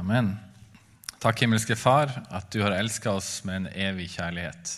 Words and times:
Amen. 0.00 0.32
Takk, 1.20 1.42
himmelske 1.44 1.76
Far, 1.76 2.10
at 2.32 2.48
du 2.50 2.62
har 2.64 2.72
elska 2.74 3.12
oss 3.12 3.42
med 3.44 3.60
en 3.60 3.68
evig 3.90 4.08
kjærlighet. 4.14 4.72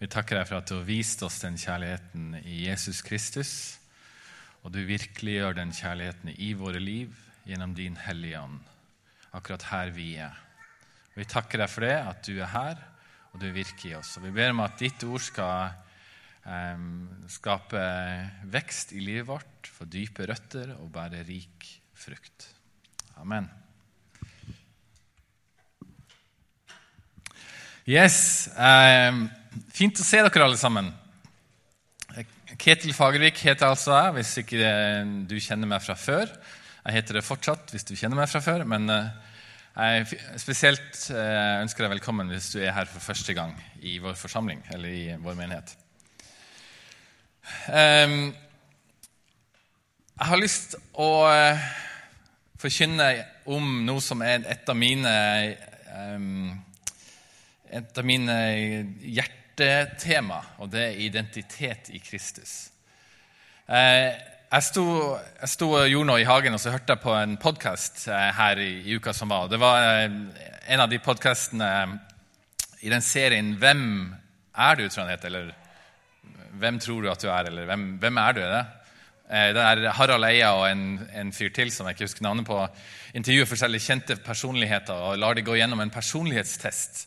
Vi 0.00 0.08
takker 0.08 0.38
deg 0.38 0.48
for 0.48 0.58
at 0.58 0.70
du 0.70 0.78
har 0.78 0.86
vist 0.88 1.20
oss 1.26 1.42
den 1.44 1.58
kjærligheten 1.60 2.38
i 2.40 2.62
Jesus 2.64 3.02
Kristus, 3.04 3.52
og 4.64 4.72
du 4.72 4.80
virkeliggjør 4.88 5.58
den 5.60 5.74
kjærligheten 5.76 6.32
i 6.32 6.54
våre 6.56 6.80
liv 6.80 7.12
gjennom 7.44 7.76
din 7.76 8.00
Hellige 8.00 8.40
Ånd, 8.40 8.58
akkurat 9.36 9.68
her 9.68 9.92
vi 9.94 10.14
er. 10.24 10.40
Vi 11.14 11.28
takker 11.28 11.60
deg 11.60 11.70
for 11.70 11.84
det, 11.84 11.94
at 12.00 12.24
du 12.24 12.40
er 12.40 12.52
her, 12.56 12.82
og 13.30 13.44
du 13.44 13.48
virker 13.52 13.90
i 13.92 13.96
oss. 14.00 14.16
Og 14.16 14.24
vi 14.24 14.34
ber 14.40 14.54
om 14.54 14.64
at 14.64 14.80
ditt 14.80 15.04
ord 15.04 15.22
skal 15.22 15.74
um, 16.48 17.08
skape 17.30 17.86
vekst 18.50 18.96
i 18.96 19.04
livet 19.04 19.28
vårt, 19.28 19.68
få 19.68 19.84
dype 19.84 20.26
røtter 20.32 20.78
og 20.80 20.88
bære 20.96 21.26
rik 21.28 21.74
frukt. 21.92 22.54
Amen. 23.20 23.50
Yes. 27.88 28.48
Eh, 28.60 29.20
fint 29.72 30.00
å 30.00 30.04
se 30.04 30.20
dere 30.20 30.44
alle 30.44 30.58
sammen. 30.60 30.90
Ketil 32.60 32.92
Fagervik 32.92 33.38
heter 33.46 33.70
altså 33.70 33.94
jeg, 33.94 34.14
hvis 34.18 34.32
ikke 34.42 34.74
du 35.30 35.36
kjenner 35.40 35.70
meg 35.70 35.80
fra 35.84 35.96
før. 35.96 36.28
Jeg 36.84 36.98
heter 36.98 37.16
det 37.16 37.24
fortsatt 37.24 37.72
hvis 37.72 37.86
du 37.88 37.94
kjenner 37.96 38.20
meg 38.20 38.28
fra 38.28 38.42
før, 38.44 38.66
men 38.68 38.88
eh, 38.92 39.08
jeg 39.80 40.20
spesielt 40.42 41.06
eh, 41.14 41.60
ønsker 41.62 41.86
deg 41.86 41.94
velkommen 41.94 42.28
hvis 42.32 42.50
du 42.52 42.60
er 42.60 42.74
her 42.76 42.88
for 42.90 43.04
første 43.04 43.36
gang 43.36 43.54
i 43.80 43.96
vår 44.02 44.16
forsamling 44.18 44.60
eller 44.74 44.92
i 44.92 45.04
vår 45.20 45.40
menighet. 45.40 45.72
Eh, 47.72 48.16
jeg 50.20 50.32
har 50.32 50.40
lyst 50.40 50.76
å 51.00 51.12
eh, 51.32 51.68
forkynne 52.60 53.12
om 53.48 53.78
noe 53.86 54.04
som 54.04 54.20
er 54.20 54.44
et 54.52 54.68
av 54.68 54.76
mine 54.76 55.14
eh, 55.48 56.58
et 57.70 57.98
av 57.98 58.06
mine 58.06 58.36
hjertetema, 58.98 60.40
og 60.58 60.72
det 60.72 60.82
er 60.88 61.00
identitet 61.04 61.92
i 61.94 62.00
Kristus. 62.02 62.70
Eh, 63.70 64.10
jeg 64.50 64.66
sto, 64.66 64.84
jeg 65.38 65.50
sto 65.52 65.68
og 65.78 65.86
gjorde 65.86 66.08
noe 66.08 66.22
i 66.22 66.26
hagen, 66.26 66.56
og 66.56 66.62
så 66.62 66.72
hørte 66.74 66.96
jeg 66.96 67.02
på 67.04 67.14
en 67.14 67.36
podkast 67.38 68.08
eh, 68.10 68.30
her 68.34 68.58
i, 68.58 68.72
i, 68.82 68.96
uka 68.98 69.14
som 69.14 69.30
var. 69.30 69.46
Det 69.52 69.60
var 69.62 69.86
eh, 69.86 70.16
en 70.74 70.82
av 70.82 70.90
de 70.90 70.98
podkastene 70.98 71.70
i 72.80 72.90
den 72.90 73.04
serien 73.04 73.54
'Hvem 73.54 73.84
er 74.56 74.74
du?' 74.74 74.88
tror 74.88 75.04
jeg 75.04 75.06
den 75.06 75.14
heter. 75.14 75.28
Eller 75.28 75.54
'Hvem 76.58 76.80
tror 76.80 77.02
du 77.02 77.10
at 77.10 77.22
du 77.22 77.28
er?' 77.28 77.46
Eller 77.46 77.66
'Hvem, 77.66 77.86
hvem 78.02 78.18
er 78.18 78.32
du?' 78.32 78.40
det? 78.40 78.66
Det 79.30 79.62
er 79.62 79.92
Harald 79.94 80.24
Eia 80.26 80.48
og 80.58 80.66
en, 80.66 81.08
en, 81.14 81.32
fyr 81.32 81.52
til 81.54 81.70
som 81.70 81.86
jeg 81.86 81.94
ikke 81.94 82.08
husker 82.08 82.22
navnet 82.22 82.46
på, 82.46 82.66
intervjuer 83.14 83.46
forskjellige 83.46 83.86
kjente 83.86 84.16
personligheter 84.16 84.94
og 84.94 85.18
lar 85.18 85.38
de 85.38 85.46
gå 85.46 85.54
gjennom 85.54 85.80
en 85.80 85.90
personlighetstest 85.90 87.06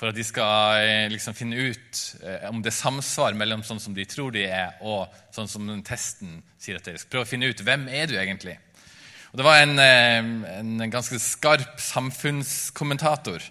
for 0.00 0.10
at 0.10 0.16
de 0.18 0.24
skal 0.26 0.82
eh, 0.82 1.06
liksom 1.12 1.36
finne 1.36 1.68
ut 1.70 2.02
eh, 2.22 2.48
om 2.50 2.62
det 2.62 2.72
er 2.72 2.78
samsvar 2.78 3.36
mellom 3.38 3.64
sånn 3.66 3.80
som 3.82 3.94
de 3.96 4.06
tror 4.08 4.32
de 4.34 4.44
er, 4.48 4.76
og 4.82 5.12
sånn 5.34 5.50
som 5.50 5.68
testen 5.86 6.40
sier 6.60 6.78
at 6.78 6.88
de 6.88 6.96
skal 6.98 7.12
prøve 7.16 7.28
å 7.28 7.32
finne 7.32 7.50
ut 7.50 7.64
hvem 7.64 7.88
er 7.92 8.10
du 8.10 8.16
egentlig 8.18 8.56
Og 9.32 9.40
Det 9.40 9.46
var 9.46 9.62
en, 9.62 9.78
eh, 9.78 10.58
en 10.58 10.86
ganske 10.92 11.18
skarp 11.22 11.80
samfunnskommentator 11.80 13.44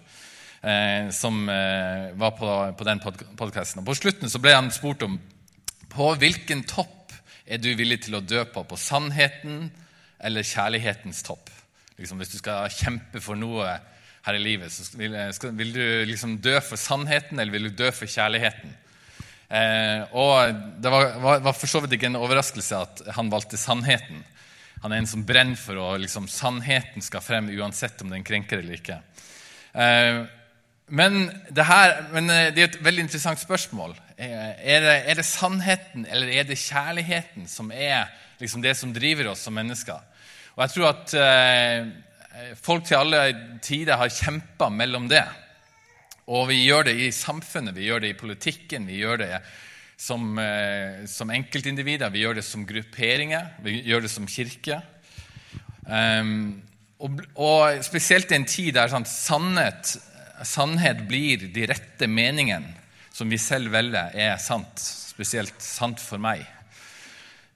eh, 0.62 1.10
som 1.10 1.46
var 1.46 2.36
på, 2.38 2.50
på 2.78 2.86
den 2.86 3.00
pod 3.02 3.22
podkasten. 3.36 3.84
På 3.84 3.96
slutten 3.98 4.30
så 4.30 4.38
ble 4.42 4.54
han 4.54 4.70
spurt 4.70 5.02
om 5.06 5.18
på 5.92 6.12
hvilken 6.20 6.62
topp 6.64 7.12
er 7.46 7.58
du 7.60 7.72
villig 7.76 8.04
til 8.06 8.16
å 8.16 8.24
dø 8.24 8.44
på. 8.48 8.62
På 8.64 8.78
sannheten 8.80 9.66
eller 10.22 10.46
kjærlighetens 10.46 11.24
topp? 11.26 11.50
Liksom, 11.98 12.20
hvis 12.20 12.32
du 12.32 12.38
skal 12.40 12.70
kjempe 12.72 13.20
for 13.20 13.38
noe 13.38 13.74
her 14.26 14.38
i 14.38 14.42
livet. 14.42 14.72
Så 14.72 14.86
vil, 14.98 15.16
skal, 15.34 15.54
vil 15.58 15.72
du 15.74 15.84
liksom 16.08 16.36
dø 16.42 16.54
for 16.64 16.80
sannheten, 16.80 17.40
eller 17.40 17.54
vil 17.54 17.70
du 17.70 17.82
dø 17.82 17.90
for 17.94 18.10
kjærligheten? 18.10 18.74
Eh, 19.52 20.04
og 20.16 20.60
Det 20.82 20.92
var, 20.92 21.08
var, 21.20 21.40
var, 21.44 21.56
for 21.56 21.68
så 21.70 21.82
vidt 21.82 21.98
ikke 21.98 22.08
en 22.12 22.20
overraskelse 22.20 22.84
at 22.86 23.02
han 23.18 23.32
valgte 23.32 23.60
sannheten. 23.60 24.22
Han 24.82 24.92
er 24.92 25.02
en 25.02 25.10
som 25.10 25.24
brenner 25.26 25.58
for 25.58 25.78
å 25.78 25.88
liksom, 26.00 26.28
sannheten 26.30 27.04
skal 27.04 27.22
frem 27.22 27.50
uansett 27.54 28.00
om 28.02 28.14
den 28.14 28.24
krenker 28.26 28.62
eller 28.62 28.78
ikke. 28.78 29.00
Eh, 29.72 30.22
men, 30.92 31.26
det 31.50 31.66
her, 31.66 31.98
men 32.14 32.30
eh, 32.30 32.48
det 32.54 32.64
er 32.64 32.70
et 32.70 32.80
veldig 32.84 33.06
interessant 33.06 33.42
spørsmål. 33.42 33.94
Eh, 34.16 34.54
er 34.76 34.86
det, 34.86 34.96
er 35.10 35.20
det 35.20 35.26
sannheten 35.28 36.06
eller 36.06 36.32
er 36.32 36.48
det 36.48 36.60
kjærligheten 36.62 37.50
som 37.50 37.70
er 37.74 38.08
liksom, 38.40 38.64
det 38.64 38.74
som 38.78 38.94
driver 38.94 39.34
oss 39.34 39.44
som 39.46 39.54
mennesker? 39.58 40.00
Og 40.52 40.66
jeg 40.66 40.74
tror 40.74 40.90
at 40.90 41.14
eh, 41.16 41.86
Eh, 41.86 41.88
folk 42.60 42.86
til 42.88 43.00
alle 43.00 43.22
tider 43.64 43.98
har 44.00 44.12
kjempa 44.12 44.70
mellom 44.72 45.08
det. 45.10 45.24
Og 46.32 46.46
vi 46.52 46.62
gjør 46.62 46.86
det 46.88 46.96
i 47.02 47.10
samfunnet, 47.14 47.74
vi 47.76 47.88
gjør 47.88 48.04
det 48.04 48.12
i 48.12 48.18
politikken, 48.18 48.86
vi 48.88 49.00
gjør 49.02 49.22
det 49.24 49.32
som, 49.98 50.38
eh, 50.38 51.04
som 51.06 51.30
enkeltindivider, 51.30 52.10
vi 52.10 52.22
gjør 52.24 52.38
det 52.38 52.46
som 52.46 52.66
grupperinger, 52.66 53.50
vi 53.62 53.80
gjør 53.86 54.06
det 54.06 54.10
som 54.10 54.26
kirke. 54.26 54.80
Um, 55.82 56.62
og, 57.02 57.18
og, 57.34 57.82
spesielt 57.82 58.30
i 58.30 58.38
en 58.38 58.46
tid 58.46 58.76
der 58.76 58.90
sånn, 58.90 59.06
sannhet, 59.08 59.96
sannhet 60.46 61.02
blir 61.10 61.48
de 61.54 61.66
rette 61.66 62.06
meningene 62.06 62.70
som 63.12 63.30
vi 63.30 63.38
selv 63.42 63.74
velger, 63.74 64.14
er 64.14 64.38
sant. 64.40 64.78
Spesielt 64.78 65.58
sant 65.62 66.00
for 66.00 66.22
meg. 66.22 66.46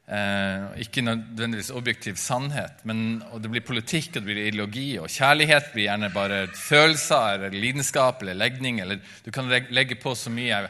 Eh, 0.07 0.67
ikke 0.85 1.03
nødvendigvis 1.03 1.73
objektiv 1.75 2.15
sannhet, 2.15 2.85
men 2.87 3.25
det 3.43 3.51
blir 3.51 3.65
politikk 3.67 4.13
og 4.13 4.21
det 4.21 4.29
blir 4.29 4.45
ideologi. 4.45 4.91
Og 5.03 5.11
kjærlighet 5.11 5.73
blir 5.73 5.89
gjerne 5.89 6.13
bare 6.15 6.45
følelser 6.55 7.41
eller 7.41 7.57
lidenskap 7.57 8.23
eller 8.23 8.39
legning. 8.39 8.79
eller 8.81 9.01
Du 9.25 9.33
kan 9.33 9.51
legge 9.51 9.99
på 9.99 10.15
så 10.15 10.31
mye. 10.31 10.69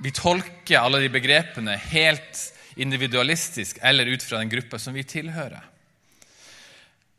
Vi 0.00 0.10
tolker 0.10 0.80
alle 0.80 1.02
de 1.02 1.10
begrepene 1.12 1.76
helt 1.76 2.48
individualistisk 2.76 3.78
eller 3.82 4.06
ut 4.06 4.22
fra 4.22 4.38
den 4.38 4.48
gruppa 4.48 4.78
som 4.78 4.94
vi 4.94 5.04
tilhører. 5.04 5.68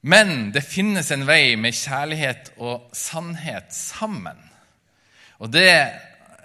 Men 0.02 0.52
det 0.52 0.66
finnes 0.66 1.12
en 1.12 1.28
vei 1.28 1.56
med 1.56 1.78
kjærlighet 1.78 2.50
og 2.58 2.90
sannhet 2.98 3.70
sammen. 3.72 4.42
Og 5.38 5.54
det 5.54 5.70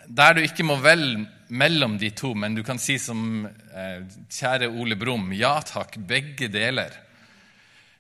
der 0.07 0.37
du 0.37 0.45
ikke 0.45 0.69
må 0.69 0.77
velge 0.85 1.27
mellom 1.49 1.97
de 1.99 2.11
to, 2.11 2.35
men 2.35 2.55
du 2.55 2.63
kan 2.65 2.79
si 2.81 2.99
som 3.01 3.47
eh, 3.47 4.01
kjære 4.31 4.69
Ole 4.69 4.97
Brumm 5.01 5.33
ja 5.37 5.57
takk, 5.65 5.97
begge 6.09 6.51
deler. 6.53 6.93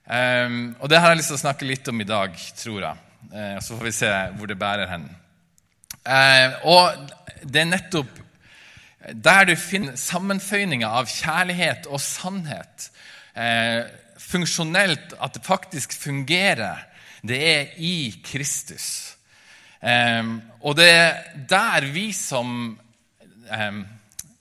Um, 0.08 0.72
og 0.80 0.88
det 0.88 1.02
har 1.02 1.12
jeg 1.12 1.20
lyst 1.20 1.32
til 1.34 1.36
å 1.36 1.42
snakke 1.42 1.66
litt 1.68 1.88
om 1.90 2.00
i 2.00 2.08
dag, 2.08 2.36
tror 2.56 2.80
jeg. 2.80 3.02
Uh, 3.28 3.58
så 3.60 3.76
får 3.76 3.88
vi 3.88 3.96
se 3.98 4.12
hvor 4.38 4.48
det 4.48 4.56
bærer 4.60 4.88
hen. 4.88 5.04
Uh, 6.08 6.68
og 6.72 7.10
det 7.44 7.60
er 7.60 7.68
nettopp 7.68 8.24
der 9.12 9.44
du 9.48 9.54
finner 9.60 9.98
sammenføyninger 10.00 10.88
av 10.88 11.10
kjærlighet 11.12 11.88
og 11.92 12.00
sannhet. 12.02 12.88
Uh, 13.36 13.84
funksjonelt, 14.18 15.14
at 15.20 15.36
det 15.36 15.44
faktisk 15.46 15.92
fungerer, 15.96 16.82
det 17.20 17.38
er 17.44 17.76
i 17.76 18.10
Kristus. 18.24 19.18
Um, 19.80 20.38
og 20.60 20.76
det 20.80 20.88
er 20.90 21.20
der 21.48 21.86
vi 21.92 22.10
som 22.16 22.78
um, 23.50 23.82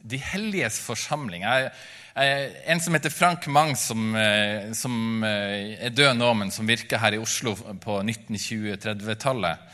de 0.07 0.19
helliges 0.21 0.79
forsamling 0.83 1.43
jeg, 1.43 1.71
jeg, 2.15 2.51
En 2.71 2.81
som 2.81 2.95
heter 2.95 3.13
Frank 3.13 3.47
Mang, 3.51 3.75
som, 3.77 4.09
uh, 4.15 4.71
som 4.77 5.23
uh, 5.23 5.75
er 5.77 5.93
død 5.95 6.15
nå, 6.17 6.31
men 6.41 6.53
som 6.53 6.67
virker 6.67 7.01
her 7.01 7.17
i 7.17 7.21
Oslo 7.21 7.53
på 7.55 7.99
1920-30-tallet. 8.01 9.67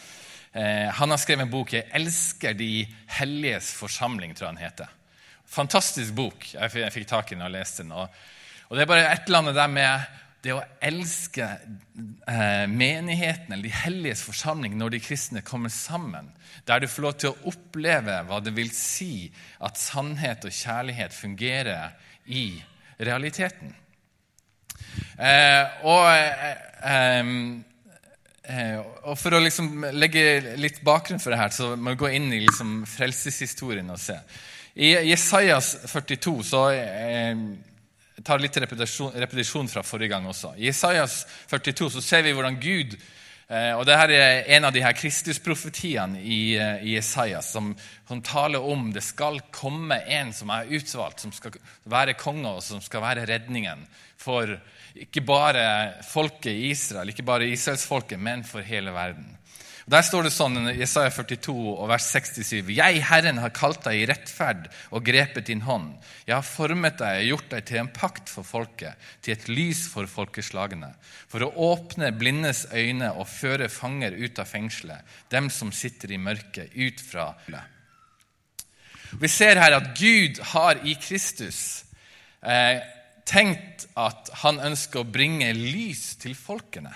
Uh, 0.54 0.60
eh, 0.62 0.90
han 0.94 1.10
har 1.10 1.22
skrevet 1.22 1.48
en 1.48 1.54
bok 1.54 1.74
'Jeg 1.74 1.90
elsker 1.94 2.54
de 2.54 2.86
helliges 3.20 3.74
forsamling', 3.74 4.36
tror 4.36 4.48
jeg 4.48 4.56
han 4.56 4.66
heter. 4.66 4.92
Fantastisk 5.46 6.14
bok. 6.14 6.46
Jeg, 6.54 6.92
fikk 6.94 7.08
tak 7.08 7.32
i 7.32 7.36
den 7.36 7.46
og 7.46 7.52
leste 7.54 7.84
den. 7.84 7.92
Og 7.94 8.10
det 8.78 8.82
er 8.82 8.90
bare 8.90 9.12
et 9.14 9.28
eller 9.28 9.40
annet 9.40 9.56
der 9.56 9.68
med 9.68 10.23
det 10.44 10.52
å 10.52 10.64
elske 10.84 11.46
eh, 12.28 12.66
menigheten 12.68 13.54
eller 13.54 13.63
de 13.63 13.72
helliges 13.72 14.25
forsamling 14.28 14.75
når 14.75 14.95
de 14.95 15.00
kristne 15.04 15.44
kommer 15.45 15.72
sammen, 15.72 16.28
der 16.68 16.84
du 16.84 16.88
får 16.92 17.06
lov 17.06 17.16
til 17.19 17.31
å 17.31 17.54
oppleve 17.54 18.18
hva 18.28 18.42
det 18.44 18.51
vil 18.56 18.72
si 18.75 19.31
at 19.63 19.80
sannhet 19.80 20.44
og 20.44 20.56
kjærlighet 20.56 21.16
fungerer 21.16 21.95
i 22.28 22.60
realiteten. 23.00 23.72
Eh, 25.16 25.63
eh, 28.44 28.80
og, 29.04 29.18
For 29.18 29.31
å 29.38 29.44
liksom 29.44 29.86
legge 29.95 30.57
litt 30.60 30.84
bakgrunn 30.84 31.24
for 31.24 31.31
det 31.31 31.40
her, 31.40 31.56
så 31.56 31.75
må 31.78 31.95
vi 31.95 32.01
gå 32.04 32.12
inn 32.18 32.28
i 32.36 32.44
liksom 32.44 32.81
frelseshistorien 32.90 33.95
og 33.95 34.01
se. 34.01 34.19
I 34.75 34.95
Jesajas 35.07 35.78
42 35.88 36.36
så 36.50 36.66
tar 38.25 38.42
litt 38.42 38.58
repetisjon, 38.58 39.14
repetisjon 39.16 39.68
fra 39.72 39.84
forrige 39.84 40.14
gang 40.16 40.28
også. 40.30 40.54
I 40.58 40.70
Isaias 40.72 41.24
42 41.52 41.92
så 41.98 42.02
ser 42.02 42.24
vi 42.25 42.34
hvordan 42.36 42.60
Gud 42.62 42.98
Eh, 43.54 43.74
og 43.75 43.84
Dette 43.86 44.16
er 44.16 44.48
en 44.56 44.66
av 44.66 44.74
de 44.74 44.81
her 44.81 44.96
Kristusprofetiene 44.96 46.22
i, 46.22 46.56
eh, 46.56 46.86
i 46.96 47.02
som, 47.02 47.74
som, 48.08 48.22
taler 48.24 48.64
om 48.64 48.92
det 48.94 49.04
skal 49.04 49.42
komme 49.52 50.00
en 50.08 50.31
som 50.34 50.50
er 50.50 50.72
utvalgt, 50.72 51.20
som 51.20 51.31
skal 51.31 51.58
være 51.84 52.16
konge, 52.18 52.48
og 52.50 52.64
som 52.64 52.81
skal 52.81 53.04
være 53.04 53.28
redningen 53.28 53.86
for 54.18 54.56
ikke 54.96 55.22
bare 55.26 56.02
folket 56.06 56.54
i 56.54 56.72
Israel, 56.72 57.10
ikke 57.10 57.26
bare 57.26 57.50
israelsfolket, 57.50 58.19
men 58.19 58.44
for 58.44 58.62
hele 58.62 58.94
verden. 58.94 59.32
Der 59.83 60.03
står 60.06 60.24
det 60.24 60.31
sånn 60.31 60.69
i 60.71 60.77
Jesaja 60.77 61.09
42 61.12 61.53
og 61.74 61.89
vers 61.91 62.06
67.: 62.07 62.69
Jeg, 62.71 63.01
Herren, 63.03 63.41
har 63.44 63.51
kalt 63.56 63.81
deg 63.83 64.00
i 64.00 64.06
rettferd 64.07 64.69
og 64.95 65.03
grepet 65.03 65.50
din 65.50 65.65
hånd. 65.68 65.97
Jeg 66.24 66.38
har 66.38 66.47
formet 66.47 67.01
deg 67.01 67.19
og 67.19 67.27
gjort 67.33 67.50
deg 67.51 67.68
til 67.68 67.81
en 67.81 67.91
pakt 67.91 68.31
for 68.31 68.47
folket, 68.47 68.95
til 69.21 69.35
et 69.35 69.50
lys 69.51 69.83
for 69.91 70.07
folkeslagene, 70.07 70.94
for 71.27 71.44
å 71.44 71.51
åpne 71.74 72.13
blindes 72.15 72.65
øyne 72.71 73.12
og 73.12 73.27
føre 73.27 73.68
fanger 73.68 74.15
ut 74.15 74.39
av 74.39 74.47
fengselet, 74.47 75.03
dem 75.30 75.51
som 75.51 75.75
sitter 75.75 76.15
i 76.15 76.21
mørket, 76.21 76.71
ut 76.71 77.03
fra 77.03 77.33
Vi 79.19 79.27
ser 79.27 79.59
her 79.59 79.75
at 79.75 79.91
Gud 80.00 80.39
har 80.56 80.80
i 80.88 80.95
Kristus 80.95 81.83
eh, 82.41 82.80
tenkt 83.27 83.89
at 84.00 84.31
han 84.41 84.63
ønsker 84.63 85.03
å 85.03 85.12
bringe 85.12 85.51
lys 85.53 86.15
til 86.24 86.33
folkene. 86.39 86.94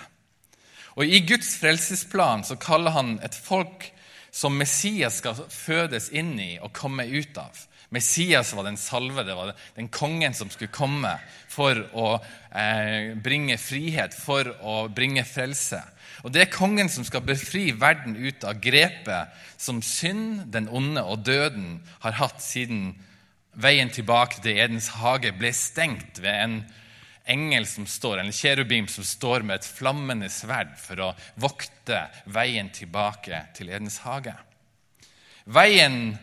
Og 0.98 1.06
I 1.06 1.20
Guds 1.22 1.52
frelsesplan 1.60 2.42
så 2.42 2.58
kaller 2.58 2.96
han 2.96 3.16
et 3.22 3.36
folk 3.38 3.86
som 4.34 4.56
Messias 4.58 5.20
skal 5.22 5.38
fødes 5.48 6.10
inn 6.10 6.34
i 6.42 6.56
og 6.58 6.74
komme 6.74 7.06
ut 7.06 7.38
av. 7.38 7.54
Messias 7.94 8.50
var 8.52 8.66
den 8.66 8.76
salvede, 8.76 9.32
var 9.32 9.54
den 9.78 9.88
kongen 9.88 10.34
som 10.36 10.50
skulle 10.52 10.74
komme 10.74 11.14
for 11.48 11.78
å 11.96 12.08
eh, 12.50 13.14
bringe 13.16 13.56
frihet, 13.62 14.12
for 14.12 14.50
å 14.60 14.88
bringe 14.92 15.24
frelse. 15.24 15.80
Og 16.26 16.34
Det 16.34 16.42
er 16.42 16.52
kongen 16.52 16.90
som 16.92 17.06
skal 17.06 17.24
befri 17.24 17.70
verden 17.72 18.18
ut 18.18 18.44
av 18.44 18.58
grepet 18.60 19.32
som 19.56 19.80
synd, 19.80 20.50
den 20.52 20.68
onde 20.68 21.06
og 21.06 21.24
døden 21.24 21.78
har 22.02 22.18
hatt 22.18 22.42
siden 22.44 22.90
veien 23.58 23.88
tilbake 23.94 24.42
til 24.42 24.58
Edens 24.58 24.90
hage 24.98 25.32
ble 25.38 25.54
stengt 25.56 26.20
ved 26.20 26.42
en 26.42 26.58
engel 27.28 27.66
som 27.68 27.86
står, 27.86 28.18
en 28.18 28.32
kjerubim 28.32 28.88
som 28.88 29.04
står 29.04 29.44
med 29.46 29.60
et 29.60 29.68
flammende 29.68 30.30
sverd 30.32 30.74
for 30.80 31.02
å 31.04 31.10
vokte 31.40 32.06
veien 32.32 32.70
tilbake 32.74 33.42
til 33.56 33.70
Edens 33.72 34.00
hage. 34.04 34.34
Veien 35.44 36.16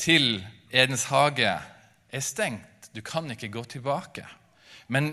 til 0.00 0.40
Edens 0.70 1.08
hage 1.10 1.52
er 2.10 2.24
stengt. 2.24 2.90
Du 2.94 3.02
kan 3.06 3.30
ikke 3.30 3.52
gå 3.52 3.64
tilbake. 3.70 4.24
Men 4.90 5.12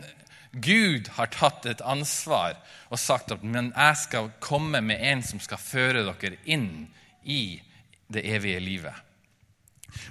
Gud 0.52 1.10
har 1.18 1.30
tatt 1.34 1.66
et 1.70 1.84
ansvar 1.86 2.56
og 2.90 3.02
sagt 3.02 3.34
at 3.36 3.44
men 3.46 3.74
jeg 3.76 3.98
skal 4.02 4.32
komme 4.42 4.82
med 4.82 5.02
en 5.02 5.22
som 5.26 5.42
skal 5.44 5.62
føre 5.62 6.06
dere 6.08 6.40
inn 6.46 6.88
i 7.24 7.60
det 8.08 8.24
evige 8.26 8.62
livet. 8.64 9.07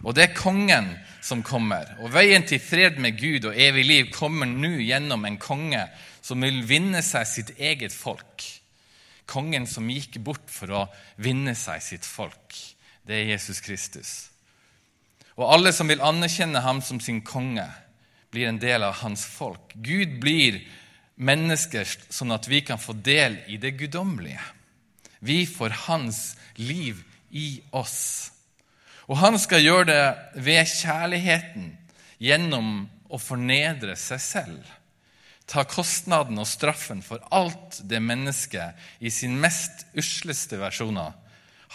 Og 0.04 0.14
det 0.16 0.26
er 0.26 0.36
kongen 0.36 0.92
som 1.24 1.42
kommer. 1.46 1.88
Og 2.02 2.12
veien 2.14 2.46
til 2.46 2.62
fred 2.62 3.00
med 3.02 3.18
Gud 3.18 3.48
og 3.50 3.58
evig 3.58 3.86
liv 3.86 4.12
kommer 4.14 4.48
nå 4.48 4.76
gjennom 4.84 5.24
en 5.26 5.40
konge 5.40 5.82
som 6.24 6.42
vil 6.42 6.62
vinne 6.66 7.02
seg 7.06 7.26
sitt 7.30 7.52
eget 7.58 7.94
folk. 7.94 8.44
Kongen 9.26 9.66
som 9.66 9.90
gikk 9.90 10.20
bort 10.22 10.46
for 10.50 10.72
å 10.72 10.86
vinne 11.22 11.56
seg 11.58 11.82
sitt 11.82 12.06
folk. 12.06 12.54
Det 13.06 13.14
er 13.20 13.32
Jesus 13.32 13.62
Kristus. 13.62 14.14
Og 15.36 15.50
alle 15.52 15.72
som 15.74 15.90
vil 15.90 16.02
anerkjenne 16.02 16.62
ham 16.64 16.80
som 16.82 17.00
sin 17.02 17.20
konge, 17.26 17.66
blir 18.30 18.48
en 18.48 18.60
del 18.60 18.84
av 18.84 18.98
hans 19.02 19.24
folk. 19.28 19.74
Gud 19.74 20.18
blir 20.20 20.60
mennesker 21.16 21.88
sånn 22.12 22.34
at 22.34 22.48
vi 22.50 22.62
kan 22.66 22.80
få 22.80 22.96
del 22.96 23.38
i 23.48 23.58
det 23.60 23.76
guddommelige. 23.78 24.42
Vi 25.20 25.44
får 25.48 25.86
hans 25.86 26.36
liv 26.60 27.00
i 27.30 27.60
oss. 27.76 28.32
Og 29.06 29.20
han 29.20 29.38
skal 29.38 29.62
gjøre 29.62 29.86
det 29.90 30.42
ved 30.42 30.66
kjærligheten, 30.66 31.70
gjennom 32.18 32.86
å 33.12 33.20
fornedre 33.20 33.94
seg 33.98 34.22
selv. 34.22 34.72
Ta 35.46 35.62
kostnaden 35.68 36.40
og 36.42 36.48
straffen 36.50 37.04
for 37.06 37.22
alt 37.34 37.78
det 37.86 38.00
mennesket 38.02 38.74
i 38.98 39.12
sin 39.14 39.36
mest 39.38 39.86
usleste 39.94 40.58
versjoner 40.58 41.14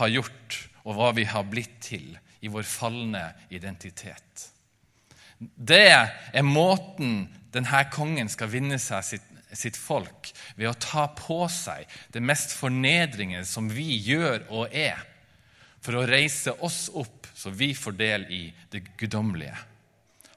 har 0.01 0.11
gjort, 0.11 0.57
og 0.83 0.97
hva 0.97 1.11
vi 1.15 1.27
har 1.29 1.47
blitt 1.47 1.77
til 1.85 2.17
i 2.41 2.49
vår 2.51 2.65
falne 2.67 3.23
identitet. 3.53 4.49
Det 5.39 5.87
er 5.93 6.45
måten 6.45 7.29
denne 7.53 7.83
kongen 7.93 8.29
skal 8.31 8.51
vinne 8.51 8.79
seg 8.81 9.05
sitt, 9.05 9.29
sitt 9.53 9.77
folk, 9.77 10.31
ved 10.55 10.71
å 10.71 10.77
ta 10.79 11.07
på 11.15 11.43
seg 11.51 11.87
det 12.13 12.23
mest 12.23 12.53
fornedringen 12.55 13.47
som 13.47 13.69
vi 13.71 13.97
gjør 14.03 14.45
og 14.49 14.75
er, 14.75 14.99
for 15.81 15.97
å 15.97 16.05
reise 16.07 16.53
oss 16.63 16.85
opp 16.93 17.20
så 17.41 17.49
vi 17.49 17.71
får 17.73 17.97
del 17.97 18.25
i 18.29 18.43
det 18.69 18.83
guddommelige. 19.01 19.57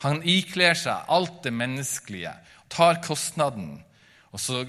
Han 0.00 0.22
ikler 0.24 0.76
seg 0.76 1.10
alt 1.12 1.42
det 1.44 1.52
menneskelige, 1.52 2.32
tar 2.72 3.02
kostnaden, 3.04 3.82
og 4.32 4.40
så 4.40 4.62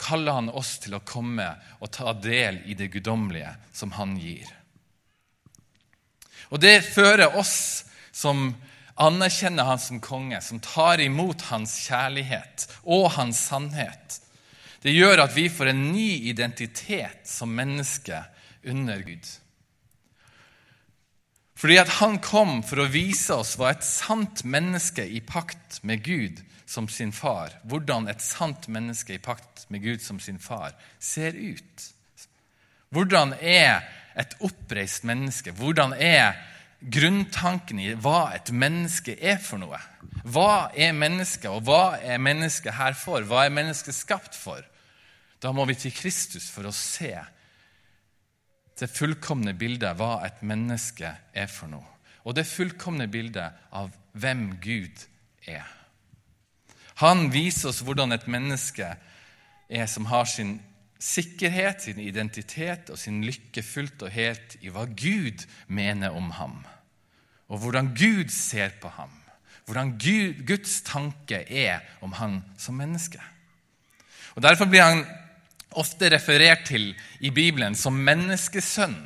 kaller 0.00 0.38
han 0.38 0.48
oss 0.48 0.78
til 0.82 0.96
å 0.96 1.04
komme 1.04 1.50
og 1.80 1.92
ta 1.92 2.14
del 2.16 2.62
i 2.64 2.76
det 2.78 2.88
guddommelige 2.94 3.52
som 3.76 3.92
han 3.98 4.16
gir. 4.16 4.48
Og 6.48 6.60
Det 6.60 6.80
fører 6.84 7.36
oss 7.36 7.84
som 8.12 8.54
anerkjenner 9.00 9.68
han 9.68 9.80
som 9.80 10.00
konge, 10.00 10.40
som 10.40 10.60
tar 10.60 11.00
imot 11.00 11.44
hans 11.52 11.76
kjærlighet 11.86 12.66
og 12.82 13.10
hans 13.18 13.40
sannhet. 13.52 14.18
Det 14.82 14.96
gjør 14.96 15.26
at 15.26 15.36
vi 15.36 15.46
får 15.52 15.72
en 15.72 15.86
ny 15.92 16.24
identitet 16.32 17.28
som 17.28 17.52
menneske 17.52 18.24
under 18.64 19.04
Gud. 19.06 19.28
Fordi 21.62 21.76
at 21.78 21.92
han 22.00 22.16
kom 22.18 22.56
for 22.66 22.82
å 22.82 22.88
vise 22.90 23.36
oss 23.38 23.52
hva 23.54 23.68
et 23.70 23.84
sant 23.86 24.40
menneske 24.42 25.04
i 25.06 25.20
pakt 25.22 25.76
med 25.86 26.00
Gud 26.02 26.40
som 26.66 26.88
sin 26.90 27.12
far, 27.14 27.52
hvordan 27.70 28.08
et 28.10 28.24
sant 28.24 28.66
menneske 28.66 29.14
i 29.14 29.20
pakt 29.22 29.68
med 29.70 29.84
Gud 29.84 30.02
som 30.02 30.18
sin 30.18 30.40
far 30.42 30.74
ser 30.98 31.36
ut. 31.38 31.84
Hvordan 32.90 33.36
er 33.38 33.84
et 34.18 34.34
oppreist 34.42 35.06
menneske? 35.06 35.54
Hvordan 35.54 35.94
er 35.94 36.34
grunntanken 36.82 37.78
i 37.78 37.92
hva 37.94 38.32
et 38.34 38.50
menneske 38.50 39.14
er 39.14 39.38
for 39.38 39.62
noe? 39.62 39.78
Hva 40.26 40.72
er 40.74 40.90
mennesket, 40.98 41.46
og 41.46 41.62
hva 41.70 42.00
er 42.02 42.18
mennesket 42.18 42.74
her 42.74 42.98
for? 42.98 43.22
Hva 43.22 43.46
er 43.46 43.54
mennesket 43.54 43.94
skapt 43.94 44.34
for? 44.34 44.66
Da 45.38 45.54
må 45.54 45.62
vi 45.70 45.78
til 45.78 45.94
Kristus 45.94 46.50
for 46.50 46.66
å 46.66 46.74
se 46.74 47.14
det 48.82 48.90
fullkomne 48.90 49.54
bildet 49.54 49.96
hva 49.98 50.16
et 50.26 50.42
menneske 50.46 51.08
er 51.32 51.50
for 51.50 51.70
noe. 51.70 51.86
Og 52.26 52.34
det 52.36 52.46
fullkomne 52.46 53.08
bildet 53.10 53.54
av 53.74 53.90
hvem 54.18 54.58
Gud 54.62 55.06
er. 55.48 55.66
Han 57.02 57.30
viser 57.34 57.70
oss 57.70 57.80
hvordan 57.82 58.14
et 58.14 58.28
menneske 58.30 58.92
er 59.72 59.88
som 59.90 60.06
har 60.10 60.28
sin 60.30 60.58
sikkerhet, 61.02 61.82
sin 61.82 61.98
identitet 61.98 62.92
og 62.92 62.98
sin 63.00 63.24
lykke 63.26 63.64
fullt 63.66 64.04
og 64.06 64.14
helt 64.14 64.54
i 64.62 64.70
hva 64.70 64.84
Gud 64.86 65.46
mener 65.66 66.14
om 66.14 66.30
ham. 66.38 66.60
Og 67.50 67.62
hvordan 67.62 67.90
Gud 67.96 68.30
ser 68.30 68.76
på 68.82 68.92
ham. 68.98 69.10
Hvordan 69.66 69.96
Gud, 69.98 70.46
Guds 70.46 70.80
tanke 70.86 71.42
er 71.46 71.82
om 72.02 72.14
han 72.18 72.40
som 72.58 72.78
menneske. 72.78 73.20
Og 74.34 74.42
Derfor 74.42 74.66
blir 74.70 74.82
han 74.82 75.04
ofte 75.78 76.10
referert 76.12 76.66
til 76.68 76.92
i 77.20 77.30
Bibelen 77.34 77.76
som 77.78 77.98
menneskesønn. 78.04 78.98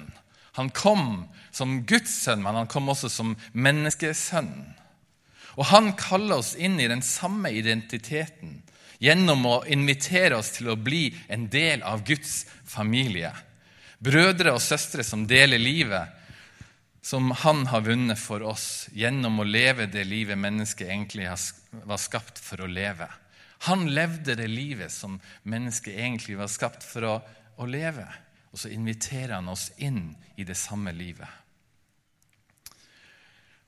Han 0.56 0.70
kom 0.72 1.26
som 1.54 1.82
Guds 1.88 2.12
sønn, 2.24 2.42
men 2.44 2.56
han 2.56 2.70
kom 2.70 2.88
også 2.92 3.10
som 3.12 3.34
menneskesønn. 3.52 4.52
Og 5.56 5.68
han 5.72 5.94
kaller 5.96 6.40
oss 6.40 6.54
inn 6.56 6.78
i 6.80 6.88
den 6.88 7.02
samme 7.04 7.52
identiteten 7.56 8.60
gjennom 9.00 9.44
å 9.48 9.56
invitere 9.68 10.38
oss 10.38 10.54
til 10.56 10.70
å 10.72 10.78
bli 10.80 11.10
en 11.32 11.48
del 11.52 11.84
av 11.84 12.04
Guds 12.08 12.44
familie. 12.64 13.32
Brødre 13.98 14.52
og 14.56 14.64
søstre 14.64 15.04
som 15.04 15.24
deler 15.28 15.60
livet 15.60 16.12
som 17.06 17.30
han 17.30 17.68
har 17.70 17.84
vunnet 17.86 18.18
for 18.18 18.42
oss 18.42 18.88
gjennom 18.92 19.38
å 19.40 19.46
leve 19.46 19.86
det 19.86 20.02
livet 20.08 20.38
mennesket 20.40 20.88
egentlig 20.90 21.28
var 21.86 22.00
skapt 22.02 22.40
for 22.42 22.64
å 22.64 22.66
leve. 22.66 23.06
Han 23.58 23.88
levde 23.90 24.36
det 24.36 24.48
livet 24.50 24.92
som 24.92 25.20
mennesket 25.42 25.96
egentlig 25.96 26.36
var 26.38 26.50
skapt 26.52 26.84
for 26.84 27.08
å, 27.08 27.16
å 27.56 27.66
leve. 27.66 28.04
Og 28.52 28.60
så 28.60 28.70
inviterer 28.72 29.38
han 29.38 29.48
oss 29.48 29.70
inn 29.76 30.14
i 30.36 30.44
det 30.44 30.56
samme 30.58 30.92
livet. 30.96 31.28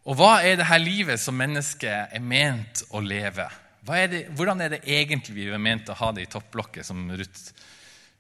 Og 0.09 0.17
hva 0.17 0.39
er 0.41 0.57
dette 0.57 0.79
livet 0.81 1.21
som 1.21 1.37
mennesket 1.37 2.15
er 2.17 2.23
ment 2.25 2.85
å 2.97 3.03
leve? 3.05 3.49
Er 3.89 4.09
det, 4.09 4.23
hvordan 4.37 4.61
er 4.65 4.73
det 4.73 4.85
egentlig 4.85 5.35
vi 5.37 5.49
er 5.49 5.61
ment 5.61 5.89
å 5.93 5.97
ha 5.97 6.13
det 6.13 6.25
i 6.25 6.31
toppblokket, 6.31 6.85
som 6.85 7.09
Ruth 7.09 7.53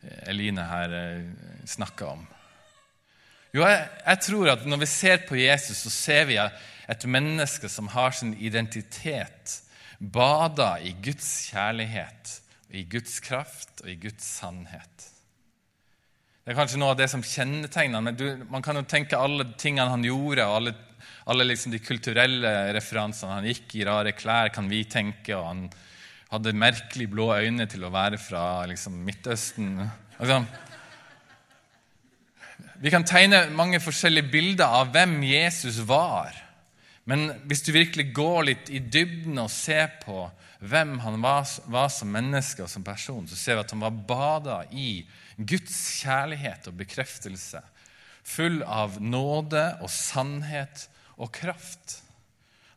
eh, 0.02 0.28
Eline 0.32 0.64
her 0.68 0.94
eh, 0.96 1.30
snakka 1.68 2.10
om? 2.12 2.26
Jo, 3.56 3.64
jeg, 3.64 3.86
jeg, 4.04 4.20
tror 4.26 4.52
at 4.52 4.66
når 4.68 4.82
vi 4.82 4.90
ser 4.92 5.24
på 5.28 5.38
Jesus, 5.40 5.80
så 5.84 5.92
ser 5.92 6.28
vi 6.28 6.36
et 6.38 7.08
menneske 7.08 7.68
som 7.72 7.88
har 7.92 8.12
sin 8.16 8.34
identitet 8.36 9.58
bada 9.98 10.76
i 10.80 10.94
Guds 11.02 11.50
kjærlighet, 11.50 12.34
i 12.70 12.84
Guds 12.90 13.18
kraft 13.24 13.82
og 13.82 13.90
i 13.90 13.98
Guds 14.00 14.26
sannhet. 14.38 15.08
Det 16.44 16.54
er 16.54 16.56
kanskje 16.56 16.78
noe 16.80 16.94
av 16.94 17.00
det 17.00 17.10
som 17.12 17.24
kjennetegner 17.24 18.00
men 18.00 18.16
du, 18.16 18.24
Man 18.48 18.64
kan 18.64 18.78
jo 18.78 18.86
tenke 18.88 19.18
alle 19.20 19.50
tingene 19.60 19.90
han 19.92 20.06
gjorde, 20.06 20.46
og 20.46 20.60
alle, 20.60 20.72
alle 21.28 21.44
liksom 21.50 21.74
de 21.74 21.82
kulturelle 21.82 22.52
referansene. 22.72 23.34
Han 23.36 23.48
gikk 23.50 23.74
i 23.76 23.84
rare 23.84 24.14
klær, 24.16 24.48
kan 24.54 24.70
vi 24.70 24.84
tenke, 24.88 25.36
og 25.36 25.44
han 25.44 25.66
hadde 26.30 26.56
merkelig 26.56 27.08
blå 27.12 27.28
øyne 27.36 27.66
til 27.68 27.84
å 27.84 27.92
være 27.92 28.20
fra 28.20 28.64
liksom, 28.68 28.96
Midtøsten. 29.04 29.76
Altså, 30.18 30.40
vi 32.78 32.92
kan 32.94 33.04
tegne 33.04 33.48
mange 33.52 33.80
forskjellige 33.82 34.30
bilder 34.30 34.80
av 34.80 34.92
hvem 34.94 35.18
Jesus 35.26 35.80
var. 35.88 36.36
Men 37.08 37.30
hvis 37.48 37.64
du 37.64 37.72
virkelig 37.72 38.10
går 38.16 38.42
litt 38.50 38.68
i 38.68 38.82
dybden 38.84 39.40
og 39.40 39.48
ser 39.52 39.94
på 40.02 40.26
hvem 40.60 40.98
han 41.00 41.22
var, 41.22 41.46
var 41.70 41.88
som 41.92 42.10
menneske 42.12 42.64
og 42.64 42.70
som 42.70 42.84
person, 42.84 43.24
så 43.30 43.38
ser 43.38 43.56
vi 43.56 43.64
at 43.64 43.72
han 43.72 43.84
var 43.84 44.02
bada 44.10 44.58
i 44.74 45.06
Guds 45.38 45.78
kjærlighet 46.02 46.68
og 46.68 46.76
bekreftelse. 46.82 47.62
Full 48.28 48.60
av 48.66 48.98
nåde 49.00 49.64
og 49.80 49.88
sannhet 49.92 50.88
og 51.16 51.32
kraft. 51.32 52.02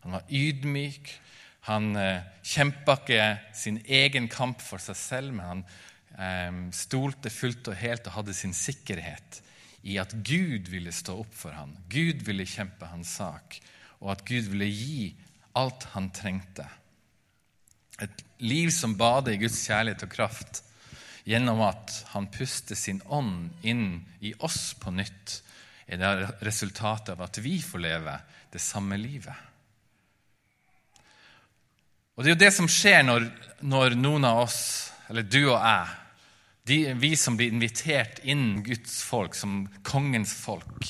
Han 0.05 0.15
var 0.15 0.29
ydmyk, 0.31 1.11
han 1.67 1.91
eh, 1.99 2.23
kjempa 2.47 2.95
ikke 3.01 3.25
sin 3.57 3.81
egen 3.85 4.29
kamp 4.31 4.63
for 4.63 4.81
seg 4.81 4.97
selv, 4.97 5.35
men 5.35 5.45
han 5.45 5.65
eh, 6.15 6.61
stolte 6.73 7.33
fullt 7.33 7.69
og 7.69 7.77
helt 7.81 8.07
og 8.07 8.21
hadde 8.21 8.37
sin 8.37 8.55
sikkerhet 8.55 9.41
i 9.81 9.97
at 10.01 10.13
Gud 10.25 10.69
ville 10.71 10.93
stå 10.93 11.19
opp 11.21 11.35
for 11.35 11.53
ham. 11.57 11.75
Gud 11.89 12.23
ville 12.25 12.47
kjempe 12.49 12.89
hans 12.89 13.17
sak, 13.19 13.59
og 14.01 14.15
at 14.15 14.25
Gud 14.27 14.49
ville 14.51 14.69
gi 14.69 15.11
alt 15.57 15.85
han 15.93 16.09
trengte. 16.15 16.65
Et 18.01 18.23
liv 18.41 18.71
som 18.73 18.97
bader 18.97 19.35
i 19.35 19.41
Guds 19.43 19.59
kjærlighet 19.67 20.07
og 20.07 20.13
kraft 20.13 20.63
gjennom 21.27 21.61
at 21.67 21.93
han 22.15 22.29
puster 22.33 22.77
sin 22.77 23.01
ånd 23.05 23.51
inn 23.61 24.01
i 24.25 24.33
oss 24.41 24.73
på 24.81 24.93
nytt, 24.95 25.37
er 25.85 25.99
det 26.01 26.29
resultatet 26.47 27.13
av 27.13 27.25
at 27.27 27.37
vi 27.43 27.59
får 27.61 27.83
leve 27.83 28.17
det 28.51 28.61
samme 28.63 28.97
livet. 28.97 29.35
Og 32.15 32.23
Det 32.23 32.31
er 32.31 32.35
jo 32.35 32.43
det 32.43 32.53
som 32.53 32.69
skjer 32.69 33.03
når, 33.05 33.27
når 33.61 33.95
noen 33.99 34.25
av 34.27 34.43
oss, 34.43 34.61
eller 35.09 35.25
du 35.25 35.43
og 35.43 35.59
jeg, 35.59 35.97
de, 36.69 36.77
vi 37.01 37.15
som 37.17 37.37
blir 37.37 37.51
invitert 37.51 38.21
inn 38.23 38.61
Guds 38.65 38.99
folk, 39.03 39.35
som 39.35 39.65
kongens 39.87 40.33
folk 40.37 40.85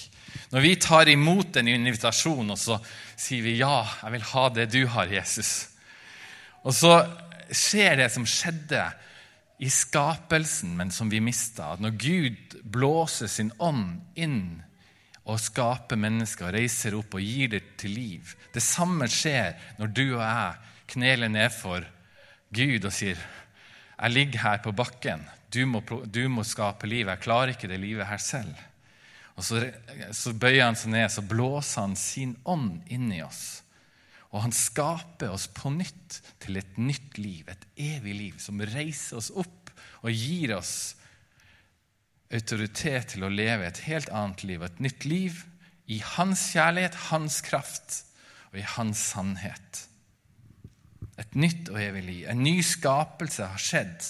Når 0.51 0.63
vi 0.65 0.75
tar 0.75 1.07
imot 1.07 1.55
en 1.57 1.67
invitasjon, 1.71 2.51
og 2.51 2.59
så 2.59 2.79
sier 3.15 3.43
vi 3.43 3.57
'ja, 3.57 3.87
jeg 4.03 4.11
vil 4.11 4.29
ha 4.33 4.49
det 4.49 4.71
du 4.71 4.85
har, 4.87 5.07
Jesus', 5.07 5.69
og 6.63 6.73
så 6.73 7.07
skjer 7.51 7.95
det 7.95 8.11
som 8.11 8.25
skjedde 8.25 8.83
i 9.61 9.69
skapelsen, 9.69 10.75
men 10.77 10.91
som 10.91 11.09
vi 11.09 11.19
mista. 11.19 11.73
At 11.73 11.79
når 11.79 11.97
Gud 11.97 12.55
blåser 12.63 13.27
sin 13.27 13.51
ånd 13.59 14.01
inn 14.15 14.63
og 15.25 15.39
skaper 15.39 15.99
mennesker, 16.01 16.49
og 16.49 16.53
reiser 16.53 16.97
opp 16.97 17.13
og 17.13 17.21
gir 17.21 17.51
det 17.53 17.77
til 17.77 17.93
liv 17.93 18.35
Det 18.53 18.61
samme 18.63 19.05
skjer 19.07 19.53
når 19.77 19.87
du 19.87 20.05
og 20.15 20.23
jeg 20.23 20.55
kneler 20.87 21.29
ned 21.29 21.53
for 21.53 21.85
Gud 22.51 22.85
og 22.85 22.91
sier, 22.91 23.17
'Jeg 24.01 24.11
ligger 24.11 24.39
her 24.39 24.57
på 24.57 24.71
bakken. 24.71 25.29
Du 25.53 25.65
må, 25.65 25.79
du 26.05 26.27
må 26.27 26.43
skape 26.43 26.87
liv. 26.87 27.07
Jeg 27.07 27.19
klarer 27.19 27.49
ikke 27.53 27.67
det 27.67 27.79
livet 27.79 28.07
her 28.07 28.17
selv.' 28.17 28.70
Og 29.39 29.45
så, 29.47 29.63
så 30.15 30.33
bøyer 30.35 30.65
han 30.67 30.77
seg 30.77 30.93
ned, 30.93 31.07
så 31.11 31.23
blåser 31.25 31.85
han 31.85 31.97
sin 31.99 32.35
ånd 32.43 32.81
inn 32.91 33.11
i 33.15 33.21
oss. 33.25 33.61
Og 34.31 34.45
han 34.45 34.55
skaper 34.55 35.33
oss 35.33 35.47
på 35.51 35.71
nytt 35.73 36.21
til 36.43 36.59
et 36.59 36.77
nytt 36.79 37.17
liv, 37.19 37.49
et 37.51 37.65
evig 37.75 38.15
liv, 38.15 38.39
som 38.39 38.61
reiser 38.63 39.19
oss 39.19 39.31
opp 39.35 39.71
og 40.01 40.11
gir 40.15 40.55
oss 40.55 40.95
autoritet 42.31 43.11
til 43.13 43.25
å 43.27 43.31
leve 43.31 43.67
et 43.67 43.83
helt 43.89 44.11
annet 44.15 44.45
liv. 44.47 44.63
Et 44.63 44.83
nytt 44.83 45.07
liv 45.07 45.41
i 45.91 45.99
hans 46.13 46.45
kjærlighet, 46.53 46.95
hans 47.09 47.41
kraft 47.43 47.97
og 48.51 48.61
i 48.61 48.67
hans 48.77 49.03
sannhet. 49.11 49.83
Et 51.19 51.35
nytt 51.35 51.69
og 51.73 51.79
evig 51.81 52.05
liv. 52.07 52.23
En 52.31 52.43
ny 52.43 52.61
skapelse 52.65 53.51
har 53.51 53.61
skjedd. 53.61 54.07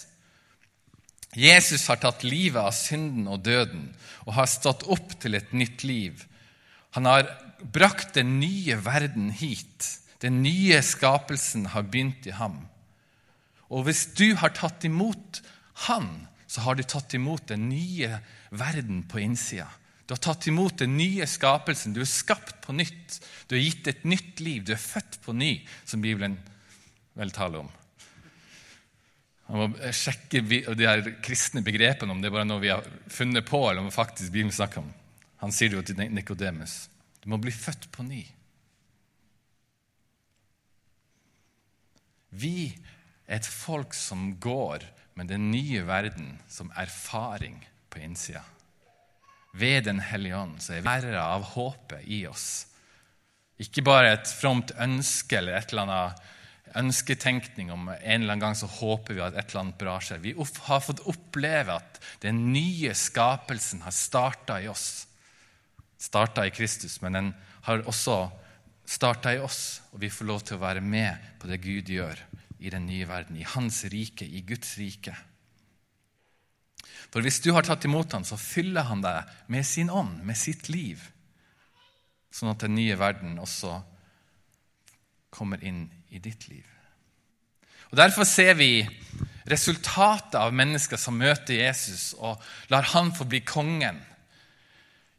Jesus 1.37 1.85
har 1.87 2.01
tatt 2.01 2.25
livet 2.27 2.59
av 2.59 2.73
synden 2.75 3.29
og 3.31 3.43
døden 3.45 3.87
og 4.25 4.35
har 4.35 4.49
stått 4.51 4.83
opp 4.91 5.15
til 5.21 5.37
et 5.37 5.53
nytt 5.55 5.85
liv. 5.87 6.25
Han 6.97 7.07
har 7.07 7.29
brakt 7.61 8.17
den 8.17 8.39
nye 8.41 8.75
verden 8.83 9.29
hit. 9.31 9.87
Den 10.21 10.41
nye 10.43 10.81
skapelsen 10.83 11.69
har 11.71 11.87
begynt 11.87 12.27
i 12.27 12.35
ham. 12.35 12.59
Og 13.71 13.87
hvis 13.87 14.09
du 14.17 14.33
har 14.35 14.51
tatt 14.53 14.83
imot 14.85 15.39
han, 15.87 16.27
så 16.51 16.65
har 16.65 16.75
du 16.75 16.83
tatt 16.83 17.15
imot 17.15 17.47
den 17.47 17.69
nye 17.71 18.19
verden 18.51 19.05
på 19.07 19.21
innsida. 19.23 19.69
Du 20.05 20.17
har 20.17 20.19
tatt 20.19 20.49
imot 20.51 20.81
den 20.81 20.97
nye 20.99 21.23
skapelsen. 21.29 21.93
Du 21.95 22.01
er 22.03 22.09
skapt 22.09 22.57
på 22.65 22.75
nytt. 22.75 23.21
Du 23.47 23.55
er 23.55 23.63
gitt 23.63 23.87
et 23.87 24.03
nytt 24.03 24.43
liv. 24.43 24.65
Du 24.67 24.73
er 24.75 24.81
født 24.81 25.21
på 25.23 25.31
ny, 25.31 25.61
som 25.87 26.03
Bibelen 26.03 26.35
vel 27.15 27.31
tale 27.31 27.63
om. 27.63 27.71
Man 29.51 29.73
må 29.73 29.91
sjekke 29.91 30.39
de 30.47 30.85
her 30.87 31.01
kristne 31.23 31.59
begrepene, 31.65 32.13
om 32.13 32.21
det 32.23 32.29
er 32.29 32.35
bare 32.37 32.47
noe 32.47 32.63
vi 32.63 32.71
har 32.71 32.85
funnet 33.11 33.43
på, 33.47 33.59
eller 33.67 33.83
om 33.83 33.91
faktisk 33.91 34.31
Bibelen 34.31 34.53
snakker 34.55 34.79
om. 34.79 34.91
Han 35.43 35.51
sier 35.51 35.73
det 35.73 35.79
jo 35.79 35.83
til 35.89 36.13
Nikodemus. 36.15 36.85
Du 37.19 37.27
må 37.33 37.39
bli 37.41 37.51
født 37.51 37.89
på 37.91 38.05
ny. 38.07 38.21
Vi 42.31 42.71
er 43.27 43.41
et 43.41 43.51
folk 43.51 43.93
som 43.97 44.37
går 44.39 44.85
med 45.19 45.27
den 45.27 45.49
nye 45.51 45.83
verden 45.87 46.37
som 46.47 46.71
erfaring 46.79 47.59
på 47.91 47.99
innsida. 47.99 48.45
Ved 49.51 49.83
Den 49.83 49.99
hellige 49.99 50.37
ånd 50.37 50.61
så 50.63 50.77
er 50.77 50.79
vi 50.79 50.87
bærere 50.87 51.23
av 51.27 51.43
håpet 51.57 52.07
i 52.07 52.23
oss. 52.29 52.67
Ikke 53.59 53.83
bare 53.83 54.15
et 54.15 54.31
fromt 54.31 54.71
ønske 54.79 55.41
eller 55.41 55.59
et 55.59 55.73
eller 55.73 55.89
annet 55.89 56.29
ønsketenkning 56.79 57.71
om 57.73 57.89
en 57.89 57.97
eller 57.99 58.33
annen 58.33 58.43
gang 58.43 58.57
så 58.57 58.69
håper 58.69 59.17
vi 59.17 59.23
at 59.23 59.35
et 59.35 59.51
eller 59.51 59.63
annet 59.65 59.79
bra 59.79 59.95
skjer. 60.03 60.21
Vi 60.23 60.35
har 60.35 60.83
fått 60.83 61.03
oppleve 61.09 61.77
at 61.79 61.99
den 62.23 62.51
nye 62.53 62.93
skapelsen 62.97 63.83
har 63.85 63.95
starta 63.95 64.59
i 64.61 64.69
oss. 64.71 65.07
Starta 66.01 66.45
i 66.47 66.53
Kristus, 66.53 66.99
men 67.03 67.17
den 67.17 67.33
har 67.67 67.83
også 67.89 68.23
starta 68.87 69.35
i 69.35 69.41
oss, 69.41 69.81
og 69.91 70.01
vi 70.03 70.09
får 70.11 70.27
lov 70.27 70.45
til 70.45 70.57
å 70.57 70.63
være 70.63 70.81
med 70.83 71.33
på 71.39 71.49
det 71.51 71.61
Gud 71.63 71.91
gjør 71.91 72.19
i 72.61 72.71
den 72.73 72.85
nye 72.89 73.07
verden, 73.09 73.37
i 73.37 73.47
Hans 73.47 73.83
rike, 73.89 74.25
i 74.25 74.43
Guds 74.45 74.75
rike. 74.81 75.15
For 77.11 77.23
hvis 77.23 77.41
du 77.43 77.51
har 77.55 77.65
tatt 77.67 77.85
imot 77.87 78.13
ham, 78.15 78.23
så 78.27 78.37
fyller 78.39 78.87
han 78.87 79.01
deg 79.03 79.31
med 79.51 79.65
sin 79.67 79.89
ånd, 79.89 80.21
med 80.23 80.37
sitt 80.39 80.69
liv, 80.71 81.01
sånn 82.31 82.53
at 82.53 82.63
den 82.63 82.77
nye 82.77 82.95
verden 82.99 83.39
også 83.41 83.81
kommer 85.31 85.63
inn 85.63 85.87
i 86.11 86.19
ditt 86.19 86.47
liv. 86.51 86.67
Og 87.91 87.97
Derfor 87.99 88.27
ser 88.27 88.55
vi 88.59 88.85
resultatet 89.51 90.37
av 90.39 90.53
mennesker 90.55 90.99
som 90.99 91.17
møter 91.19 91.57
Jesus 91.57 92.11
og 92.19 92.39
lar 92.71 92.87
han 92.93 93.11
få 93.15 93.27
bli 93.27 93.41
kongen 93.43 93.99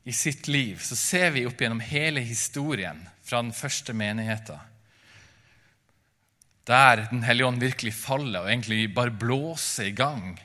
i 0.08 0.14
sitt 0.16 0.48
liv. 0.48 0.80
Så 0.80 0.96
ser 0.96 1.34
vi 1.34 1.44
opp 1.46 1.60
gjennom 1.60 1.82
hele 1.84 2.22
historien 2.24 3.02
fra 3.22 3.42
den 3.42 3.52
første 3.56 3.92
menigheten. 3.92 4.60
Der 6.66 7.08
Den 7.10 7.24
hellige 7.26 7.46
ånd 7.46 7.60
virkelig 7.60 7.94
faller 7.94 8.44
og 8.44 8.50
egentlig 8.50 8.94
bare 8.94 9.10
blåser 9.10 9.90
i 9.90 9.96
gang 9.98 10.38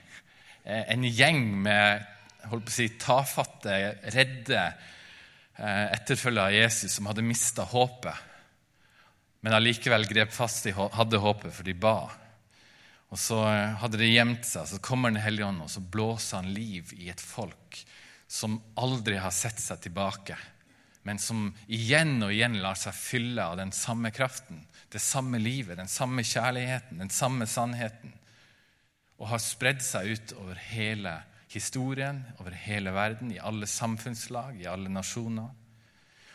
eh, 0.66 0.84
en 0.90 1.04
gjeng 1.04 1.62
med 1.62 2.06
holdt 2.50 2.66
på 2.66 2.72
å 2.72 2.76
si, 2.76 2.88
tafatte, 2.98 3.76
redde 4.16 4.62
eh, 4.64 5.86
etterfølgere 5.94 6.48
av 6.48 6.56
Jesus 6.56 6.96
som 6.98 7.10
hadde 7.10 7.26
mista 7.26 7.68
håpet 7.70 8.37
men 9.42 9.54
allikevel 9.54 10.08
grep 10.10 10.34
fast 10.34 10.66
i 10.68 10.74
hadde 10.74 11.22
håpet, 11.22 11.54
for 11.54 11.68
de 11.68 11.76
ba. 11.78 12.10
Og 13.14 13.20
så 13.22 13.40
eh, 13.48 13.78
hadde 13.82 14.00
det 14.02 14.10
gjemt 14.12 14.46
seg. 14.48 14.68
Så 14.68 14.82
kommer 14.84 15.14
Den 15.14 15.24
hellige 15.24 15.48
ånd, 15.48 15.64
og 15.64 15.72
så 15.72 15.82
blåser 15.82 16.42
han 16.42 16.54
liv 16.56 16.92
i 16.98 17.12
et 17.14 17.24
folk 17.24 17.82
som 18.28 18.58
aldri 18.76 19.16
har 19.22 19.32
sett 19.32 19.60
seg 19.64 19.80
tilbake, 19.86 20.36
men 21.08 21.16
som 21.22 21.46
igjen 21.72 22.18
og 22.26 22.34
igjen 22.36 22.58
lar 22.60 22.76
seg 22.76 22.92
fylle 22.92 23.46
av 23.46 23.56
den 23.56 23.72
samme 23.72 24.12
kraften, 24.12 24.66
det 24.92 25.00
samme 25.00 25.40
livet, 25.40 25.78
den 25.80 25.88
samme 25.88 26.26
kjærligheten, 26.28 27.00
den 27.00 27.14
samme 27.14 27.48
sannheten, 27.48 28.12
og 29.16 29.32
har 29.32 29.40
spredd 29.40 29.80
seg 29.86 30.12
ut 30.12 30.34
over 30.42 30.60
hele 30.74 31.16
historien, 31.54 32.20
over 32.42 32.52
hele 32.52 32.92
verden, 32.92 33.32
i 33.32 33.40
alle 33.40 33.70
samfunnslag, 33.72 34.60
i 34.60 34.68
alle 34.68 34.92
nasjoner. 34.92 35.48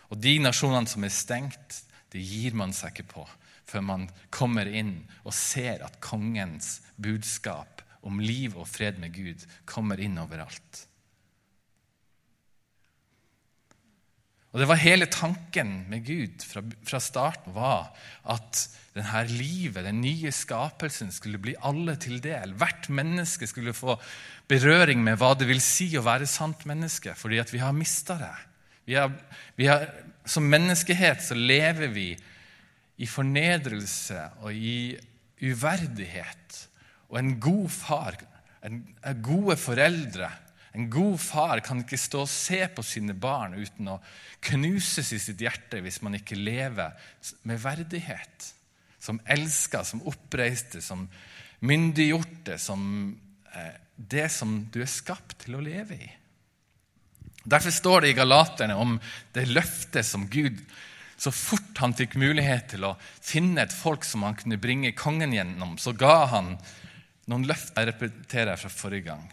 Og 0.08 0.20
de 0.20 0.38
nasjonene 0.40 0.88
som 0.88 1.04
er 1.04 1.12
stengt, 1.12 1.82
det 2.12 2.20
gir 2.20 2.56
man 2.58 2.74
seg 2.76 2.92
ikke 2.94 3.10
på 3.14 3.26
før 3.68 3.84
man 3.86 4.06
kommer 4.34 4.68
inn 4.68 4.96
og 5.22 5.34
ser 5.36 5.84
at 5.86 6.00
kongens 6.04 6.80
budskap 7.00 7.82
om 8.02 8.18
liv 8.20 8.56
og 8.58 8.66
fred 8.68 8.98
med 9.00 9.14
Gud 9.14 9.44
kommer 9.68 10.00
inn 10.02 10.18
overalt. 10.20 10.86
Og 14.52 14.60
det 14.60 14.68
var 14.68 14.82
hele 14.82 15.08
tanken 15.08 15.70
med 15.88 16.04
Gud 16.04 16.42
fra, 16.44 16.60
fra 16.84 17.00
starten 17.00 17.54
var 17.56 17.88
at 18.28 18.66
denne 18.92 19.22
livet, 19.30 19.86
den 19.86 20.02
nye 20.04 20.28
skapelsen, 20.34 21.08
skulle 21.14 21.40
bli 21.40 21.54
alle 21.64 21.94
til 21.96 22.18
del. 22.20 22.52
Hvert 22.60 22.90
menneske 22.92 23.48
skulle 23.48 23.72
få 23.72 23.96
berøring 24.50 25.00
med 25.00 25.16
hva 25.22 25.32
det 25.38 25.48
vil 25.48 25.62
si 25.64 25.88
å 25.96 26.04
være 26.04 26.28
sant 26.28 26.66
menneske, 26.68 27.14
fordi 27.16 27.40
at 27.40 27.54
vi 27.54 27.62
har 27.64 27.72
mista 27.72 28.18
det. 28.20 28.34
Vi 28.90 28.98
har, 28.98 29.14
vi 29.56 29.70
har, 29.70 29.88
som 30.24 30.46
menneskehet 30.46 31.22
så 31.24 31.36
lever 31.38 31.90
vi 31.92 32.10
i 33.02 33.08
fornedrelse 33.08 34.28
og 34.44 34.54
i 34.54 34.94
uverdighet. 35.42 36.60
Og 37.10 37.18
en 37.18 37.34
god 37.42 37.68
far, 37.74 38.16
en, 38.64 38.82
en 39.02 39.22
gode 39.24 39.56
foreldre, 39.60 40.30
en 40.72 40.88
god 40.90 41.18
far 41.20 41.60
kan 41.64 41.82
ikke 41.82 42.00
stå 42.00 42.22
og 42.24 42.30
se 42.32 42.62
på 42.72 42.84
sine 42.86 43.12
barn 43.18 43.58
uten 43.58 43.90
å 43.92 43.98
knuses 44.48 45.10
i 45.12 45.20
sitt 45.20 45.42
hjerte 45.42 45.82
hvis 45.84 46.00
man 46.04 46.16
ikke 46.16 46.38
lever 46.38 46.96
med 47.48 47.60
verdighet. 47.60 48.48
Som 49.02 49.18
elsker, 49.26 49.82
som 49.84 50.04
oppreiste, 50.08 50.80
som 50.80 51.04
myndiggjorte, 51.66 52.56
som 52.62 53.12
eh, 53.52 53.74
det 53.96 54.30
som 54.32 54.62
du 54.72 54.80
er 54.82 54.90
skapt 54.90 55.42
til 55.44 55.58
å 55.58 55.64
leve 55.64 55.98
i. 55.98 56.10
Derfor 57.44 57.74
står 57.74 58.00
det 58.00 58.12
i 58.12 58.16
Galaterne 58.16 58.76
om 58.78 58.96
det 59.34 59.48
løftet 59.50 60.06
som 60.06 60.28
Gud 60.30 60.60
så 61.22 61.30
fort 61.30 61.78
han 61.78 61.94
fikk 61.94 62.16
mulighet 62.18 62.72
til 62.72 62.86
å 62.88 62.96
finne 63.22 63.62
et 63.62 63.74
folk 63.74 64.02
som 64.06 64.24
han 64.26 64.34
kunne 64.34 64.58
bringe 64.58 64.90
kongen 64.98 65.34
gjennom, 65.36 65.76
så 65.78 65.92
ga 65.94 66.24
han 66.32 66.56
noen 67.30 67.46
løfter. 67.46 67.78
Jeg 67.78 67.92
repeterer 67.92 68.58
fra 68.58 68.70
forrige 68.72 69.06
gang. 69.12 69.28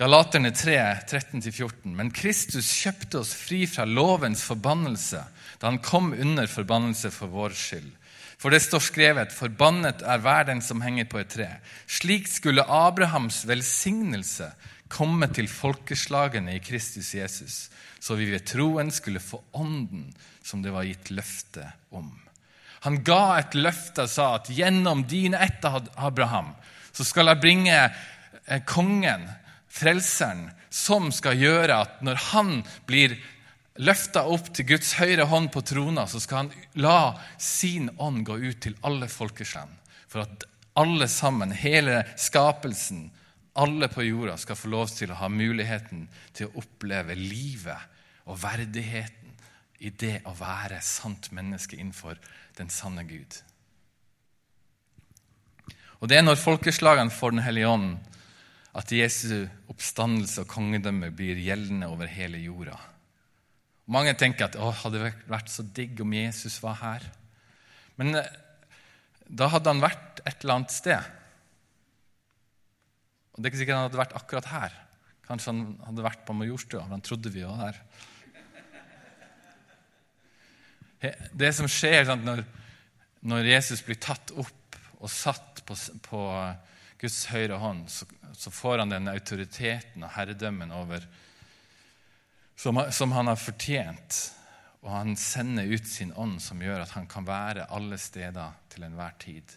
Galaterne 0.00 0.50
3, 0.52 0.76
13-14. 1.08 1.88
Men 1.96 2.12
Kristus 2.12 2.68
kjøpte 2.82 3.20
oss 3.20 3.32
fri 3.36 3.62
fra 3.68 3.84
lovens 3.88 4.44
forbannelse 4.48 5.24
da 5.60 5.68
han 5.68 5.80
kom 5.84 6.12
under 6.12 6.48
forbannelse 6.48 7.10
for 7.12 7.32
vår 7.32 7.56
skyld. 7.56 7.90
For 8.40 8.52
det 8.52 8.62
står 8.64 8.80
skrevet:" 8.80 9.34
Forbannet 9.36 10.00
er 10.00 10.20
hver 10.24 10.46
den 10.48 10.62
som 10.64 10.80
henger 10.80 11.04
på 11.04 11.20
et 11.20 11.32
tre. 11.32 11.48
Slik 11.84 12.28
skulle 12.28 12.64
Abrahams 12.64 13.42
velsignelse 13.48 14.48
komme 14.90 15.28
til 15.34 15.48
folkeslagene 15.50 16.56
i 16.56 16.64
Kristus 16.64 17.14
Jesus, 17.14 17.60
så 18.00 18.16
vi 18.18 18.30
ved 18.32 18.44
troen 18.48 18.90
skulle 18.92 19.22
få 19.22 19.42
ånden 19.56 20.08
som 20.42 20.64
det 20.64 20.72
var 20.74 20.88
gitt 20.88 21.12
løfte 21.14 21.66
om. 21.94 22.10
Han 22.86 23.02
ga 23.04 23.38
et 23.38 23.56
løfte 23.58 24.06
og 24.06 24.12
sa 24.12 24.30
at 24.38 24.48
gjennom 24.56 25.04
din 25.08 25.36
ett, 25.36 25.64
Abraham, 25.96 26.54
så 26.92 27.04
skal 27.04 27.28
jeg 27.30 27.42
bringe 27.42 27.76
eh, 27.76 28.62
kongen 28.64 29.28
frelseren, 29.70 30.48
som 30.70 31.10
skal 31.12 31.38
gjøre 31.38 31.80
at 31.82 32.00
når 32.06 32.18
han 32.30 32.52
blir 32.86 33.16
løfta 33.80 34.22
opp 34.30 34.52
til 34.54 34.68
Guds 34.68 34.94
høyre 35.00 35.26
hånd 35.30 35.50
på 35.54 35.62
trona, 35.66 36.06
så 36.06 36.20
skal 36.22 36.44
han 36.44 36.50
la 36.78 37.18
sin 37.38 37.90
ånd 37.98 38.24
gå 38.28 38.38
ut 38.38 38.60
til 38.62 38.76
alle 38.86 39.08
folkeslag. 39.10 39.68
For 40.10 40.24
at 40.24 40.46
alle 40.78 41.08
sammen, 41.10 41.52
hele 41.52 42.04
skapelsen, 42.18 43.08
alle 43.60 43.88
på 43.92 44.04
jorda, 44.06 44.36
skal 44.40 44.58
få 44.58 44.70
lov 44.72 44.90
til 44.94 45.12
å 45.12 45.18
ha 45.20 45.28
muligheten 45.32 46.06
til 46.36 46.48
å 46.48 46.62
oppleve 46.62 47.16
livet 47.18 47.98
og 48.30 48.38
verdigheten 48.40 49.34
i 49.80 49.92
det 49.96 50.20
å 50.28 50.34
være 50.36 50.80
sant 50.84 51.30
menneske 51.36 51.78
innenfor 51.78 52.18
den 52.58 52.72
sanne 52.72 53.04
Gud. 53.08 53.38
Og 56.00 56.08
Det 56.08 56.16
er 56.16 56.24
når 56.24 56.40
folkeslagene 56.40 57.12
får 57.12 57.30
Den 57.34 57.44
hellige 57.44 57.68
ånd, 57.68 57.98
at 58.72 58.92
Jesu 58.92 59.48
oppstandelse 59.68 60.44
og 60.44 60.52
kongedømme 60.52 61.10
blir 61.10 61.40
gjeldende 61.42 61.88
over 61.90 62.06
hele 62.06 62.38
jorda. 62.38 62.76
Mange 63.90 64.14
tenker 64.14 64.46
at 64.46 64.54
det 64.54 64.62
hadde 64.84 65.10
vært 65.26 65.50
så 65.50 65.64
digg 65.66 65.98
om 66.00 66.12
Jesus 66.14 66.60
var 66.62 66.78
her. 66.78 67.06
Men 67.98 68.14
eh, 68.14 68.28
da 69.26 69.48
hadde 69.50 69.72
han 69.72 69.82
vært 69.82 70.22
et 70.22 70.44
eller 70.44 70.60
annet 70.60 70.74
sted. 70.74 71.08
Det 73.40 73.48
er 73.48 73.52
ikke 73.54 73.62
sikkert 73.62 73.78
han 73.78 73.86
hadde 73.88 74.00
vært 74.02 74.16
akkurat 74.18 74.48
her. 74.52 74.74
Kanskje 75.24 75.52
han 75.54 75.60
hadde 75.86 76.04
vært 76.04 76.24
på 76.28 76.34
Majorstua. 76.36 76.82
Han 76.90 77.04
trodde 77.06 77.32
vi 77.32 77.44
var 77.46 77.60
her. 77.62 77.78
Det 81.32 81.48
som 81.56 81.68
skjer 81.70 82.04
sant, 82.04 82.26
når, 82.26 82.42
når, 83.24 83.46
Jesus 83.48 83.80
blir 83.86 83.96
tatt 84.02 84.34
opp 84.36 84.76
og 85.00 85.08
satt 85.08 85.62
på, 85.64 85.76
på 86.04 86.24
Guds 87.00 87.22
høyre 87.32 87.56
hånd, 87.62 87.86
så, 87.88 88.04
så, 88.36 88.52
får 88.52 88.82
han 88.82 88.92
den 88.92 89.08
autoriteten 89.08 90.04
og 90.04 90.12
herredømmen 90.12 90.74
over 90.76 91.06
som, 92.60 92.82
som, 92.92 93.16
han 93.16 93.32
har 93.32 93.40
fortjent. 93.40 94.18
Og 94.84 94.92
han 94.92 95.16
sender 95.16 95.72
ut 95.72 95.88
sin 95.88 96.12
ånd, 96.12 96.36
som 96.44 96.60
gjør 96.60 96.84
at 96.84 96.92
han 96.98 97.08
kan 97.08 97.24
være 97.24 97.70
alle 97.72 97.96
steder 98.00 98.60
til 98.68 98.84
enhver 98.84 99.16
tid. 99.20 99.56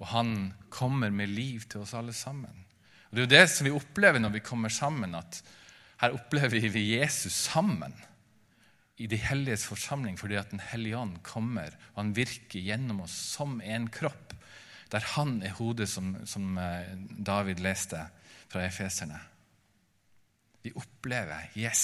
Og 0.00 0.08
han 0.14 0.54
kommer 0.72 1.12
med 1.12 1.28
liv 1.34 1.68
til 1.68 1.84
oss 1.84 1.92
alle 1.98 2.16
sammen. 2.16 2.64
Og 3.08 3.16
Det 3.16 3.22
er 3.22 3.26
jo 3.26 3.34
det 3.34 3.46
som 3.50 3.68
vi 3.68 3.74
opplever 3.74 4.20
når 4.20 4.36
vi 4.36 4.44
kommer 4.44 4.72
sammen, 4.72 5.14
at 5.16 5.40
her 6.02 6.14
opplever 6.14 6.68
vi 6.70 6.84
Jesus 6.98 7.32
sammen 7.48 7.94
i 8.98 9.06
de 9.06 9.16
helliges 9.16 9.64
forsamling 9.66 10.18
fordi 10.18 10.36
at 10.38 10.50
Den 10.50 10.60
hellige 10.60 10.98
ånd 10.98 11.18
kommer 11.22 11.74
og 11.94 12.02
han 12.02 12.16
virker 12.16 12.60
gjennom 12.60 13.04
oss 13.06 13.14
som 13.36 13.60
en 13.62 13.88
kropp 13.90 14.34
der 14.88 15.04
han 15.14 15.42
er 15.44 15.52
hodet, 15.58 15.88
som, 15.88 16.14
som 16.24 16.56
eh, 16.58 16.94
David 16.96 17.60
leste 17.60 18.00
fra 18.48 18.62
efeserne. 18.64 19.18
Vi 20.64 20.72
opplever 20.72 21.50
yes, 21.60 21.82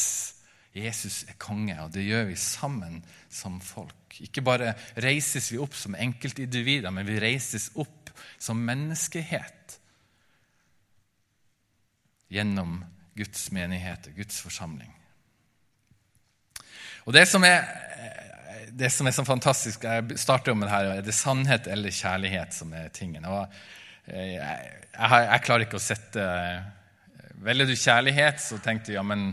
Jesus 0.74 1.22
er 1.28 1.36
konge, 1.38 1.76
og 1.84 1.92
det 1.92 2.06
gjør 2.06 2.24
vi 2.30 2.38
sammen 2.40 3.02
som 3.28 3.60
folk. 3.60 4.16
Ikke 4.24 4.42
bare 4.42 4.72
reises 4.96 5.52
vi 5.52 5.60
opp 5.60 5.76
som 5.76 5.94
enkeltindivider, 5.94 6.90
men 6.90 7.06
vi 7.06 7.20
reises 7.20 7.70
opp 7.76 8.10
som 8.40 8.64
menneskehet 8.64 9.76
gjennom 12.34 12.82
Guds 13.14 13.46
menighet 13.54 14.10
og 14.10 14.18
Guds 14.18 14.40
forsamling. 14.42 14.90
Og 17.04 17.12
Det 17.12 17.26
som 17.28 17.44
er 17.44 17.62
det 18.74 18.90
som 18.90 19.06
er 19.06 19.14
så 19.14 19.24
fantastisk 19.26 19.84
Jeg 19.84 20.18
starter 20.18 20.50
jo 20.50 20.58
med 20.58 20.66
det 20.68 20.74
her, 20.74 20.90
er 20.96 21.06
det 21.06 21.14
sannhet 21.14 21.68
eller 21.70 21.94
kjærlighet 21.94 22.54
som 22.56 22.72
er 22.74 22.88
tingen. 22.94 23.24
Og 23.24 23.44
eh, 24.06 24.34
jeg, 24.34 24.70
jeg, 24.98 25.26
jeg 25.30 25.44
klarer 25.46 25.66
ikke 25.66 25.78
å 25.78 25.84
sette 25.84 26.24
Velger 27.44 27.68
du 27.68 27.74
kjærlighet, 27.76 28.40
så 28.40 28.56
tenkte 28.62 28.92
du 28.92 28.96
ja, 28.96 29.02
men 29.04 29.32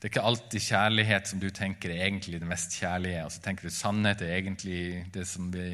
det 0.00 0.06
er 0.06 0.10
ikke 0.12 0.26
alltid 0.28 0.62
kjærlighet 0.64 1.28
som 1.28 1.40
du 1.42 1.48
tenker 1.52 1.90
er 1.92 2.04
egentlig 2.06 2.38
det 2.40 2.48
mest 2.48 2.76
kjærlige. 2.78 3.24
Og 3.26 3.32
så 3.34 3.40
tenker 3.44 3.66
du 3.66 3.74
sannhet 3.74 4.22
er 4.22 4.36
egentlig 4.36 4.82
det 5.12 5.26
som 5.28 5.48
vi 5.52 5.72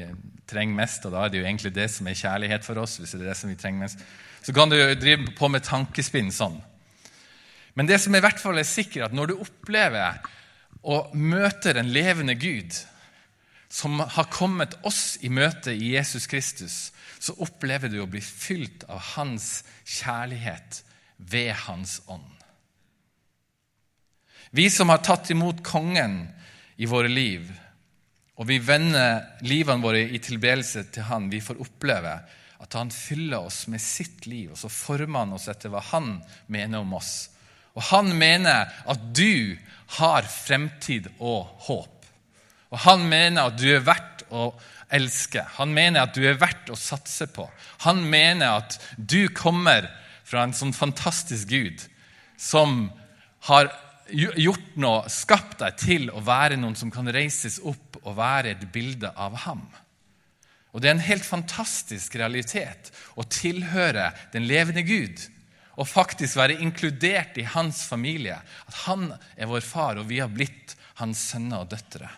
trenger 0.49 0.79
mest, 0.79 1.05
og 1.05 1.13
da 1.13 1.25
er 1.25 1.31
det 1.31 1.41
jo 1.41 1.45
egentlig 1.45 1.71
det 1.75 1.85
som 1.93 2.09
er 2.09 2.17
kjærlighet 2.17 2.65
for 2.65 2.81
oss. 2.81 2.97
hvis 2.99 3.13
det 3.13 3.21
er 3.21 3.29
det 3.29 3.37
som 3.39 3.51
vi 3.51 3.59
trenger 3.59 3.85
mest. 3.85 4.03
Så 4.47 4.53
kan 4.53 4.69
du 4.69 4.77
drive 4.95 5.33
på 5.35 5.49
med 5.51 5.65
tankespinn 5.67 6.29
sånn. 6.31 6.53
Men 7.75 7.89
det 7.89 7.97
som 7.99 8.15
i 8.15 8.21
hvert 8.23 8.39
fall 8.39 8.55
er 8.61 8.63
sikkert, 8.63 9.09
at 9.09 9.15
når 9.17 9.33
du 9.33 9.41
opplever 9.43 10.21
og 10.87 11.11
møter 11.19 11.75
en 11.75 11.89
levende 11.91 12.37
Gud 12.39 12.71
som 13.67 13.99
har 13.99 14.29
kommet 14.31 14.77
oss 14.87 15.17
i 15.19 15.27
møte 15.27 15.75
i 15.75 15.91
Jesus 15.97 16.29
Kristus, 16.31 16.77
så 17.19 17.35
opplever 17.43 17.91
du 17.91 17.99
å 17.99 18.07
bli 18.07 18.23
fylt 18.23 18.87
av 18.87 19.03
hans 19.17 19.65
kjærlighet 19.83 20.79
ved 21.17 21.51
hans 21.65 21.99
ånd. 22.07 22.31
Vi 24.55 24.69
som 24.71 24.95
har 24.95 25.03
tatt 25.03 25.27
imot 25.35 25.59
kongen 25.59 26.21
i 26.79 26.87
våre 26.87 27.11
liv, 27.11 27.51
og 28.39 28.47
vi 28.47 28.63
vender 28.63 29.25
livene 29.43 29.83
våre 29.83 30.07
i 30.07 30.23
tilbedelse 30.23 30.87
til 30.87 31.11
han, 31.11 31.27
vi 31.27 31.43
får 31.43 31.59
oppleve 31.67 32.21
at 32.63 32.73
han 32.73 32.91
fyller 32.93 33.45
oss 33.45 33.65
med 33.71 33.81
sitt 33.81 34.25
liv, 34.25 34.51
og 34.53 34.59
så 34.59 34.69
former 34.71 35.25
han 35.25 35.35
oss 35.37 35.47
etter 35.51 35.71
hva 35.73 35.83
han 35.91 36.17
mener 36.51 36.81
om 36.81 36.95
oss. 36.97 37.29
Og 37.77 37.85
han 37.91 38.09
mener 38.17 38.71
at 38.89 39.03
du 39.15 39.57
har 39.99 40.25
fremtid 40.25 41.11
og 41.19 41.45
håp. 41.67 42.07
Og 42.73 42.81
han 42.83 43.05
mener 43.07 43.47
at 43.47 43.59
du 43.61 43.67
er 43.71 43.85
verdt 43.85 44.25
å 44.33 44.49
elske. 44.93 45.43
Han 45.59 45.71
mener 45.75 46.07
at 46.07 46.15
du 46.17 46.25
er 46.27 46.39
verdt 46.39 46.71
å 46.73 46.79
satse 46.79 47.29
på. 47.31 47.45
Han 47.85 48.01
mener 48.09 48.63
at 48.63 48.79
du 48.97 49.27
kommer 49.35 49.87
fra 50.27 50.43
en 50.43 50.55
sånn 50.55 50.73
fantastisk 50.75 51.53
Gud 51.53 51.85
som 52.37 52.89
har 53.47 53.69
gjort 54.09 54.75
noe, 54.79 55.07
skapt 55.11 55.59
deg 55.61 55.77
til 55.79 56.09
å 56.11 56.23
være 56.23 56.57
noen 56.59 56.75
som 56.79 56.91
kan 56.91 57.07
reises 57.11 57.59
opp 57.63 57.99
og 58.03 58.17
være 58.17 58.55
et 58.55 58.65
bilde 58.73 59.11
av 59.15 59.35
ham. 59.45 59.65
Og 60.77 60.83
Det 60.83 60.91
er 60.91 60.93
en 60.93 61.07
helt 61.07 61.25
fantastisk 61.25 62.19
realitet 62.21 62.91
å 63.17 63.25
tilhøre 63.25 64.11
den 64.29 64.45
levende 64.45 64.83
Gud 64.85 65.23
og 65.73 65.89
faktisk 65.89 66.37
være 66.37 66.59
inkludert 66.61 67.37
i 67.41 67.45
hans 67.49 67.81
familie. 67.89 68.37
At 68.69 68.83
han 68.85 69.07
er 69.33 69.49
vår 69.49 69.65
far, 69.65 69.97
og 69.97 70.05
vi 70.09 70.19
har 70.21 70.29
blitt 70.29 70.75
hans 71.01 71.23
sønner 71.31 71.63
og 71.63 71.71
døtre. 71.73 72.09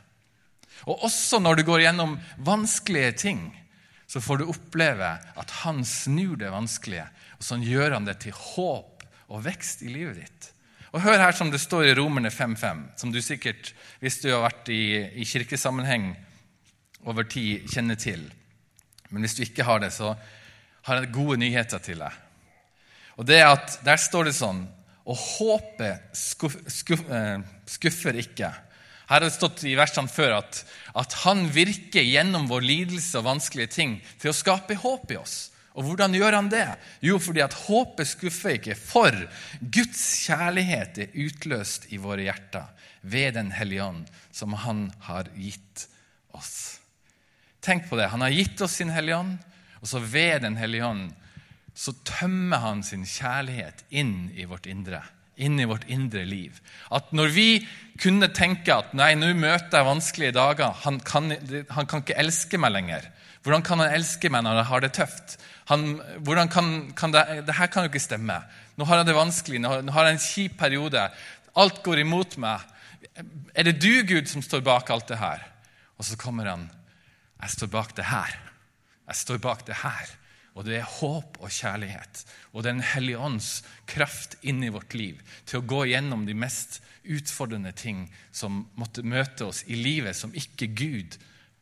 Og 0.92 1.06
også 1.08 1.40
når 1.40 1.60
du 1.60 1.66
går 1.68 1.86
gjennom 1.86 2.18
vanskelige 2.44 3.16
ting, 3.24 3.42
så 4.12 4.20
får 4.24 4.42
du 4.42 4.52
oppleve 4.52 5.10
at 5.40 5.56
han 5.64 5.84
snur 5.88 6.36
det 6.40 6.52
vanskelige, 6.52 7.06
og 7.40 7.48
sånn 7.48 7.64
gjør 7.64 7.96
han 7.96 8.08
det 8.08 8.18
til 8.26 8.36
håp 8.36 9.06
og 9.30 9.44
vekst 9.46 9.86
i 9.88 9.92
livet 9.94 10.20
ditt. 10.20 10.50
Og 10.92 11.04
hør 11.06 11.22
her 11.22 11.36
som 11.38 11.52
det 11.54 11.62
står 11.64 11.92
i 11.92 11.96
Romerne 11.96 12.32
5.5, 12.34 12.84
som 13.00 13.12
du 13.14 13.22
sikkert, 13.24 13.72
hvis 14.04 14.20
du 14.24 14.32
har 14.34 14.44
vært 14.48 14.72
i, 14.74 14.84
i 15.22 15.28
kirkesammenheng 15.28 16.12
over 17.08 17.28
tid, 17.30 17.70
kjenner 17.72 18.00
til. 18.00 18.26
Men 19.10 19.26
hvis 19.26 19.38
du 19.38 19.44
ikke 19.46 19.66
har 19.68 19.82
det, 19.84 19.92
så 19.96 20.14
har 20.88 21.00
jeg 21.00 21.14
gode 21.14 21.40
nyheter 21.42 21.82
til 21.84 22.02
deg. 22.02 22.18
Og 23.20 23.28
det 23.28 23.42
er 23.42 23.52
at 23.52 23.80
Der 23.84 24.00
står 24.00 24.30
det 24.30 24.36
sånn 24.38 24.62
Og 25.10 25.18
håpet 25.18 26.16
skuff, 26.16 26.56
skuff, 26.72 27.02
eh, 27.10 27.42
skuffer 27.68 28.20
ikke. 28.22 28.52
Her 29.10 29.16
har 29.18 29.26
det 29.26 29.34
stått 29.34 29.64
i 29.66 29.74
versene 29.74 30.12
før 30.12 30.36
at, 30.38 30.60
at 30.94 31.16
han 31.26 31.48
virker 31.50 32.06
gjennom 32.06 32.46
vår 32.46 32.62
lidelse 32.62 33.18
og 33.18 33.26
vanskelige 33.26 33.74
ting 33.74 33.96
til 34.22 34.30
å 34.30 34.38
skape 34.38 34.78
håp 34.78 35.16
i 35.16 35.18
oss. 35.18 35.50
Og 35.74 35.88
hvordan 35.88 36.14
gjør 36.14 36.38
han 36.38 36.50
det? 36.52 36.68
Jo, 37.02 37.18
fordi 37.18 37.42
at 37.42 37.58
håpet 37.66 38.10
skuffer 38.12 38.58
ikke, 38.58 38.78
for 38.78 39.16
Guds 39.62 40.02
kjærlighet 40.28 41.02
er 41.06 41.18
utløst 41.26 41.90
i 41.90 41.98
våre 42.02 42.28
hjerter 42.28 42.70
ved 43.02 43.34
Den 43.40 43.50
hellige 43.56 43.86
ånd, 43.86 44.06
som 44.32 44.54
han 44.54 44.90
har 45.08 45.30
gitt 45.40 45.88
oss. 46.36 46.79
Tenk 47.70 47.86
på 47.86 48.00
det. 48.00 48.10
Han 48.10 48.26
har 48.26 48.34
gitt 48.34 48.62
oss 48.66 48.80
sin 48.80 48.90
hellige 48.90 49.20
ånd, 49.22 49.36
og 49.78 49.90
så 49.92 50.02
ved 50.02 50.42
Den 50.42 50.58
hellige 50.58 50.88
ånd 50.88 51.12
så 51.78 51.94
tømmer 52.04 52.64
han 52.64 52.82
sin 52.84 53.06
kjærlighet 53.08 53.86
inn 53.96 54.32
i 54.36 54.48
vårt 54.50 54.66
indre. 54.68 55.04
Inn 55.40 55.60
i 55.62 55.68
vårt 55.70 55.86
indre 55.88 56.26
liv. 56.28 56.58
At 56.92 57.14
når 57.16 57.30
vi 57.32 57.46
kunne 58.02 58.28
tenke 58.36 58.74
at 58.74 58.96
nei, 58.98 59.14
nå 59.16 59.30
møter 59.38 59.78
jeg 59.78 59.88
vanskelige 59.88 60.36
dager, 60.36 60.74
han 60.84 60.98
kan, 61.06 61.30
han 61.70 61.88
kan 61.88 62.04
ikke 62.04 62.18
elske 62.20 62.60
meg 62.60 62.74
lenger. 62.74 63.06
Hvordan 63.46 63.64
kan 63.64 63.84
han 63.86 63.94
elske 63.96 64.34
meg 64.34 64.44
når 64.44 64.60
jeg 64.60 64.70
har 64.72 64.84
det 64.84 64.92
tøft? 64.98 65.38
Han, 65.70 65.86
hvordan 66.26 66.52
kan, 66.52 66.74
kan 66.98 67.14
det, 67.16 67.24
det, 67.48 67.56
her 67.56 67.70
kan 67.72 67.86
jo 67.86 67.94
ikke 67.94 68.04
stemme. 68.04 68.42
Nå 68.76 68.90
har 68.90 69.00
jeg 69.00 69.12
det 69.12 69.16
vanskelig, 69.20 69.62
nå 69.62 69.94
har 69.94 70.10
jeg 70.10 70.18
en 70.18 70.26
kjip 70.26 70.58
periode. 70.60 71.06
Alt 71.64 71.80
går 71.86 72.02
imot 72.02 72.36
meg. 72.42 72.66
Er 73.54 73.70
det 73.70 73.78
du, 73.80 73.94
Gud, 74.10 74.28
som 74.28 74.44
står 74.44 74.66
bak 74.66 74.92
alt 74.92 75.08
det 75.14 75.22
her? 75.22 75.48
Og 76.02 76.10
så 76.10 76.20
kommer 76.20 76.50
han. 76.50 76.68
Jeg 77.40 77.56
står 77.56 77.72
bak 77.74 77.96
det 77.98 78.08
her. 78.10 78.36
Jeg 79.10 79.22
står 79.24 79.40
bak 79.44 79.66
det 79.68 79.80
her. 79.82 80.12
Og 80.58 80.66
det 80.68 80.80
er 80.80 80.94
håp 81.00 81.38
og 81.40 81.52
kjærlighet 81.54 82.24
og 82.52 82.66
Den 82.66 82.82
hellige 82.84 83.22
ånds 83.22 83.50
kraft 83.88 84.36
inn 84.42 84.64
i 84.66 84.72
vårt 84.74 84.96
liv 84.98 85.22
til 85.48 85.60
å 85.60 85.68
gå 85.70 85.84
gjennom 85.92 86.26
de 86.28 86.36
mest 86.36 86.82
utfordrende 87.06 87.72
ting 87.78 88.08
som 88.36 88.66
måtte 88.76 89.06
møte 89.06 89.48
oss 89.48 89.62
i 89.70 89.78
livet, 89.78 90.18
som 90.18 90.34
ikke 90.36 90.72
Gud 90.74 91.16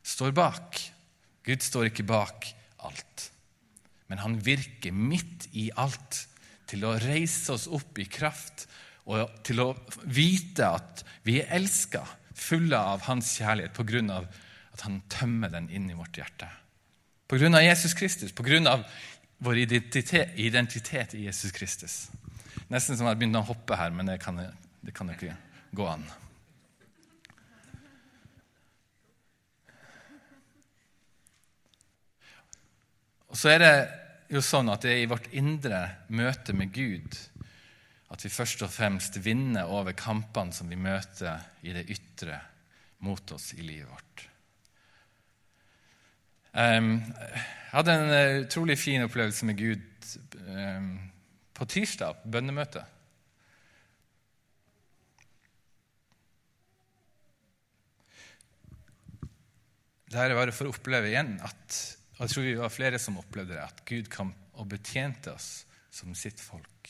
står 0.08 0.34
bak. 0.36 0.80
Gud 1.46 1.64
står 1.64 1.92
ikke 1.92 2.08
bak 2.08 2.50
alt, 2.88 3.30
men 4.08 4.24
han 4.24 4.40
virker 4.44 4.96
midt 4.96 5.50
i 5.54 5.70
alt 5.76 6.24
til 6.68 6.84
å 6.88 6.98
reise 7.04 7.54
oss 7.54 7.68
opp 7.72 8.00
i 8.00 8.08
kraft 8.10 8.66
og 9.08 9.30
til 9.48 9.62
å 9.64 9.70
vite 10.04 10.68
at 10.68 11.04
vi 11.28 11.38
er 11.40 11.54
elska, 11.60 12.04
fulle 12.36 12.80
av 12.80 13.06
hans 13.08 13.38
kjærlighet, 13.40 13.76
på 13.76 13.86
grunn 13.88 14.12
av 14.12 14.28
at 14.78 14.86
han 14.86 15.02
tømmer 15.10 15.50
den 15.50 15.72
inn 15.74 15.90
i 15.90 15.98
vårt 15.98 16.20
hjerte. 16.20 16.46
På 17.28 17.40
grunn 17.42 17.58
av 17.58 17.66
Jesus 17.66 17.98
Kristus, 17.98 18.32
på 18.32 18.46
grunn 18.46 18.70
av 18.70 18.86
vår 19.44 19.64
identitet, 19.66 20.38
identitet 20.38 21.16
i 21.18 21.26
Jesus 21.26 21.52
Kristus. 21.52 21.96
Nesten 22.70 22.98
som 22.98 23.10
jeg 23.10 23.18
begynte 23.18 23.42
å 23.42 23.50
hoppe 23.50 23.78
her, 23.80 23.90
men 23.94 24.10
det 24.10 24.20
kan, 24.22 24.40
kan 24.94 25.10
ikke 25.14 25.34
gå 25.76 25.88
an. 25.90 26.06
Og 33.28 33.36
så 33.38 33.56
er 33.56 33.64
det 33.66 33.74
jo 34.34 34.42
sånn 34.46 34.70
at 34.72 34.86
det 34.86 34.94
er 34.94 35.04
i 35.04 35.10
vårt 35.10 35.28
indre 35.36 35.82
møte 36.14 36.54
med 36.58 36.72
Gud 36.76 37.18
at 38.08 38.24
vi 38.24 38.32
først 38.32 38.64
og 38.64 38.72
fremst 38.72 39.20
vinner 39.26 39.68
over 39.74 39.98
kampene 39.98 40.56
som 40.56 40.70
vi 40.72 40.80
møter 40.80 41.44
i 41.68 41.76
det 41.76 41.88
ytre 41.92 42.40
mot 43.04 43.36
oss 43.36 43.52
i 43.58 43.62
livet 43.66 43.90
vårt. 43.92 44.27
Um, 46.58 46.96
jeg 47.14 47.74
hadde 47.76 47.94
en 47.94 48.10
uh, 48.10 48.44
utrolig 48.48 48.80
fin 48.82 49.04
opplevelse 49.06 49.46
med 49.46 49.60
Gud 49.60 50.08
um, 50.48 50.88
på 51.54 51.68
tirsdag, 51.70 52.24
på 52.24 52.32
bønnemøte. 52.34 52.82
Det 60.08 60.18
her 60.18 60.32
er 60.32 60.40
bare 60.40 60.56
for 60.56 60.66
å 60.66 60.74
oppleve 60.74 61.12
igjen 61.12 61.36
at 61.46 61.78
og 62.18 62.24
jeg 62.24 62.32
tror 62.34 62.46
vi 62.48 62.56
var 62.58 62.74
flere 62.74 62.98
som 62.98 63.20
opplevde 63.22 63.54
det, 63.54 63.62
at 63.62 63.84
Gud 63.86 64.08
kom 64.10 64.32
og 64.58 64.66
betjente 64.72 65.30
oss 65.36 65.68
som 65.94 66.16
sitt 66.18 66.42
folk. 66.42 66.90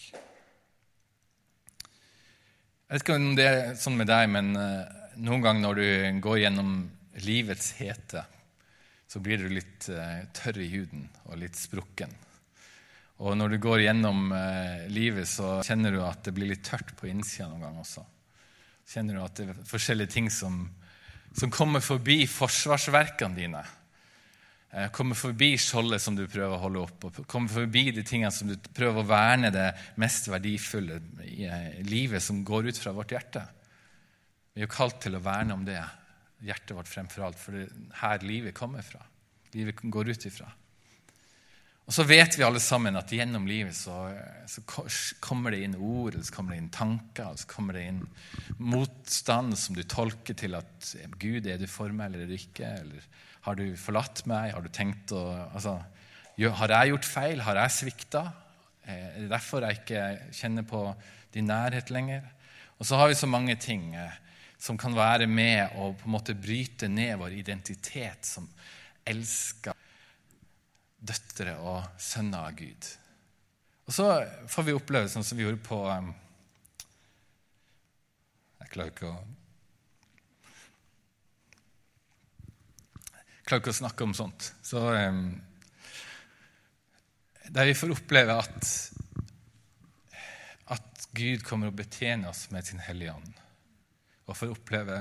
Jeg 2.88 2.94
vet 2.94 3.04
ikke 3.04 3.18
om 3.20 3.34
det 3.36 3.48
er 3.50 3.74
sånn 3.76 4.00
med 4.00 4.08
deg, 4.08 4.30
men 4.32 4.56
uh, 4.56 4.88
noen 5.20 5.44
ganger 5.44 5.66
når 5.66 5.82
du 5.82 6.22
går 6.24 6.40
gjennom 6.46 6.72
livets 7.28 7.74
hete, 7.82 8.24
så 9.08 9.22
blir 9.24 9.40
du 9.40 9.50
litt 9.52 9.88
uh, 9.94 10.26
tørr 10.36 10.60
i 10.60 10.70
huden 10.74 11.08
og 11.26 11.40
litt 11.40 11.56
sprukken. 11.56 12.12
Og 13.24 13.34
når 13.40 13.56
du 13.56 13.62
går 13.64 13.86
gjennom 13.88 14.28
uh, 14.36 14.84
livet, 14.92 15.30
så 15.30 15.58
kjenner 15.66 15.96
du 15.96 16.04
at 16.04 16.28
det 16.28 16.36
blir 16.36 16.52
litt 16.52 16.66
tørt 16.68 16.94
på 17.00 17.10
innsida 17.10 17.48
noen 17.48 17.64
ganger 17.66 17.86
også. 17.86 18.04
Kjenner 18.88 19.18
du 19.18 19.24
at 19.24 19.40
det 19.40 19.48
er 19.50 19.66
forskjellige 19.68 20.14
ting 20.14 20.30
som, 20.32 20.62
som 21.36 21.52
kommer 21.54 21.84
forbi 21.84 22.22
forsvarsverkene 22.30 23.40
dine. 23.40 23.64
Uh, 24.76 24.90
kommer 24.92 25.16
forbi 25.16 25.54
skjoldet 25.56 26.04
som 26.04 26.18
du 26.20 26.26
prøver 26.28 26.58
å 26.58 26.64
holde 26.66 26.84
opp, 26.84 27.08
og 27.08 27.22
kommer 27.32 27.64
forbi 27.64 27.88
de 27.96 28.04
tingene 28.04 28.34
som 28.36 28.52
du 28.52 28.58
prøver 28.60 29.02
å 29.02 29.08
verne 29.08 29.54
det 29.56 29.70
mest 30.04 30.28
verdifulle 30.28 31.00
i 31.24 31.48
livet 31.88 32.24
som 32.24 32.44
går 32.46 32.74
ut 32.74 32.84
fra 32.84 32.92
vårt 32.96 33.16
hjerte. 33.16 33.46
Vi 34.52 34.62
er 34.62 34.68
jo 34.68 34.76
kalt 34.76 35.00
til 35.06 35.16
å 35.16 35.24
verne 35.24 35.56
om 35.56 35.64
det 35.64 35.80
hjertet 36.46 36.76
vårt 36.78 36.90
fremfor 36.92 37.28
alt, 37.28 37.40
for 37.42 37.58
det 37.58 37.68
er 37.68 38.00
her 38.02 38.26
livet 38.26 38.56
kommer 38.58 38.86
fra. 38.86 39.02
Livet 39.56 39.82
går 39.82 40.14
ut 40.14 40.26
ifra. 40.30 40.50
Og 41.88 41.96
så 41.96 42.04
vet 42.04 42.36
vi 42.36 42.44
alle 42.44 42.60
sammen 42.60 43.00
at 43.00 43.12
gjennom 43.16 43.46
livet 43.48 43.76
så, 43.78 43.96
så 44.52 44.60
kommer 45.24 45.56
det 45.56 45.62
inn 45.64 45.78
ord, 45.80 46.12
eller 46.12 46.26
så 46.28 46.34
kommer 46.36 46.54
det 46.54 46.60
inn 46.60 46.74
tanker, 46.76 47.30
eller 47.30 47.40
så 47.40 47.48
kommer 47.48 47.78
det 47.78 47.86
inn 47.88 48.02
motstand 48.60 49.56
som 49.56 49.78
du 49.78 49.86
tolker 49.88 50.36
til 50.36 50.58
at 50.60 50.90
Gud, 51.16 51.48
er 51.48 51.62
du 51.62 51.68
for 51.72 51.94
meg, 51.96 52.10
eller 52.10 52.26
er 52.26 52.34
du 52.34 52.36
ikke? 52.36 52.74
Eller 52.82 53.08
har 53.48 53.56
du 53.56 53.70
forlatt 53.80 54.26
meg? 54.28 54.52
Har 54.52 54.66
du 54.66 54.68
tenkt 54.74 55.16
å 55.16 55.24
altså, 55.48 55.78
Har 56.60 56.76
jeg 56.76 56.92
gjort 56.92 57.08
feil? 57.08 57.46
Har 57.48 57.62
jeg 57.64 57.76
svikta? 57.78 58.26
Eh, 58.84 59.08
er 59.08 59.22
det 59.24 59.32
derfor 59.32 59.64
jeg 59.64 59.80
ikke 59.80 60.04
kjenner 60.36 60.68
på 60.68 60.84
din 61.34 61.48
nærhet 61.48 61.88
lenger? 61.90 62.28
Og 62.78 62.86
så 62.86 63.00
har 63.00 63.08
vi 63.08 63.16
så 63.16 63.32
mange 63.32 63.56
ting. 63.56 63.94
Eh, 63.96 64.27
som 64.58 64.78
kan 64.78 64.96
være 64.98 65.28
med 65.30 65.78
og 65.78 65.98
på 66.00 66.10
en 66.10 66.16
måte 66.16 66.36
bryte 66.38 66.90
ned 66.90 67.18
vår 67.22 67.38
identitet 67.38 68.26
som 68.26 68.48
elsker 69.08 69.78
døtre 70.98 71.54
og 71.62 72.02
sønner 72.02 72.50
av 72.50 72.58
Gud. 72.58 72.90
Og 73.88 73.96
så 73.96 74.08
får 74.50 74.68
vi 74.68 74.76
oppleve 74.76 75.12
sånn 75.12 75.24
som 75.24 75.38
vi 75.38 75.46
gjorde 75.46 75.64
på 75.64 75.80
um, 75.88 76.10
Jeg 78.60 78.72
klarer 78.74 78.92
ikke 78.92 79.12
å 79.14 79.18
klarer 83.48 83.62
ikke 83.62 83.72
å 83.72 83.78
snakke 83.78 84.04
om 84.04 84.16
sånt. 84.18 84.50
Så 84.66 84.82
um, 84.92 85.30
Der 87.48 87.70
vi 87.70 87.78
får 87.80 87.94
oppleve 87.96 88.36
at, 88.42 88.72
at 90.76 91.10
Gud 91.16 91.46
kommer 91.48 91.72
og 91.72 91.78
betjener 91.78 92.34
oss 92.34 92.50
med 92.52 92.68
sin 92.68 92.84
Hellige 92.84 93.16
Ånd 93.16 93.47
og 94.28 94.36
får 94.36 94.54
oppleve, 94.54 95.00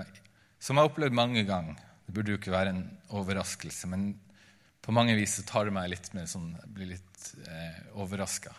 som 0.58 0.76
jeg 0.76 0.84
har 0.84 0.90
opplevd 0.90 1.16
mange 1.16 1.42
ganger 1.46 1.82
Det 2.06 2.14
burde 2.14 2.32
jo 2.32 2.38
ikke 2.38 2.54
være 2.54 2.72
en 2.72 2.84
overraskelse, 3.18 3.88
men 3.90 4.12
på 4.80 4.94
mange 4.94 5.16
vis 5.18 5.34
så 5.40 5.42
tar 5.46 5.66
det 5.66 5.74
meg 5.74 5.90
litt 5.90 6.12
med 6.14 6.30
sånn, 6.30 6.52
Jeg 6.54 6.72
blir 6.74 6.92
litt 6.94 7.28
eh, 7.50 7.80
overraska 7.98 8.54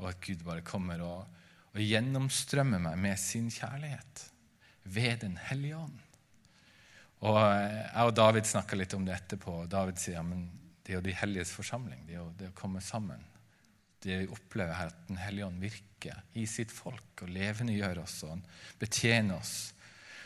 Og 0.00 0.08
at 0.10 0.22
Gud 0.24 0.42
bare 0.46 0.66
kommer 0.66 1.02
og, 1.06 1.42
og 1.72 1.80
gjennomstrømmer 1.80 2.82
meg 2.82 2.98
med 2.98 3.20
sin 3.22 3.50
kjærlighet 3.52 4.26
ved 4.82 5.20
Den 5.22 5.36
hellige 5.38 5.78
ånd. 5.78 5.98
Og 7.22 7.38
eh, 7.38 7.84
Jeg 7.86 8.08
og 8.08 8.16
David 8.18 8.48
snakka 8.50 8.78
litt 8.78 8.96
om 8.98 9.06
det 9.06 9.14
etterpå. 9.14 9.62
og 9.62 9.70
David 9.70 10.02
sier 10.02 10.18
ja, 10.18 10.24
det 10.82 10.90
er 10.90 10.98
jo 10.98 11.04
de 11.06 11.14
helliges 11.14 11.52
forsamling. 11.54 12.02
Det 12.08 12.16
er 12.16 12.18
jo 12.18 12.32
det 12.40 12.48
å 12.50 12.56
komme 12.58 12.82
sammen. 12.82 13.22
Det 14.02 14.16
vi 14.24 14.32
opplever 14.34 14.74
her, 14.74 14.90
at 14.90 15.06
Den 15.06 15.20
hellige 15.22 15.46
ånd 15.46 15.62
virker 15.62 16.24
i 16.34 16.48
sitt 16.50 16.74
folk 16.74 17.22
og 17.22 17.30
levendegjør 17.30 18.02
oss 18.02 18.16
og 18.26 18.42
betjener 18.82 19.38
oss 19.38 19.54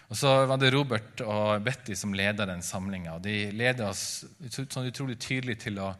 og 0.07 0.16
Så 0.16 0.31
var 0.47 0.59
det 0.62 0.71
Robert 0.71 1.21
og 1.27 1.62
Betty 1.66 1.97
som 1.99 2.14
leda 2.14 2.47
den 2.47 2.62
samlinga. 2.62 3.19
De 3.19 3.51
leda 3.51 3.88
oss 3.90 4.25
sånn 4.55 4.87
utrolig 4.87 5.19
tydelig 5.19 5.59
til 5.64 5.81
å, 5.83 5.90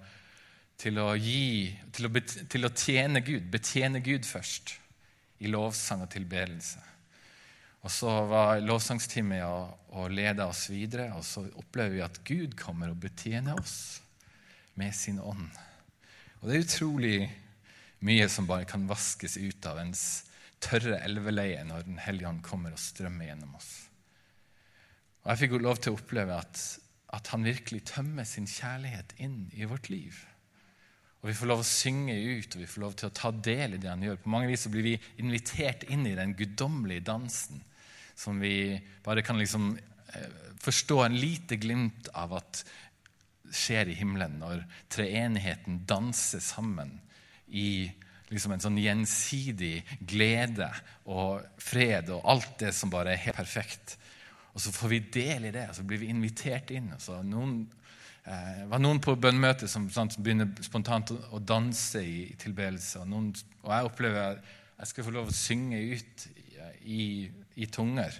til 0.79 1.01
å 1.03 1.09
gi, 1.19 1.73
til 1.92 2.07
å, 2.07 2.12
til 2.23 2.69
å, 2.69 2.71
tjene 2.71 3.23
Gud. 3.27 3.49
Betjene 3.51 4.03
Gud 4.05 4.29
først, 4.29 4.77
i 5.42 5.51
lovsang 5.51 6.05
og 6.07 6.12
tilbedelse. 6.14 6.85
Og 7.83 7.90
Så 7.90 8.12
var 8.31 8.62
lovsangstimen 8.62 9.42
og, 9.47 9.75
og 9.99 10.14
leda 10.14 10.47
oss 10.51 10.69
videre, 10.71 11.11
og 11.19 11.27
så 11.27 11.42
opplever 11.59 11.99
vi 11.99 12.05
at 12.07 12.23
Gud 12.27 12.55
kommer 12.59 12.95
og 12.95 13.03
betjener 13.03 13.59
oss 13.59 14.05
med 14.79 14.95
sin 14.95 15.19
ånd. 15.19 15.51
Og 16.40 16.49
Det 16.49 16.55
er 16.55 16.66
utrolig 16.66 17.19
mye 18.07 18.31
som 18.31 18.47
bare 18.47 18.69
kan 18.71 18.87
vaskes 18.87 19.35
ut 19.38 19.66
av 19.66 19.83
ens 19.83 20.07
tørre 20.62 21.01
elveleie 21.05 21.64
når 21.66 21.87
Den 21.88 21.99
hellige 22.01 22.31
ånd 22.31 22.42
kommer 22.47 22.75
og 22.75 22.81
strømmer 22.81 23.31
gjennom 23.31 23.59
oss. 23.59 23.86
Og 25.27 25.33
Jeg 25.33 25.41
fikk 25.41 25.57
jo 25.57 25.65
lov 25.65 25.81
til 25.83 25.91
å 25.91 25.99
oppleve 25.99 26.39
at, 26.39 26.61
at 27.19 27.29
han 27.35 27.43
virkelig 27.43 27.83
tømmer 27.91 28.27
sin 28.29 28.47
kjærlighet 28.47 29.17
inn 29.19 29.49
i 29.59 29.67
vårt 29.67 29.91
liv. 29.91 30.15
Og 31.19 31.33
Vi 31.33 31.35
får 31.35 31.51
lov 31.51 31.65
å 31.65 31.67
synge 31.67 32.15
ut 32.15 32.55
og 32.55 32.62
vi 32.62 32.69
får 32.71 32.83
lov 32.85 32.95
til 32.95 33.09
å 33.09 33.17
ta 33.19 33.33
del 33.35 33.75
i 33.75 33.81
det 33.83 33.91
han 33.91 34.05
gjør. 34.07 34.21
På 34.23 34.31
mange 34.31 34.53
vis 34.53 34.62
så 34.69 34.71
blir 34.71 34.87
vi 34.87 34.95
invitert 35.19 35.83
inn 35.91 36.07
i 36.07 36.15
den 36.15 36.37
guddommelige 36.39 37.09
dansen 37.09 37.65
som 38.17 38.39
vi 38.39 38.79
bare 39.05 39.27
kan 39.27 39.43
liksom 39.43 39.73
eh, 39.75 40.37
forstå 40.62 41.01
en 41.03 41.19
lite 41.19 41.59
glimt 41.59 42.07
av 42.15 42.39
at 42.39 42.62
skjer 43.51 43.91
i 43.91 43.99
himmelen, 43.99 44.39
når 44.39 44.62
treenigheten 44.95 45.83
danser 45.91 46.43
sammen 46.43 46.95
i 47.51 47.91
liksom 48.31 48.55
en 48.55 48.62
sånn 48.62 48.79
gjensidig 48.79 49.83
glede 50.07 50.71
og 51.11 51.43
fred 51.62 52.15
og 52.15 52.25
alt 52.31 52.57
det 52.62 52.73
som 52.75 52.95
bare 52.95 53.15
er 53.15 53.25
helt 53.27 53.39
perfekt. 53.43 53.99
Og 54.57 54.62
så 54.64 54.73
får 54.73 54.88
vi 54.88 55.03
del 55.12 55.51
i 55.51 55.53
det, 55.53 55.66
og 55.69 55.77
så 55.77 55.85
blir 55.85 56.01
vi 56.01 56.09
invitert 56.09 56.73
inn. 56.73 56.88
noen 57.29 57.59
det 58.27 58.35
eh, 58.35 58.62
var 58.66 58.81
noen 58.83 58.99
på 58.99 59.12
bønnmøtet 59.23 59.71
som, 59.71 59.85
som, 59.92 60.09
begynner 60.19 60.49
spontant 60.64 61.12
å 61.14 61.38
danse 61.38 62.01
i, 62.03 62.25
i 62.33 62.38
tilbedelse. 62.40 63.05
Og, 63.05 63.11
noen, 63.12 63.29
og, 63.61 63.69
jeg 63.71 63.87
opplever 63.87 64.23
at 64.33 64.49
jeg 64.81 64.90
skal 64.90 65.07
få 65.07 65.12
lov 65.14 65.29
å 65.31 65.35
synge 65.37 65.79
ut 65.92 66.25
i, 66.83 67.05
i, 67.55 67.69
tunger. 67.71 68.16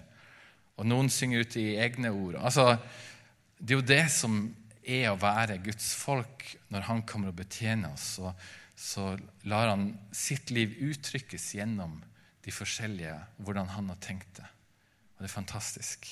Og 0.79 0.87
noen 0.87 1.11
synger 1.11 1.43
ut 1.43 1.57
i 1.59 1.65
egne 1.83 2.13
ord. 2.15 2.37
Altså, 2.39 2.69
det 3.59 3.75
er 3.75 3.81
jo 3.81 3.89
det 3.89 4.05
som 4.15 4.37
er 4.87 5.09
å 5.11 5.19
være 5.19 5.59
Guds 5.65 5.89
folk 5.99 6.47
når 6.71 6.87
Han 6.87 7.03
kommer 7.09 7.33
og 7.33 7.41
betjener 7.41 7.97
oss. 7.97 8.07
Så, 8.21 8.31
så 8.79 9.09
lar 9.51 9.73
Han 9.73 9.89
sitt 10.15 10.55
liv 10.55 10.77
uttrykkes 10.87 11.49
gjennom 11.59 11.99
de 12.47 12.55
forskjellige, 12.55 13.17
hvordan 13.43 13.75
Han 13.75 13.91
har 13.91 13.99
tenkt 14.07 14.39
det. 14.39 14.47
Og 15.17 15.25
det 15.25 15.33
er 15.33 15.35
fantastisk. 15.35 16.07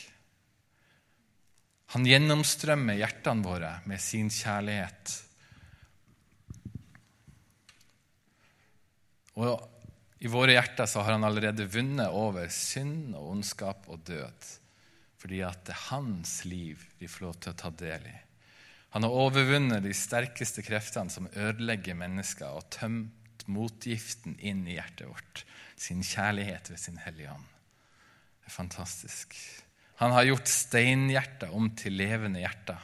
Han 1.93 2.09
gjennomstrømmer 2.09 2.97
hjertene 2.99 3.45
våre 3.45 3.77
med 3.91 4.01
sin 4.03 4.31
kjærlighet. 4.33 5.13
Og 9.39 10.25
i 10.25 10.31
våre 10.31 10.55
hjerter 10.57 10.89
så 10.89 11.03
har 11.05 11.19
han 11.19 11.27
allerede 11.27 11.67
vunnet 11.69 12.15
over 12.15 12.49
synd 12.49 13.13
og 13.19 13.35
ondskap 13.35 13.89
og 13.93 14.07
død. 14.09 14.53
Fordi 15.21 15.41
at 15.45 15.67
det 15.67 15.75
er 15.75 15.89
hans 15.91 16.39
liv 16.49 16.81
vi 17.01 17.09
får 17.11 17.27
lov 17.27 17.37
til 17.41 17.53
å 17.53 17.59
ta 17.61 17.73
del 17.85 18.07
i. 18.09 18.17
Han 18.95 19.03
har 19.03 19.17
overvunnet 19.25 19.83
de 19.83 19.93
sterkeste 19.97 20.63
kreftene 20.63 21.11
som 21.11 21.27
ødelegger 21.35 21.97
mennesker, 21.99 22.47
og 22.55 22.69
tømt 22.71 23.43
motgiften 23.51 24.37
inn 24.39 24.63
i 24.69 24.77
hjertet 24.77 25.11
vårt. 25.11 25.43
Sin 25.75 26.05
kjærlighet 26.07 26.71
ved 26.71 26.79
sin 26.79 27.01
Hellige 27.03 27.33
Ånd. 27.35 27.49
Det 28.39 28.53
er 28.53 28.55
fantastisk. 28.55 29.35
Han 30.03 30.15
har 30.15 30.27
gjort 30.27 30.51
steinhjerter 30.51 31.55
om 31.55 31.71
til 31.79 31.95
levende 31.99 32.43
hjerter. 32.43 32.81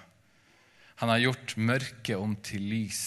Han 1.02 1.08
har 1.08 1.22
gjort 1.24 1.56
mørket 1.56 2.16
om 2.20 2.36
til 2.44 2.62
lys. 2.70 3.02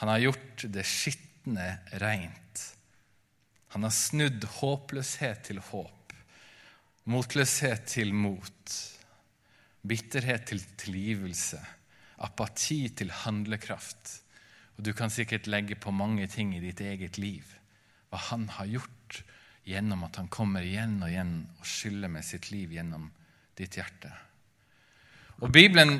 Han 0.00 0.08
har 0.08 0.22
gjort 0.22 0.64
det 0.72 0.84
skitne 0.88 1.66
reint. 2.00 2.62
Han 3.74 3.82
har 3.82 3.92
snudd 3.92 4.44
håpløshet 4.60 5.48
til 5.48 5.58
håp, 5.58 6.12
motløshet 7.10 7.88
til 7.90 8.12
mot, 8.14 8.74
bitterhet 9.82 10.46
til 10.52 10.62
tilgivelse, 10.78 11.58
apati 12.22 12.86
til 12.94 13.10
handlekraft. 13.24 14.20
Og 14.78 14.84
Du 14.86 14.92
kan 14.94 15.10
sikkert 15.10 15.50
legge 15.50 15.74
på 15.74 15.90
mange 15.90 16.26
ting 16.30 16.54
i 16.54 16.62
ditt 16.62 16.80
eget 16.80 17.18
liv. 17.18 17.42
Hva 18.10 18.22
han 18.30 18.46
har 18.48 18.70
gjort 18.70 19.20
gjennom 19.66 20.06
at 20.06 20.22
han 20.22 20.30
kommer 20.30 20.62
igjen 20.62 21.00
og 21.02 21.10
igjen 21.10 21.36
og 21.58 21.66
skyller 21.66 22.08
med 22.14 22.24
sitt 22.24 22.50
liv 22.54 22.72
gjennom 22.78 23.10
ditt 23.58 23.78
hjerte. 23.78 24.10
Og 25.42 25.50
Bibelen 25.52 25.98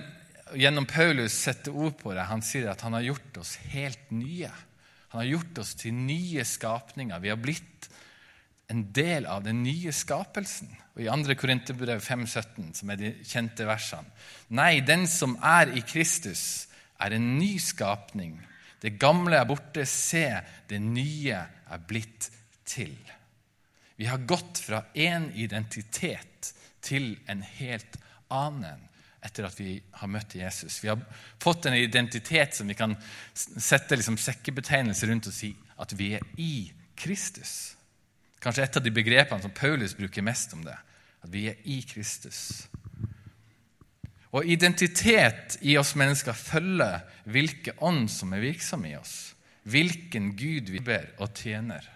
gjennom 0.54 0.86
Paulus 0.86 1.34
setter 1.34 1.74
ord 1.74 1.96
på 2.00 2.14
det. 2.14 2.28
Han 2.28 2.44
sier 2.44 2.70
at 2.72 2.84
han 2.86 2.96
har 2.96 3.06
gjort 3.06 3.40
oss 3.42 3.56
helt 3.72 4.10
nye. 4.14 4.50
Han 5.12 5.22
har 5.22 5.30
gjort 5.30 5.60
oss 5.62 5.74
til 5.78 5.94
nye 5.94 6.44
skapninger. 6.46 7.22
Vi 7.22 7.32
har 7.32 7.40
blitt 7.40 7.88
en 8.72 8.86
del 8.96 9.26
av 9.30 9.44
den 9.44 9.62
nye 9.64 9.92
skapelsen. 9.94 10.70
Og 10.94 11.02
I 11.04 11.10
2. 11.10 11.36
Korinterbrev 11.38 12.00
5,17, 12.02 12.72
som 12.78 12.92
er 12.92 13.00
de 13.00 13.10
kjente 13.26 13.66
versene 13.66 14.54
Nei, 14.54 14.78
den 14.86 15.08
som 15.10 15.36
er 15.42 15.72
i 15.74 15.82
Kristus, 15.86 16.68
er 17.02 17.16
en 17.16 17.34
ny 17.38 17.56
skapning. 17.62 18.36
Det 18.80 18.94
gamle 19.00 19.40
er 19.40 19.48
borte. 19.48 19.86
Se, 19.88 20.28
det 20.70 20.80
nye 20.82 21.40
er 21.40 21.86
blitt 21.88 22.30
til. 22.68 22.94
Vi 23.96 24.06
har 24.10 24.26
gått 24.26 24.60
fra 24.62 24.84
én 24.94 25.30
identitet 25.38 26.52
til 26.84 27.14
en 27.30 27.42
helt 27.58 27.96
annen 28.32 28.82
etter 29.24 29.46
at 29.48 29.56
vi 29.56 29.78
har 30.00 30.10
møtt 30.10 30.36
Jesus. 30.36 30.82
Vi 30.84 30.90
har 30.90 31.00
fått 31.40 31.66
en 31.66 31.76
identitet 31.76 32.56
som 32.56 32.68
vi 32.68 32.76
kan 32.76 32.96
sette 33.34 33.96
liksom 33.96 34.18
sekkebetegnelse 34.20 35.08
rundt 35.08 35.30
og 35.30 35.36
si 35.36 35.54
at 35.80 35.94
vi 35.96 36.12
er 36.18 36.26
i 36.36 36.68
Kristus. 36.98 37.74
Kanskje 38.44 38.66
et 38.66 38.76
av 38.76 38.84
de 38.84 38.92
begrepene 38.92 39.40
som 39.40 39.54
Paulus 39.56 39.96
bruker 39.96 40.24
mest 40.24 40.52
om 40.52 40.64
det. 40.66 40.76
At 41.24 41.32
vi 41.32 41.46
er 41.48 41.60
i 41.64 41.80
Kristus. 41.88 42.66
Og 44.34 44.44
identitet 44.50 45.56
i 45.62 45.78
oss 45.80 45.94
mennesker 45.96 46.36
følger 46.36 47.00
hvilken 47.24 47.80
ånd 47.86 48.10
som 48.12 48.34
er 48.34 48.44
virksom 48.44 48.84
i 48.84 48.96
oss. 48.98 49.32
Hvilken 49.64 50.34
Gud 50.36 50.68
vi 50.74 50.82
ber 50.84 51.14
og 51.22 51.32
tjener. 51.38 51.86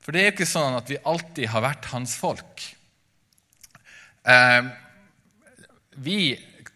For 0.00 0.16
det 0.16 0.20
er 0.20 0.30
jo 0.30 0.34
ikke 0.38 0.48
sånn 0.48 0.78
at 0.78 0.90
vi 0.90 1.00
alltid 1.04 1.50
har 1.52 1.64
vært 1.64 1.90
hans 1.92 2.16
folk. 2.18 2.64
Eh, 4.24 4.62
vi 6.00 6.20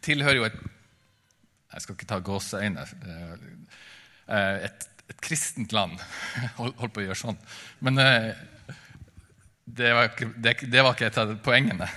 tilhører 0.05 0.41
jo 0.41 0.49
et 0.49 0.63
Jeg 1.75 1.83
skal 1.83 1.97
ikke 1.97 2.07
ta 2.07 2.21
gåseøyne. 2.23 2.83
Eh, 3.11 4.67
et, 4.69 4.85
et, 5.09 5.17
kristent 5.19 5.73
land. 5.75 5.99
Hold, 6.61 6.77
på 6.79 7.03
å 7.03 7.07
gjøre 7.09 7.19
sånn. 7.19 7.39
Men 7.83 7.99
eh, 7.99 8.29
det, 9.65 9.91
var 9.91 10.13
ikke, 10.13 10.29
det, 10.37 10.53
det, 10.69 10.85
var 10.85 10.95
ikke, 10.95 11.09
et 11.11 11.19
av 11.19 11.33
poengene. 11.43 11.89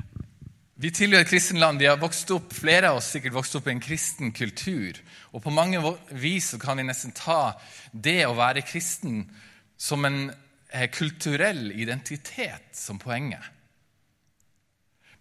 Vi 0.84 0.90
tilhører 0.94 1.26
et 1.26 1.30
kristent 1.34 1.60
land. 1.60 1.82
Vi 1.82 1.90
har 1.90 2.00
vokst 2.00 2.32
opp, 2.32 2.48
Flere 2.56 2.94
av 2.94 3.02
oss 3.02 3.10
sikkert 3.12 3.36
vokst 3.36 3.58
opp 3.60 3.68
i 3.68 3.74
en 3.74 3.84
kristen 3.84 4.32
kultur. 4.32 4.96
Og 5.36 5.44
på 5.44 5.52
mange 5.52 5.82
vis 6.16 6.54
kan 6.62 6.80
vi 6.80 6.88
nesten 6.88 7.12
ta 7.12 7.58
det 7.92 8.22
å 8.24 8.34
være 8.38 8.64
kristen 8.64 9.26
som 9.76 10.06
en 10.08 10.18
eh, 10.30 10.43
kulturell 10.94 11.70
identitet 11.72 12.74
som 12.74 12.98
poenget. 12.98 13.42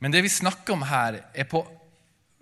Men 0.03 0.11
det 0.11 0.23
vi 0.25 0.31
snakker 0.31 0.75
om 0.75 0.83
her, 0.89 1.19
er 1.33 1.47
på 1.47 1.61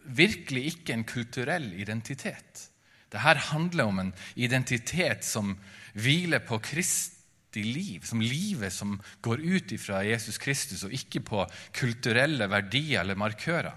virkelig 0.04 0.64
ikke 0.72 0.96
en 0.96 1.06
kulturell 1.06 1.68
identitet. 1.78 2.68
Dette 3.12 3.44
handler 3.52 3.90
om 3.90 4.00
en 4.02 4.14
identitet 4.40 5.26
som 5.28 5.54
hviler 5.94 6.42
på 6.48 6.62
Kristi 6.64 7.64
liv, 7.68 8.08
som 8.08 8.24
livet 8.24 8.74
som 8.74 8.96
går 9.22 9.44
ut 9.44 9.76
fra 9.84 10.02
Jesus 10.08 10.40
Kristus, 10.42 10.86
og 10.88 10.96
ikke 10.96 11.22
på 11.28 11.46
kulturelle 11.76 12.48
verdier 12.50 13.04
eller 13.04 13.20
markører. 13.20 13.76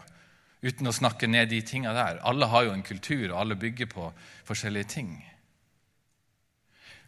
Uten 0.64 0.88
å 0.88 0.94
snakke 0.96 1.28
ned 1.28 1.50
de 1.50 1.60
tinga 1.66 1.92
der. 1.92 2.22
Alle 2.24 2.48
har 2.48 2.64
jo 2.64 2.72
en 2.72 2.86
kultur, 2.86 3.26
og 3.32 3.40
alle 3.42 3.58
bygger 3.60 3.90
på 3.90 4.08
forskjellige 4.48 4.92
ting. 4.94 5.10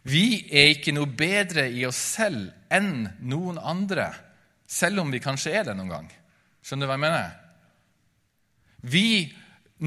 Vi 0.07 0.47
er 0.47 0.71
ikke 0.71 0.93
noe 0.95 1.09
bedre 1.09 1.67
i 1.67 1.83
oss 1.87 1.99
selv 2.15 2.47
enn 2.71 3.07
noen 3.27 3.59
andre, 3.59 4.07
selv 4.67 5.03
om 5.03 5.11
vi 5.11 5.23
kanskje 5.23 5.53
er 5.59 5.67
det 5.67 5.75
noen 5.75 5.91
gang. 5.91 6.07
Skjønner 6.63 6.87
du 6.87 6.91
hva 6.91 6.97
jeg 6.97 7.03
mener? 7.03 7.35
Vi 8.87 9.09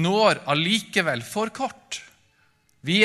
når 0.01 0.43
allikevel 0.51 1.23
for 1.25 1.51
kort. 1.53 1.99
Vi, 2.85 3.01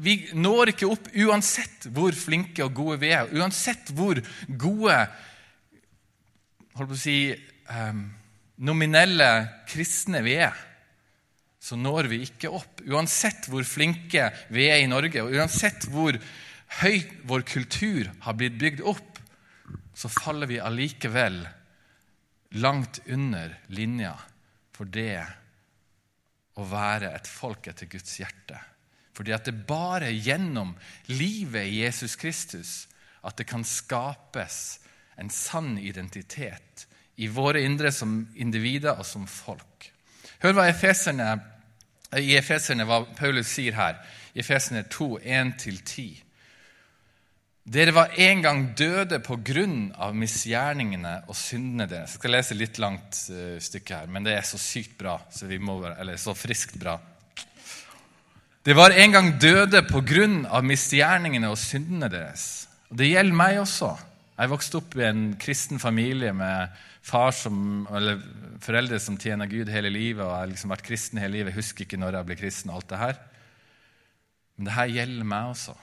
vi, 0.00 0.16
når 0.36 0.74
ikke 0.74 0.88
opp 0.90 1.10
uansett 1.16 1.88
hvor 1.94 2.16
flinke 2.16 2.64
og 2.66 2.76
gode 2.76 3.00
vi 3.02 3.12
er, 3.16 3.32
uansett 3.36 3.92
hvor 3.96 4.20
gode 4.48 4.96
holdt 6.76 6.92
på 6.92 6.96
å 6.96 7.00
si, 7.00 7.18
um, 7.72 8.04
nominelle 8.68 9.30
kristne 9.68 10.22
vi 10.24 10.36
er 10.44 10.66
så 11.60 11.76
når 11.76 12.08
vi 12.08 12.22
ikke 12.24 12.50
opp. 12.56 12.80
Uansett 12.88 13.46
hvor 13.50 13.64
flinke 13.68 14.30
vi 14.52 14.70
er 14.72 14.80
i 14.80 14.88
Norge, 14.88 15.22
og 15.22 15.34
uansett 15.36 15.84
hvor 15.92 16.16
høyt 16.78 17.12
vår 17.26 17.42
kultur 17.48 18.10
har 18.24 18.36
blitt 18.38 18.58
bygd 18.60 18.82
opp, 18.86 19.18
så 19.94 20.08
faller 20.12 20.48
vi 20.50 20.60
allikevel 20.62 21.42
langt 22.62 23.02
under 23.06 23.56
linja 23.74 24.14
for 24.74 24.88
det 24.90 25.20
å 26.58 26.66
være 26.66 27.12
et 27.14 27.28
folk 27.28 27.68
etter 27.70 27.90
Guds 27.90 28.18
hjerte. 28.20 28.58
Fordi 29.16 29.34
at 29.34 29.44
det 29.46 29.52
er 29.52 29.66
bare 29.68 30.12
gjennom 30.14 30.72
livet 31.12 31.68
i 31.68 31.82
Jesus 31.82 32.16
Kristus 32.16 32.86
at 33.26 33.36
det 33.36 33.48
kan 33.50 33.66
skapes 33.66 34.80
en 35.20 35.30
sann 35.30 35.76
identitet 35.78 36.86
i 37.20 37.28
våre 37.28 37.60
indre 37.60 37.92
som 37.92 38.22
individer 38.40 38.96
og 38.96 39.04
som 39.04 39.26
folk. 39.28 39.90
Hør 40.40 40.56
hva 40.56 40.70
Efeserne, 40.70 41.34
i 42.16 42.32
Efeserne 42.38 42.86
hva 42.88 43.02
Paulus 43.18 43.50
sier 43.52 43.76
her, 43.76 43.98
i 44.32 44.40
Efeserne 44.40 44.86
2, 44.88 45.10
1-10. 45.20 46.22
Dere 47.68 47.92
var 47.92 48.14
en 48.16 48.40
gang 48.42 48.62
døde 48.72 49.18
på 49.20 49.36
grunn 49.44 49.90
av 50.00 50.14
misgjerningene 50.16 51.20
og 51.28 51.36
syndene 51.36 51.86
deres. 51.90 52.14
Jeg 52.14 52.22
skal 52.22 52.32
lese 52.34 52.56
litt 52.56 52.80
langt 52.80 53.18
uh, 53.28 53.58
stykke 53.60 53.98
her, 54.00 54.08
men 54.10 54.24
det 54.24 54.32
er 54.38 54.46
så 54.48 54.58
sykt 54.58 54.96
bra, 54.98 55.18
så 55.30 55.48
må, 55.60 55.76
eller 55.92 56.16
så 56.20 56.32
friskt 56.34 56.78
bra. 56.80 56.96
Det 58.64 58.76
var 58.76 58.96
en 58.96 59.12
gang 59.12 59.28
døde 59.40 59.82
på 59.88 60.00
grunn 60.04 60.42
av 60.48 60.64
misgjerningene 60.68 61.48
og 61.52 61.60
syndene 61.60 62.10
deres. 62.12 62.46
Og 62.90 62.96
Det 63.00 63.10
gjelder 63.12 63.36
meg 63.36 63.60
også. 63.60 63.92
Jeg 64.40 64.52
vokste 64.52 64.80
opp 64.80 64.96
i 64.96 65.04
en 65.04 65.22
kristen 65.40 65.80
familie 65.80 66.32
med 66.32 66.72
far 67.04 67.32
som, 67.36 67.86
eller 67.92 68.20
foreldre 68.64 69.00
som 69.00 69.18
tjener 69.20 69.48
Gud 69.48 69.68
hele 69.72 69.92
livet, 69.92 70.24
og 70.24 70.32
jeg 70.32 70.42
har 70.42 70.50
liksom 70.54 70.72
vært 70.72 70.86
kristen 70.88 71.20
hele 71.20 71.38
livet. 71.38 71.52
Jeg 71.52 71.60
husker 71.60 71.84
ikke 71.84 72.00
når 72.00 72.18
jeg 72.18 72.28
ble 72.28 72.40
kristen. 72.40 72.72
og 72.72 72.80
alt 72.80 72.90
det 72.90 73.04
her. 73.04 73.22
Men 74.56 74.68
det 74.68 74.76
her 74.76 74.92
gjelder 74.96 75.28
meg 75.28 75.54
også. 75.54 75.76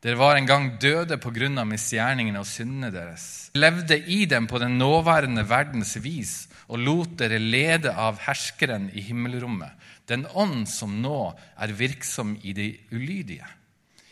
Dere 0.00 0.16
var 0.16 0.38
en 0.38 0.46
gang 0.48 0.70
døde 0.80 1.18
pga. 1.20 1.64
misgjerningene 1.64 2.40
og 2.40 2.46
syndene 2.46 2.90
deres. 2.90 3.50
Levde 3.54 3.98
i 3.98 4.24
dem 4.24 4.46
på 4.46 4.58
den 4.58 4.78
nåværende 4.78 5.44
verdens 5.48 5.96
vis 6.00 6.48
og 6.68 6.78
lot 6.78 7.18
dere 7.18 7.38
lede 7.38 7.92
av 7.92 8.20
herskeren 8.24 8.88
i 8.94 9.02
himmelrommet, 9.02 9.70
den 10.06 10.24
ånd 10.32 10.68
som 10.70 11.02
nå 11.02 11.34
er 11.58 11.74
virksom 11.76 12.36
i 12.42 12.52
de 12.52 12.78
ulydige. 12.92 13.46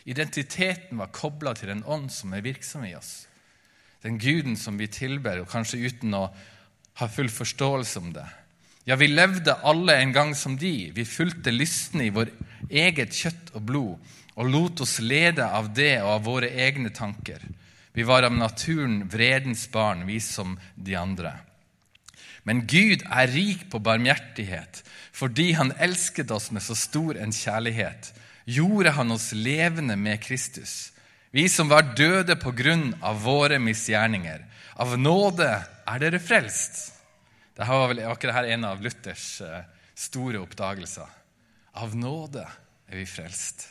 Identiteten 0.05 0.99
var 0.99 1.13
kobla 1.15 1.53
til 1.55 1.71
den 1.71 1.83
ånd 1.87 2.11
som 2.11 2.33
er 2.33 2.43
virksom 2.45 2.85
i 2.85 2.95
oss. 2.95 3.25
Den 4.03 4.19
guden 4.19 4.55
som 4.57 4.77
vi 4.77 4.87
tilber, 4.87 5.41
og 5.41 5.49
kanskje 5.49 5.81
uten 5.87 6.13
å 6.13 6.29
ha 6.99 7.07
full 7.07 7.29
forståelse 7.31 7.99
om 7.99 8.13
det. 8.13 8.27
Ja, 8.85 8.95
vi 8.95 9.07
levde 9.07 9.57
alle 9.63 9.97
en 9.99 10.13
gang 10.13 10.35
som 10.35 10.55
de. 10.57 10.91
Vi 10.95 11.05
fulgte 11.05 11.51
lystne 11.51 12.07
i 12.07 12.13
vår 12.15 12.31
eget 12.69 13.15
kjøtt 13.15 13.53
og 13.55 13.65
blod 13.67 14.15
og 14.39 14.47
lot 14.47 14.81
oss 14.85 14.99
lede 15.03 15.43
av 15.43 15.73
det 15.75 15.97
og 15.99 16.13
av 16.13 16.27
våre 16.27 16.49
egne 16.63 16.93
tanker. 16.95 17.43
Vi 17.91 18.05
var 18.07 18.23
av 18.23 18.35
naturen 18.35 19.01
vredens 19.11 19.65
barn, 19.71 20.05
vi 20.07 20.19
som 20.23 20.55
de 20.75 20.95
andre. 20.95 21.33
Men 22.47 22.63
Gud 22.63 23.03
er 23.03 23.27
rik 23.33 23.65
på 23.71 23.81
barmhjertighet. 23.83 24.83
Fordi 25.11 25.51
Han 25.59 25.73
elsket 25.75 26.31
oss 26.31 26.51
med 26.55 26.63
så 26.63 26.75
stor 26.77 27.17
en 27.19 27.33
kjærlighet, 27.35 28.13
gjorde 28.45 28.93
Han 28.95 29.11
oss 29.11 29.33
levende 29.35 29.97
med 29.99 30.21
Kristus. 30.23 30.93
Vi 31.31 31.49
som 31.49 31.67
var 31.69 31.91
døde 31.97 32.37
på 32.39 32.53
grunn 32.55 32.93
av 33.01 33.19
våre 33.25 33.59
misgjerninger. 33.59 34.45
Av 34.79 34.95
nåde 34.97 35.49
er 35.59 35.99
dere 35.99 36.21
frelst. 36.23 36.79
Dette 37.57 37.67
var 37.67 37.91
vel 37.91 38.05
akkurat 38.07 38.39
her 38.39 38.53
en 38.55 38.63
av 38.71 38.79
Luthers 38.81 39.41
eh, 39.43 39.67
store 39.93 40.39
oppdagelser. 40.39 41.11
Av 41.83 41.91
nåde 41.95 42.47
er 42.87 42.97
vi 42.97 43.05
frelst 43.05 43.67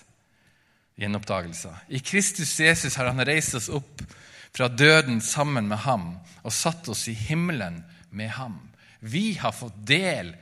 gjenoppdagelser. 0.99 1.77
I 1.89 2.01
Kristus 2.01 2.57
Jesus 2.61 2.97
har 2.99 3.13
han 3.13 3.25
reist 3.25 3.55
oss 3.55 3.69
opp 3.71 4.03
fra 4.55 4.69
døden 4.69 5.21
sammen 5.23 5.69
med 5.71 5.85
ham 5.85 6.11
og 6.43 6.55
satt 6.55 6.89
oss 6.91 7.07
i 7.11 7.15
himmelen 7.15 7.83
med 8.11 8.35
ham. 8.39 8.59
Vi 9.01 9.37
har 9.39 9.55
fått 9.55 9.79
del 9.87 10.35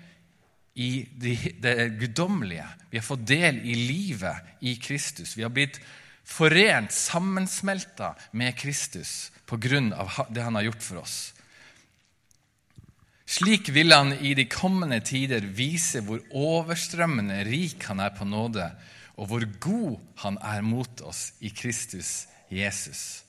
i 0.77 1.07
det 1.17 1.89
guddommelige. 2.01 2.67
Vi 2.91 2.99
har 2.99 3.05
fått 3.05 3.27
del 3.29 3.61
i 3.65 3.75
livet 3.75 4.61
i 4.61 4.77
Kristus. 4.81 5.37
Vi 5.37 5.45
har 5.45 5.53
blitt 5.53 5.81
forent, 6.27 6.93
sammensmelta 6.93 8.15
med 8.33 8.57
Kristus 8.59 9.31
på 9.47 9.57
grunn 9.63 9.93
av 9.93 10.27
det 10.33 10.45
han 10.45 10.57
har 10.59 10.69
gjort 10.69 10.85
for 10.85 11.03
oss. 11.05 11.17
Slik 13.27 13.69
vil 13.75 13.93
han 13.93 14.13
i 14.23 14.35
de 14.39 14.47
kommende 14.47 15.01
tider 15.05 15.45
vise 15.57 16.03
hvor 16.07 16.23
overstrømmende 16.31 17.41
rik 17.49 17.89
han 17.89 18.01
er 18.05 18.13
på 18.15 18.27
nåde 18.29 18.69
og 19.17 19.31
hvor 19.31 19.45
god 19.61 19.97
han 20.23 20.37
er 20.45 20.65
mot 20.65 21.01
oss 21.09 21.31
i 21.41 21.51
Kristus 21.55 22.27
Jesus. 22.53 23.25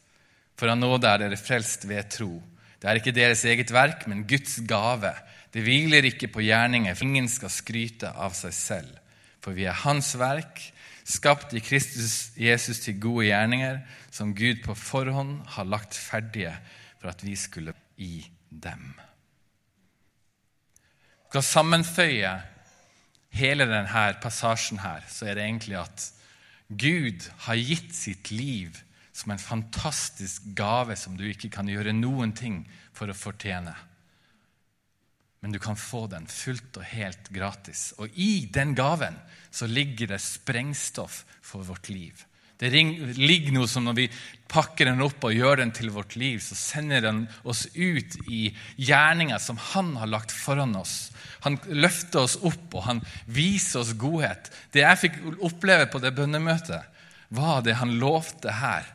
For 0.57 0.69
av 0.71 0.79
nåde 0.79 1.07
er 1.07 1.23
dere 1.23 1.39
frelst 1.39 1.87
ved 1.87 2.09
tro. 2.11 2.31
Det 2.77 2.89
er 2.89 2.99
ikke 2.99 3.15
deres 3.15 3.43
eget 3.47 3.71
verk, 3.73 4.05
men 4.09 4.25
Guds 4.27 4.59
gave. 4.67 5.13
Det 5.53 5.63
hviler 5.65 6.05
ikke 6.09 6.29
på 6.33 6.43
gjerninger, 6.45 6.93
for 6.93 7.07
ingen 7.07 7.29
skal 7.31 7.53
skryte 7.53 8.11
av 8.11 8.35
seg 8.37 8.53
selv. 8.53 8.97
For 9.41 9.55
vi 9.57 9.65
er 9.69 9.79
Hans 9.85 10.11
verk, 10.19 10.59
skapt 11.07 11.55
i 11.55 11.63
Kristus 11.63 12.33
Jesus 12.35 12.83
til 12.83 12.99
gode 12.99 13.29
gjerninger, 13.29 13.79
som 14.11 14.35
Gud 14.35 14.59
på 14.65 14.75
forhånd 14.75 15.39
har 15.55 15.69
lagt 15.69 15.95
ferdige 15.95 16.53
for 16.99 17.13
at 17.13 17.23
vi 17.23 17.35
skulle 17.39 17.73
i 17.97 18.25
dem. 18.49 18.91
Vi 21.27 21.31
skal 21.31 21.43
sammenføye 21.45 22.33
hele 23.37 23.67
denne 23.69 24.07
passasjen 24.21 24.81
her, 24.83 25.05
så 25.09 25.29
er 25.29 25.37
det 25.37 25.45
egentlig 25.45 25.77
at 25.79 26.07
Gud 26.67 27.29
har 27.47 27.59
gitt 27.59 27.93
sitt 27.95 28.31
liv 28.33 28.81
som 29.15 29.31
en 29.33 29.41
fantastisk 29.41 30.45
gave 30.57 30.97
som 30.99 31.15
du 31.17 31.23
ikke 31.29 31.49
kan 31.53 31.69
gjøre 31.69 31.95
noen 31.95 32.35
ting 32.37 32.61
for 32.93 33.09
å 33.09 33.17
fortjene. 33.17 33.73
Men 35.41 35.53
du 35.53 35.59
kan 35.61 35.77
få 35.79 36.05
den 36.11 36.25
fullt 36.29 36.79
og 36.79 36.89
helt 36.91 37.29
gratis. 37.33 37.91
Og 38.01 38.13
i 38.19 38.47
den 38.51 38.73
gaven 38.77 39.17
så 39.53 39.69
ligger 39.69 40.11
det 40.11 40.21
sprengstoff 40.21 41.23
for 41.45 41.65
vårt 41.65 41.89
liv. 41.93 42.25
Det 42.57 42.71
ligger 42.73 43.53
noe 43.53 43.69
som 43.69 43.85
når 43.85 43.95
vi 43.99 44.07
pakker 44.49 44.89
den 44.89 45.03
opp 45.05 45.27
og 45.27 45.35
gjør 45.35 45.61
den 45.61 45.71
til 45.77 45.91
vårt 45.93 46.15
liv, 46.17 46.39
så 46.41 46.57
sender 46.57 47.03
den 47.05 47.25
oss 47.45 47.67
ut 47.75 48.17
i 48.25 48.47
gjerninger 48.81 49.37
som 49.41 49.59
Han 49.73 49.93
har 50.01 50.09
lagt 50.09 50.33
foran 50.33 50.73
oss. 50.79 51.11
Han 51.45 51.59
løfter 51.69 52.23
oss 52.23 52.37
opp, 52.41 52.67
og 52.73 52.85
han 52.87 53.01
viser 53.25 53.83
oss 53.83 53.93
godhet. 53.99 54.49
Det 54.73 54.83
jeg 54.83 55.01
fikk 55.03 55.19
oppleve 55.45 55.89
på 55.91 56.01
det 56.03 56.13
bønnemøtet, 56.17 56.95
var 57.35 57.61
det 57.65 57.77
han 57.81 57.97
lovte 57.99 58.53
her. 58.61 58.87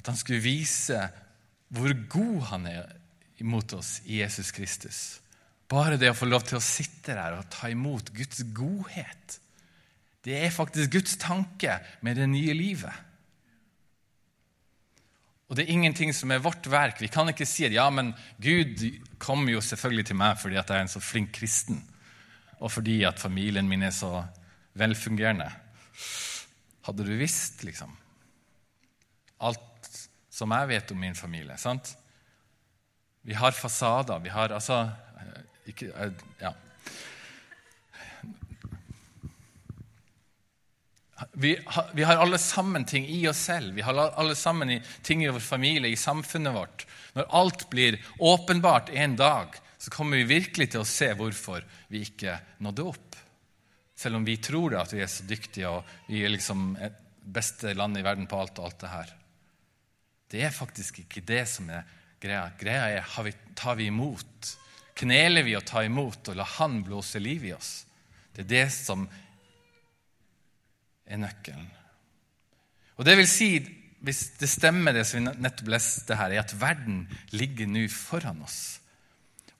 At 0.00 0.08
han 0.10 0.18
skulle 0.20 0.44
vise 0.44 1.00
hvor 1.70 1.92
god 2.10 2.40
han 2.50 2.66
er 2.70 2.96
imot 3.40 3.72
oss 3.76 4.00
i 4.04 4.20
Jesus 4.20 4.50
Kristus. 4.52 4.98
Bare 5.70 5.96
det 6.00 6.10
å 6.10 6.18
få 6.18 6.26
lov 6.28 6.44
til 6.48 6.58
å 6.58 6.64
sitte 6.64 7.14
der 7.14 7.38
og 7.38 7.48
ta 7.52 7.70
imot 7.70 8.10
Guds 8.16 8.42
godhet 8.56 9.40
det 10.24 10.36
er 10.36 10.52
faktisk 10.52 10.92
Guds 10.92 11.16
tanke 11.20 11.78
med 12.04 12.18
det 12.20 12.28
nye 12.28 12.54
livet. 12.56 12.92
Og 15.50 15.56
det 15.58 15.64
er 15.64 15.74
ingenting 15.74 16.12
som 16.14 16.30
er 16.30 16.42
vårt 16.42 16.68
verk. 16.70 17.00
Vi 17.02 17.10
kan 17.10 17.28
ikke 17.32 17.48
si 17.48 17.64
at 17.66 17.74
ja, 17.74 17.88
men 17.90 18.12
Gud 18.38 18.84
kom 19.18 19.48
jo 19.50 19.62
selvfølgelig 19.64 20.06
til 20.06 20.18
meg 20.20 20.38
fordi 20.38 20.60
at 20.60 20.70
jeg 20.70 20.78
er 20.78 20.86
en 20.86 20.92
så 20.92 21.02
flink 21.02 21.32
kristen, 21.34 21.82
og 22.62 22.70
fordi 22.70 23.00
at 23.08 23.18
familien 23.18 23.66
min 23.68 23.82
er 23.82 23.94
så 23.94 24.22
velfungerende. 24.78 25.48
Hadde 26.86 27.06
du 27.06 27.16
visst, 27.18 27.64
liksom 27.66 27.96
Alt 29.40 29.88
som 30.30 30.52
jeg 30.52 30.68
vet 30.68 30.90
om 30.92 30.98
min 31.00 31.16
familie. 31.16 31.56
sant? 31.58 31.96
Vi 33.22 33.32
har 33.34 33.52
fasader. 33.56 34.18
Vi 34.18 34.28
har 34.28 34.52
altså 34.52 34.90
ikke, 35.66 35.92
ja, 36.40 36.52
Vi 41.32 41.54
vi 41.92 42.02
har, 42.02 42.16
alle 42.16 42.38
sammen 42.38 42.84
ting 42.84 43.06
i 43.08 43.28
oss 43.28 43.38
selv, 43.50 43.74
vi 43.74 43.82
har 43.82 43.94
alle 43.94 44.34
sammen 44.34 44.80
ting 45.02 45.24
i 45.24 45.28
vår 45.28 45.40
familie, 45.40 45.90
i 45.90 45.96
samfunnet 45.96 46.54
vårt. 46.54 46.86
Når 47.12 47.28
alt 47.30 47.66
blir 47.70 47.98
åpenbart 48.18 48.88
en 48.90 49.16
dag, 49.16 49.54
så 49.78 49.90
kommer 49.90 50.16
vi 50.16 50.24
virkelig 50.24 50.70
til 50.72 50.82
å 50.82 50.88
se 50.88 51.12
hvorfor 51.16 51.64
vi 51.88 52.04
ikke 52.06 52.38
nådde 52.64 52.88
opp. 52.88 53.16
Selv 53.96 54.16
om 54.16 54.24
vi 54.24 54.36
tror 54.40 54.78
at 54.80 54.92
vi 54.92 55.02
er 55.04 55.12
så 55.12 55.24
dyktige 55.28 55.68
og 55.68 55.88
vi 56.08 56.24
er 56.24 56.32
liksom 56.32 56.74
beste 57.20 57.74
land 57.76 57.98
i 57.98 58.04
verden 58.04 58.28
på 58.28 58.38
alt 58.40 58.58
og 58.58 58.70
alt 58.70 58.80
det 58.80 58.92
her. 58.92 59.14
Det 60.30 60.44
er 60.46 60.54
faktisk 60.54 61.02
ikke 61.02 61.24
det 61.26 61.42
som 61.50 61.68
er 61.72 61.88
greia. 62.22 62.46
Greia 62.60 63.00
er 63.00 63.24
vi, 63.26 63.34
tar 63.56 63.76
vi 63.76 63.88
imot. 63.90 64.52
Kneler 65.00 65.44
vi 65.46 65.56
og 65.58 65.64
tar 65.68 65.88
imot 65.88 66.30
og 66.30 66.38
lar 66.38 66.56
Han 66.58 66.80
blåse 66.86 67.20
liv 67.20 67.48
i 67.48 67.54
oss? 67.56 67.72
Det 68.32 68.44
er 68.44 68.52
det 68.52 68.66
som 68.72 69.08
er 71.10 71.20
nøkkelen. 71.20 71.68
Og 73.00 73.06
det 73.08 73.16
vil 73.18 73.28
si, 73.28 73.50
hvis 74.04 74.22
det 74.40 74.48
stemmer, 74.48 74.94
det 74.94 75.06
som 75.08 75.20
vi 75.20 75.32
nettopp 75.42 75.72
leste 75.72 76.16
her, 76.16 76.32
er 76.32 76.44
at 76.44 76.54
verden 76.60 77.02
ligger 77.36 77.68
nå 77.68 77.86
foran 77.92 78.42
oss. 78.44 78.78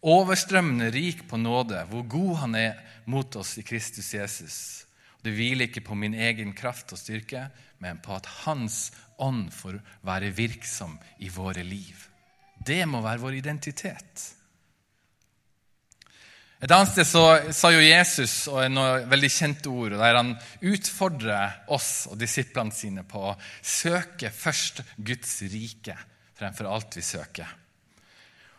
Overstrømmende 0.01 0.89
rik 0.95 1.27
på 1.29 1.37
nåde, 1.41 1.83
hvor 1.91 2.07
god 2.09 2.37
han 2.45 2.57
er 2.57 2.79
mot 3.11 3.37
oss 3.37 3.59
i 3.61 3.65
Kristus 3.67 4.15
Jesus. 4.15 4.59
Det 5.21 5.35
hviler 5.37 5.69
ikke 5.69 5.85
på 5.85 5.97
min 5.99 6.15
egen 6.17 6.55
kraft 6.57 6.95
og 6.97 7.01
styrke, 7.01 7.49
men 7.81 8.01
på 8.01 8.15
at 8.17 8.29
Hans 8.45 8.91
ånd 9.21 9.51
får 9.53 9.81
være 10.09 10.33
virksom 10.37 10.97
i 11.21 11.29
våre 11.33 11.65
liv. 11.65 11.97
Det 12.67 12.81
må 12.89 13.03
være 13.05 13.21
vår 13.25 13.41
identitet. 13.41 14.25
Et 16.61 16.69
annet 16.69 16.91
sted 16.93 17.09
så 17.09 17.23
sa 17.57 17.71
jo 17.73 17.81
Jesus 17.81 18.35
og 18.53 18.67
noe 18.69 19.07
veldig 19.09 19.31
kjente 19.33 19.71
ord, 19.73 19.95
der 19.97 20.19
han 20.19 20.35
utfordrer 20.61 21.63
oss 21.73 22.05
og 22.11 22.19
disiplene 22.21 22.75
sine 22.77 23.05
på 23.09 23.23
å 23.31 23.37
søke 23.65 24.29
først 24.29 24.83
Guds 25.01 25.39
rike 25.49 25.97
fremfor 26.37 26.69
alt 26.69 26.99
vi 26.99 27.05
søker. 27.05 27.49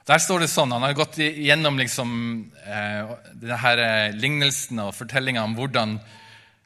Der 0.10 0.18
står 0.18 0.42
det 0.42 0.50
sånn, 0.50 0.72
Han 0.74 0.82
har 0.82 0.98
gått 0.98 1.20
gjennom 1.22 1.78
liksom, 1.78 2.10
eh, 2.66 3.12
denne 3.38 3.76
eh, 4.10 4.82
og 4.82 4.96
fortellinga 4.98 5.44
om 5.46 5.54
hvordan 5.56 6.00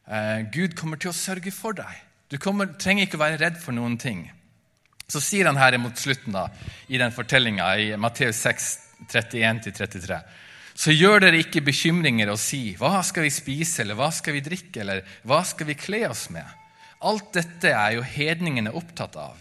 eh, 0.08 0.48
Gud 0.56 0.76
kommer 0.80 0.98
til 0.98 1.12
å 1.12 1.18
sørge 1.20 1.52
for 1.52 1.76
deg. 1.76 2.00
Du 2.32 2.38
kommer, 2.40 2.72
trenger 2.80 3.06
ikke 3.06 3.20
å 3.20 3.26
være 3.26 3.42
redd 3.44 3.60
for 3.60 3.76
noen 3.76 4.00
ting. 4.00 4.24
Så 5.12 5.20
sier 5.20 5.52
han 5.52 5.60
her 5.60 5.76
mot 5.78 6.00
slutten 6.00 6.34
da, 6.34 6.48
i 6.88 6.98
den 6.98 7.12
fortellinga 7.12 7.68
i 7.76 7.92
Matteus 8.00 8.40
6, 8.40 8.72
31-33. 9.12 10.24
Så 10.76 10.92
gjør 10.92 11.24
dere 11.24 11.40
ikke 11.40 11.64
bekymringer 11.64 12.30
og 12.34 12.40
si 12.40 12.76
'Hva 12.76 13.02
skal 13.04 13.24
vi 13.24 13.32
spise?' 13.32 13.82
eller 13.82 13.96
'Hva 13.96 14.12
skal 14.12 14.34
vi 14.34 14.42
drikke?' 14.42 14.82
eller 14.82 15.02
'Hva 15.24 15.44
skal 15.46 15.68
vi 15.68 15.74
kle 15.74 16.10
oss 16.10 16.30
med?' 16.30 16.52
Alt 17.02 17.34
dette 17.34 17.72
er 17.72 17.96
jo 17.96 18.02
hedningene 18.02 18.74
opptatt 18.74 19.16
av. 19.16 19.38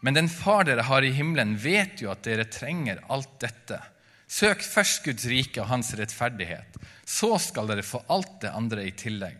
Men 0.00 0.14
den 0.14 0.28
far 0.28 0.64
dere 0.64 0.82
har 0.82 1.02
i 1.02 1.12
himmelen, 1.12 1.56
vet 1.56 2.00
jo 2.02 2.10
at 2.10 2.22
dere 2.22 2.44
trenger 2.44 3.00
alt 3.08 3.40
dette. 3.40 3.80
Søk 4.28 4.62
først 4.62 5.04
Guds 5.04 5.24
rike 5.24 5.60
og 5.62 5.68
hans 5.68 5.94
rettferdighet. 5.94 6.78
Så 7.04 7.38
skal 7.38 7.66
dere 7.66 7.82
få 7.82 8.02
alt 8.08 8.40
det 8.40 8.50
andre 8.50 8.84
i 8.84 8.90
tillegg. 8.90 9.36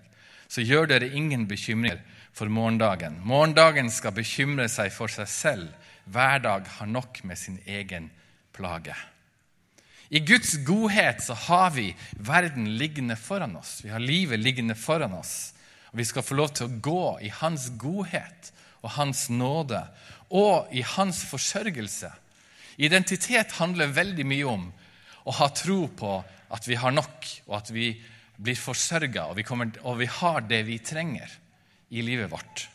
Så 0.49 0.63
gjør 0.63 0.87
dere 0.87 1.13
ingen 1.13 1.47
bekymringer 1.47 2.01
for 2.33 2.49
morgendagen. 2.49 3.21
Morgendagen 3.25 3.91
skal 3.91 4.13
bekymre 4.13 4.69
seg 4.69 4.93
for 4.93 5.09
seg 5.09 5.29
selv. 5.29 5.69
Hver 6.05 6.39
dag 6.45 6.69
har 6.79 6.87
nok 6.87 7.25
med 7.25 7.39
sin 7.39 7.59
egen 7.67 8.11
plage. 8.53 8.95
I 10.09 10.21
Guds 10.21 10.57
godhet 10.67 11.23
så 11.25 11.35
har 11.35 11.71
vi 11.75 11.95
verden 12.13 12.69
liggende 12.79 13.17
foran 13.17 13.57
oss. 13.57 13.79
Vi 13.85 13.91
har 13.91 14.03
livet 14.03 14.41
liggende 14.41 14.75
foran 14.75 15.15
oss. 15.17 15.55
Og 15.93 15.99
Vi 15.99 16.05
skal 16.05 16.27
få 16.27 16.35
lov 16.35 16.53
til 16.55 16.67
å 16.67 16.81
gå 16.83 17.05
i 17.23 17.31
Hans 17.31 17.71
godhet 17.81 18.53
og 18.83 18.91
Hans 18.99 19.29
nåde 19.31 19.81
og 20.35 20.73
i 20.75 20.83
Hans 20.83 21.23
forsørgelse. 21.31 22.11
Identitet 22.77 23.55
handler 23.61 23.95
veldig 23.95 24.27
mye 24.27 24.49
om 24.51 24.65
å 25.25 25.35
ha 25.39 25.49
tro 25.55 25.87
på 25.89 26.17
at 26.55 26.67
vi 26.69 26.77
har 26.79 26.93
nok, 26.95 27.29
og 27.49 27.57
at 27.59 27.71
vi 27.73 27.93
blir 28.37 28.59
forsørga, 28.59 29.29
og, 29.31 29.41
og, 29.83 29.95
vi 29.99 30.09
har 30.11 30.43
det 30.49 30.61
vi 30.67 30.81
trenger 30.83 31.31
i 31.95 32.03
livet 32.03 32.31
vårt. 32.31 32.67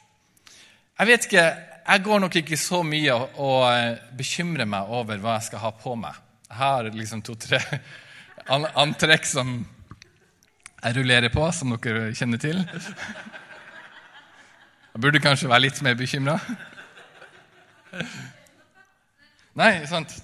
Jeg 1.00 1.08
vet 1.08 1.28
ikke, 1.28 1.46
jeg 1.90 2.04
går 2.06 2.24
nok 2.24 2.40
ikke 2.42 2.60
så 2.60 2.82
mye 2.84 3.16
og 3.44 4.16
bekymrer 4.18 4.68
meg 4.68 4.92
over 4.96 5.20
hva 5.20 5.38
jeg 5.38 5.50
skal 5.50 5.64
ha 5.68 5.72
på 5.76 5.96
meg. 6.00 6.16
Har 6.50 6.90
liksom 6.94 7.22
to-tre 7.22 7.60
antrekk 8.50 9.28
som 9.30 9.60
jeg 10.80 10.96
rullerer 10.96 11.30
på, 11.34 11.44
som 11.54 11.76
dere 11.76 12.14
kjenner 12.16 12.40
til. 12.42 12.64
Jeg 14.90 15.04
burde 15.04 15.22
kanskje 15.22 15.52
være 15.52 15.66
litt 15.68 15.82
mer 15.86 15.98
bekymra. 16.00 16.40
Nei, 19.60 19.74
sant? 19.90 20.16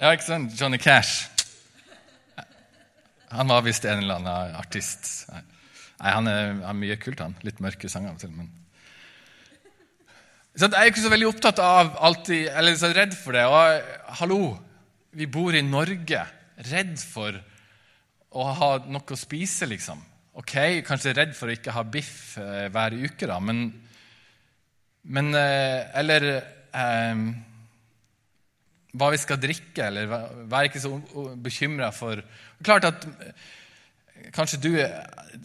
Ja, 0.00 0.10
ikke 0.10 0.26
sant? 0.26 0.56
Johnny 0.58 0.80
Cash. 0.80 1.28
Han 3.34 3.50
var 3.50 3.64
visst 3.66 3.86
en 3.86 4.02
eller 4.02 4.20
annen 4.20 4.58
artist. 4.58 5.28
Nei, 5.30 6.10
Han 6.10 6.28
er 6.30 6.76
mye 6.76 6.98
kult, 7.00 7.20
han. 7.22 7.36
Litt 7.46 7.62
mørke 7.64 7.88
sanger 7.90 8.18
til. 8.20 8.32
men... 8.34 8.50
Så 10.54 10.68
jeg 10.70 10.78
er 10.78 10.90
ikke 10.92 11.02
så 11.02 11.10
veldig 11.10 11.26
opptatt 11.32 11.58
av 11.58 11.96
alltid, 12.06 12.46
eller 12.54 12.76
så 12.78 12.92
redd 12.94 13.14
for 13.18 13.34
det. 13.34 13.42
Og 13.50 14.14
hallo, 14.20 14.40
vi 15.14 15.28
bor 15.30 15.54
i 15.54 15.62
Norge. 15.62 16.20
Redd 16.70 16.98
for 17.00 17.36
å 18.34 18.44
ha 18.58 18.70
noe 18.90 19.14
å 19.14 19.18
spise, 19.18 19.66
liksom. 19.70 20.02
Ok, 20.34 20.54
kanskje 20.86 21.14
redd 21.14 21.34
for 21.38 21.50
å 21.50 21.54
ikke 21.54 21.74
ha 21.76 21.84
biff 21.86 22.36
eh, 22.42 22.66
hver 22.74 22.96
uke, 22.98 23.28
da, 23.30 23.38
men, 23.38 23.68
men 25.14 25.30
eh, 25.38 25.92
Eller 26.00 26.26
eh, 26.34 27.20
hva 28.94 29.10
vi 29.14 29.20
skal 29.22 29.38
drikke, 29.42 29.86
eller 29.86 30.10
vær 30.50 30.66
ikke 30.66 30.82
så 30.82 30.96
bekymra 31.38 31.92
for 31.94 32.22
Klart 32.64 32.88
at 32.90 33.06
kanskje 34.34 34.60
du, 34.62 34.70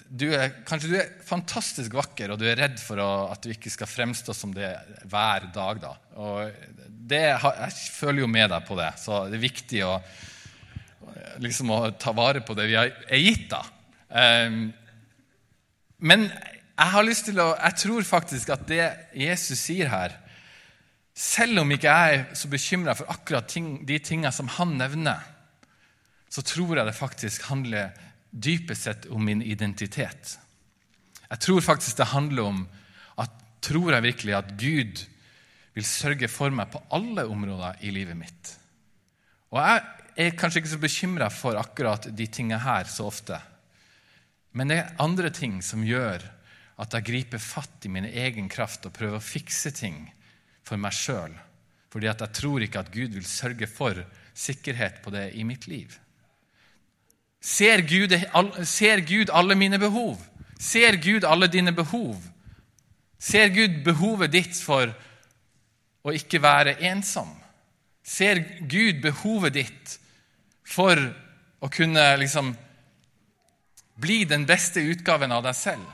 du, 0.10 0.28
er, 0.34 0.54
kanskje 0.66 0.90
du, 0.92 0.98
er, 1.02 1.14
fantastisk 1.26 1.94
vakker, 1.98 2.34
og 2.34 2.42
du 2.42 2.46
er 2.50 2.58
redd 2.58 2.78
for 2.82 3.02
å, 3.02 3.10
at 3.34 3.44
du 3.44 3.54
ikke 3.54 3.72
skal 3.74 3.90
fremstå 3.90 4.36
som 4.38 4.54
det 4.56 4.70
hver 5.10 5.50
dag. 5.54 5.82
da. 5.84 5.94
Og 6.22 6.89
det, 7.10 7.24
jeg 7.26 7.74
føler 7.96 8.24
jo 8.24 8.30
med 8.32 8.52
deg 8.52 8.66
på 8.68 8.78
det, 8.80 8.92
så 9.02 9.24
det 9.30 9.40
er 9.40 9.44
viktig 9.44 9.82
å, 9.88 9.96
liksom, 11.44 11.74
å 11.74 11.80
ta 12.00 12.14
vare 12.18 12.44
på 12.46 12.56
det 12.58 12.70
vi 12.70 12.78
er 12.80 13.22
gitt. 13.22 13.50
da. 13.52 13.64
Um, 14.10 14.62
men 16.00 16.30
jeg 16.30 16.94
har 16.94 17.06
lyst 17.06 17.28
til 17.28 17.42
å, 17.44 17.52
jeg 17.58 17.80
tror 17.82 18.08
faktisk 18.08 18.54
at 18.56 18.68
det 18.70 18.84
Jesus 19.20 19.60
sier 19.60 19.92
her, 19.92 20.16
selv 21.20 21.66
om 21.66 21.74
ikke 21.76 21.92
jeg 21.92 22.20
er 22.20 22.38
så 22.40 22.48
bekymra 22.48 22.96
for 22.96 23.12
akkurat 23.12 23.50
ting, 23.52 23.82
de 23.84 23.98
tingene 24.00 24.32
som 24.32 24.48
han 24.56 24.78
nevner, 24.80 25.26
så 26.32 26.46
tror 26.46 26.78
jeg 26.78 26.88
det 26.88 26.96
faktisk 26.96 27.50
handler 27.50 27.92
dypest 28.32 28.86
sett 28.86 29.08
om 29.12 29.26
min 29.26 29.42
identitet. 29.44 30.38
Jeg 31.30 31.42
tror 31.44 31.66
faktisk 31.66 31.98
det 32.00 32.14
handler 32.14 32.48
om 32.48 32.62
at 33.20 33.34
tror 33.66 33.92
jeg 33.94 34.06
virkelig 34.06 34.38
at 34.38 34.54
Gud 34.62 35.04
vil 35.76 35.86
sørge 35.86 36.30
for 36.32 36.54
meg 36.54 36.72
på 36.74 36.82
alle 36.96 37.26
områder 37.30 37.84
i 37.86 37.94
livet 37.94 38.18
mitt. 38.18 38.54
Og 39.54 39.62
jeg 39.62 40.30
er 40.30 40.36
kanskje 40.38 40.62
ikke 40.62 40.74
så 40.74 40.82
bekymra 40.82 41.30
for 41.34 41.60
akkurat 41.60 42.10
de 42.16 42.28
tingene 42.28 42.62
her 42.64 42.90
så 42.90 43.08
ofte. 43.10 43.40
Men 44.52 44.72
det 44.72 44.80
er 44.82 45.02
andre 45.02 45.32
ting 45.34 45.60
som 45.66 45.86
gjør 45.86 46.24
at 46.80 46.96
jeg 46.96 47.08
griper 47.10 47.42
fatt 47.44 47.86
i 47.86 47.92
min 47.92 48.08
egen 48.08 48.50
kraft 48.52 48.88
og 48.88 48.96
prøver 48.96 49.20
å 49.20 49.24
fikse 49.24 49.72
ting 49.76 50.08
for 50.66 50.80
meg 50.80 50.96
sjøl. 50.96 51.34
Fordi 51.90 52.10
at 52.10 52.22
jeg 52.24 52.38
tror 52.38 52.64
ikke 52.64 52.84
at 52.84 52.92
Gud 52.94 53.18
vil 53.18 53.28
sørge 53.28 53.68
for 53.70 53.98
sikkerhet 54.38 55.02
på 55.04 55.14
det 55.14 55.32
i 55.36 55.46
mitt 55.48 55.68
liv. 55.68 55.92
Ser 57.42 57.82
Gud, 57.88 58.14
ser 58.68 59.02
Gud 59.08 59.32
alle 59.34 59.56
mine 59.56 59.80
behov? 59.80 60.20
Ser 60.60 61.00
Gud 61.02 61.24
alle 61.24 61.48
dine 61.48 61.72
behov? 61.76 62.20
Ser 63.20 63.52
Gud 63.56 63.82
behovet 63.84 64.34
ditt 64.36 64.60
for 64.60 64.92
å 66.06 66.14
ikke 66.16 66.42
være 66.44 66.78
ensom? 66.90 67.30
Ser 68.04 68.42
Gud 68.70 69.02
behovet 69.04 69.58
ditt 69.60 69.96
for 70.68 70.98
å 71.60 71.70
kunne 71.72 72.06
liksom 72.22 72.54
bli 74.00 74.24
den 74.26 74.46
beste 74.48 74.82
utgaven 74.82 75.34
av 75.36 75.44
deg 75.46 75.58
selv? 75.58 75.88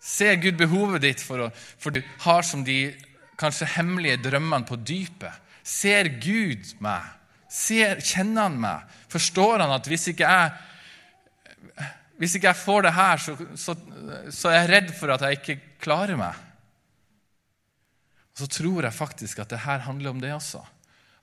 Ser 0.00 0.38
Gud 0.40 0.56
behovet 0.60 1.04
ditt 1.04 1.22
for, 1.24 1.46
å, 1.46 1.50
for 1.52 1.92
du 1.92 2.00
har 2.24 2.44
som 2.46 2.64
de 2.64 2.92
kanskje 3.40 3.68
hemmelige 3.76 4.20
drømmene 4.28 4.68
på 4.68 4.78
dypet? 4.80 5.48
Ser 5.66 6.08
Gud 6.22 6.72
meg? 6.84 7.04
Ser, 7.50 8.00
kjenner 8.04 8.46
han 8.46 8.60
meg? 8.62 8.92
Forstår 9.10 9.64
han 9.64 9.74
at 9.74 9.88
hvis 9.90 10.08
ikke 10.12 10.28
jeg, 10.28 11.88
hvis 12.20 12.36
ikke 12.36 12.50
jeg 12.50 12.62
får 12.62 12.86
det 12.86 12.94
her, 12.96 13.24
så, 13.24 13.34
så, 13.58 13.74
så, 14.28 14.50
er 14.52 14.56
jeg 14.60 14.70
redd 14.70 14.94
for 14.96 15.14
at 15.14 15.24
jeg 15.26 15.40
ikke 15.40 15.58
klarer 15.82 16.20
meg? 16.20 16.38
Så 18.40 18.48
tror 18.50 18.86
jeg 18.86 18.96
faktisk 18.96 19.42
at 19.42 19.52
det 19.52 19.62
her 19.66 19.84
handler 19.86 20.14
om 20.14 20.20
det 20.22 20.32
også. 20.34 20.62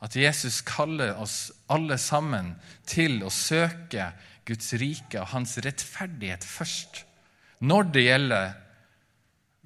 At 0.05 0.15
Jesus 0.15 0.61
kaller 0.61 1.17
oss 1.17 1.51
alle 1.73 1.97
sammen 1.97 2.53
til 2.85 3.23
å 3.25 3.33
søke 3.33 4.11
Guds 4.47 4.73
rike 4.79 5.19
og 5.19 5.31
hans 5.33 5.57
rettferdighet 5.65 6.45
først. 6.45 7.03
Når 7.65 7.89
det 7.95 8.05
gjelder 8.05 8.51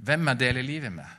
hvem 0.02 0.32
jeg 0.32 0.42
deler 0.42 0.66
livet 0.66 0.96
med 0.96 1.18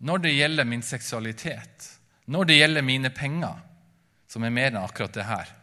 når 0.00 0.22
det 0.24 0.32
gjelder 0.32 0.64
min 0.64 0.82
seksualitet, 0.84 1.88
når 2.32 2.48
det 2.48 2.56
gjelder 2.56 2.84
mine 2.86 3.10
penger, 3.12 3.58
som 4.30 4.44
er 4.46 4.54
mer 4.54 4.70
enn 4.70 4.80
akkurat 4.80 5.16
det 5.16 5.26
her 5.28 5.56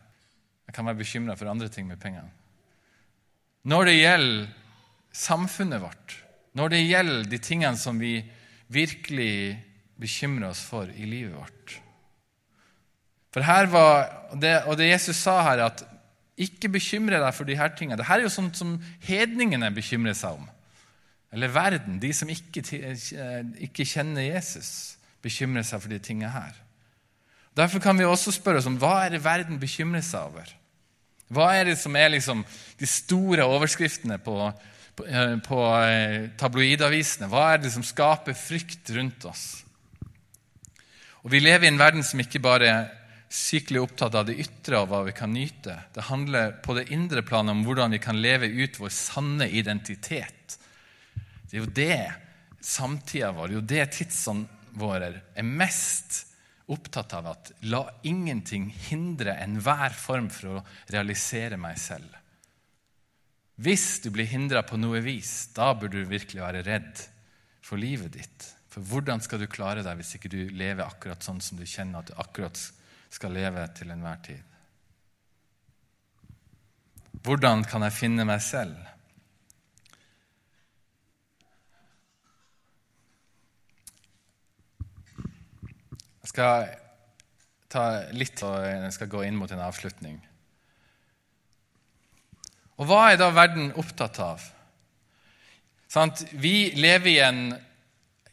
Jeg 0.67 0.75
kan 0.75 0.83
være 0.83 0.99
bekymra 0.99 1.35
for 1.39 1.47
andre 1.47 1.69
ting 1.71 1.85
med 1.87 1.95
pengene. 1.95 2.27
Når 3.63 3.85
det 3.87 3.93
gjelder 3.95 4.49
samfunnet 5.15 5.79
vårt, 5.79 6.15
når 6.59 6.73
det 6.73 6.81
gjelder 6.81 7.29
de 7.31 7.39
tingene 7.39 7.79
som 7.79 7.95
vi 8.01 8.17
virkelig 8.67 9.55
bekymrer 10.01 10.51
oss 10.51 10.61
for 10.63 10.89
i 10.93 11.05
livet 11.09 11.35
vårt. 11.35 11.77
For 13.33 13.45
her 13.45 13.69
var, 13.69 14.07
det, 14.41 14.63
Og 14.65 14.77
det 14.77 14.89
Jesus 14.89 15.19
sa 15.21 15.41
her, 15.45 15.65
at 15.67 15.83
ikke 16.37 16.69
bekymre 16.69 17.19
deg 17.21 17.33
for 17.33 17.49
de 17.49 17.57
her 17.57 17.73
tingene. 17.73 17.97
Dette 17.97 18.13
er 18.13 18.23
jo 18.25 18.33
sånt 18.33 18.57
som 18.59 18.75
hedningene 19.05 19.71
bekymrer 19.73 20.15
seg 20.17 20.37
om. 20.37 20.45
Eller 21.33 21.51
verden, 21.51 21.97
de 21.99 22.13
som 22.13 22.29
ikke, 22.29 22.63
eh, 22.71 23.41
ikke 23.67 23.85
kjenner 23.85 24.21
Jesus, 24.29 24.97
bekymrer 25.21 25.65
seg 25.65 25.81
for 25.81 25.91
de 25.91 25.99
tingene 25.99 26.31
her. 26.31 26.55
Derfor 27.57 27.81
kan 27.81 27.97
vi 27.97 28.05
også 28.05 28.31
spørre 28.31 28.61
oss 28.61 28.69
om 28.69 28.77
hva 28.77 29.05
er 29.05 29.15
det 29.15 29.23
verden 29.25 29.59
bekymrer 29.59 30.05
seg 30.05 30.29
over. 30.29 30.53
Hva 31.33 31.51
er 31.57 31.71
det 31.71 31.77
som 31.81 31.95
er 31.99 32.13
liksom 32.13 32.45
de 32.79 32.87
store 32.87 33.43
overskriftene 33.43 34.19
på, 34.23 34.37
på, 34.95 35.07
eh, 35.09 35.35
på 35.43 35.61
eh, 35.81 36.29
tabloidavisene? 36.39 37.27
Hva 37.27 37.53
er 37.53 37.63
det 37.65 37.73
som 37.73 37.83
skaper 37.83 38.37
frykt 38.37 38.93
rundt 38.95 39.25
oss? 39.27 39.65
Og 41.27 41.33
Vi 41.33 41.43
lever 41.43 41.67
i 41.67 41.73
en 41.73 41.81
verden 41.81 42.07
som 42.07 42.23
ikke 42.23 42.39
bare 42.39 42.71
er 42.71 42.87
sykelig 43.27 43.81
opptatt 43.83 44.15
av 44.15 44.29
det 44.29 44.37
ytre 44.39 44.79
og 44.79 44.87
hva 44.87 45.01
vi 45.03 45.11
kan 45.11 45.33
nyte. 45.35 45.75
Det 45.91 46.07
handler 46.07 46.53
på 46.63 46.77
det 46.77 46.87
indre 46.95 47.19
planet 47.27 47.51
om 47.51 47.65
hvordan 47.67 47.91
vi 47.91 47.99
kan 47.99 48.21
leve 48.23 48.47
ut 48.47 48.79
vår 48.79 48.93
sanne 48.95 49.49
identitet 49.51 50.55
det 51.47 51.55
er 51.55 51.63
jo 51.63 51.71
det 51.71 52.65
samtida 52.67 53.31
vår, 53.31 53.53
jo 53.55 53.63
det 53.63 53.85
tidsene 53.95 54.47
våre 54.77 55.11
er 55.31 55.47
mest 55.47 56.25
opptatt 56.67 57.15
av. 57.15 57.29
At 57.31 57.51
la 57.71 57.85
ingenting 58.07 58.67
hindre 58.89 59.37
enhver 59.39 59.95
form 59.95 60.27
for 60.33 60.57
å 60.57 60.63
realisere 60.91 61.59
meg 61.59 61.79
selv. 61.79 62.09
Hvis 63.57 64.03
du 64.03 64.11
blir 64.13 64.27
hindra 64.29 64.61
på 64.67 64.77
noe 64.77 64.99
vis, 65.01 65.49
da 65.55 65.71
burde 65.73 66.03
du 66.03 66.11
virkelig 66.11 66.43
være 66.43 66.65
redd 66.67 67.07
for 67.63 67.79
livet 67.79 68.19
ditt. 68.19 68.51
For 68.67 68.83
hvordan 68.83 69.23
skal 69.23 69.41
du 69.41 69.47
klare 69.49 69.83
deg 69.85 69.99
hvis 69.99 70.15
ikke 70.17 70.31
du 70.31 70.41
lever 70.51 70.85
akkurat 70.85 71.23
sånn 71.23 71.39
som 71.43 71.59
du 71.59 71.65
kjenner 71.65 72.01
at 72.03 72.11
du 72.11 72.19
akkurat 72.19 72.59
skal 73.13 73.33
leve 73.35 73.63
til 73.77 73.93
enhver 73.93 74.19
tid? 74.25 74.43
Hvordan 77.23 77.63
kan 77.67 77.83
jeg 77.87 77.95
finne 77.95 78.25
meg 78.27 78.43
selv? 78.43 78.75
Jeg 86.23 86.31
skal 86.31 86.67
ta 87.71 87.83
litt, 88.15 88.43
og 88.43 88.59
jeg 88.67 88.93
skal 88.95 89.09
gå 89.11 89.23
inn 89.27 89.37
mot 89.39 89.51
en 89.51 89.63
avslutning. 89.63 90.19
Og 92.77 92.85
hva 92.89 93.07
er 93.11 93.19
da 93.19 93.31
verden 93.33 93.71
opptatt 93.79 94.19
av? 94.21 94.43
Sånn, 95.89 96.11
vi 96.35 96.69
lever 96.75 97.11
i 97.13 97.21
en 97.23 97.41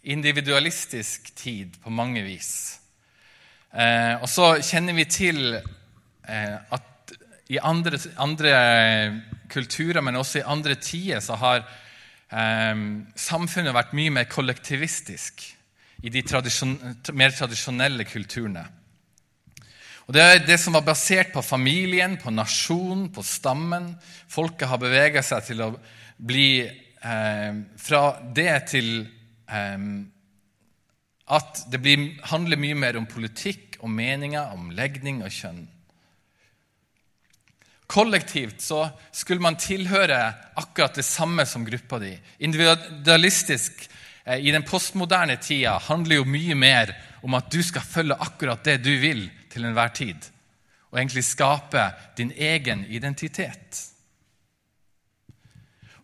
individualistisk 0.05 1.31
tid 1.37 1.79
på 1.83 1.91
mange 1.91 2.23
vis. 2.27 2.81
Eh, 3.73 4.21
og 4.21 4.29
så 4.31 4.55
kjenner 4.63 4.97
vi 4.97 5.07
til 5.11 5.57
eh, 5.57 6.59
at 6.59 7.15
i 7.53 7.59
andre, 7.61 7.99
andre, 8.17 8.53
kulturer, 9.53 10.01
men 10.01 10.17
også 10.17 10.41
i 10.41 10.47
andre 10.49 10.75
tider, 10.81 11.21
så 11.21 11.37
har 11.37 11.61
eh, 11.65 12.85
samfunnet 13.17 13.77
vært 13.77 13.93
mye 13.97 14.15
mer 14.15 14.31
kollektivistisk 14.31 15.45
i 16.05 16.13
de 16.13 16.23
tradisjon, 16.25 16.79
mer 17.17 17.35
tradisjonelle 17.37 18.07
kulturene. 18.09 18.65
Og 20.05 20.13
Det 20.13 20.21
er 20.21 20.43
det 20.45 20.59
som 20.61 20.75
var 20.77 20.85
basert 20.85 21.33
på 21.33 21.43
familien, 21.43 22.19
på 22.21 22.31
nasjonen, 22.31 23.09
på 23.13 23.23
stammen. 23.25 23.95
Folket 24.29 24.69
har 24.69 24.81
beveget 24.81 25.25
seg 25.25 25.47
til 25.47 25.63
å 25.65 25.71
bli 26.21 26.49
eh, 26.61 27.53
fra 27.81 28.03
det 28.37 28.57
til 28.75 28.91
at 31.25 31.63
det 31.73 31.81
blir, 31.81 32.09
handler 32.29 32.61
mye 32.61 32.77
mer 32.77 32.99
om 33.01 33.07
politikk, 33.09 33.79
om 33.85 33.95
meninger, 33.97 34.53
om 34.53 34.71
legning 34.77 35.23
og 35.25 35.33
kjønn. 35.33 35.65
Kollektivt 37.87 38.63
så 38.65 38.87
skulle 39.13 39.45
man 39.45 39.59
tilhøre 39.61 40.19
akkurat 40.57 40.97
det 40.97 41.05
samme 41.05 41.45
som 41.47 41.65
gruppa 41.65 41.99
di. 42.01 42.15
Individualistisk 42.39 43.89
eh, 44.25 44.41
i 44.41 44.53
den 44.53 44.65
postmoderne 44.65 45.37
tida 45.37 45.77
handler 45.89 46.23
jo 46.23 46.29
mye 46.29 46.57
mer 46.57 46.95
om 47.25 47.37
at 47.37 47.51
du 47.53 47.61
skal 47.63 47.85
følge 47.85 48.17
akkurat 48.21 48.65
det 48.65 48.79
du 48.85 48.93
vil 49.01 49.27
til 49.53 49.69
enhver 49.69 49.93
tid. 49.97 50.31
Og 50.91 50.99
egentlig 50.99 51.25
skape 51.29 51.91
din 52.17 52.33
egen 52.33 52.87
identitet. 52.89 53.85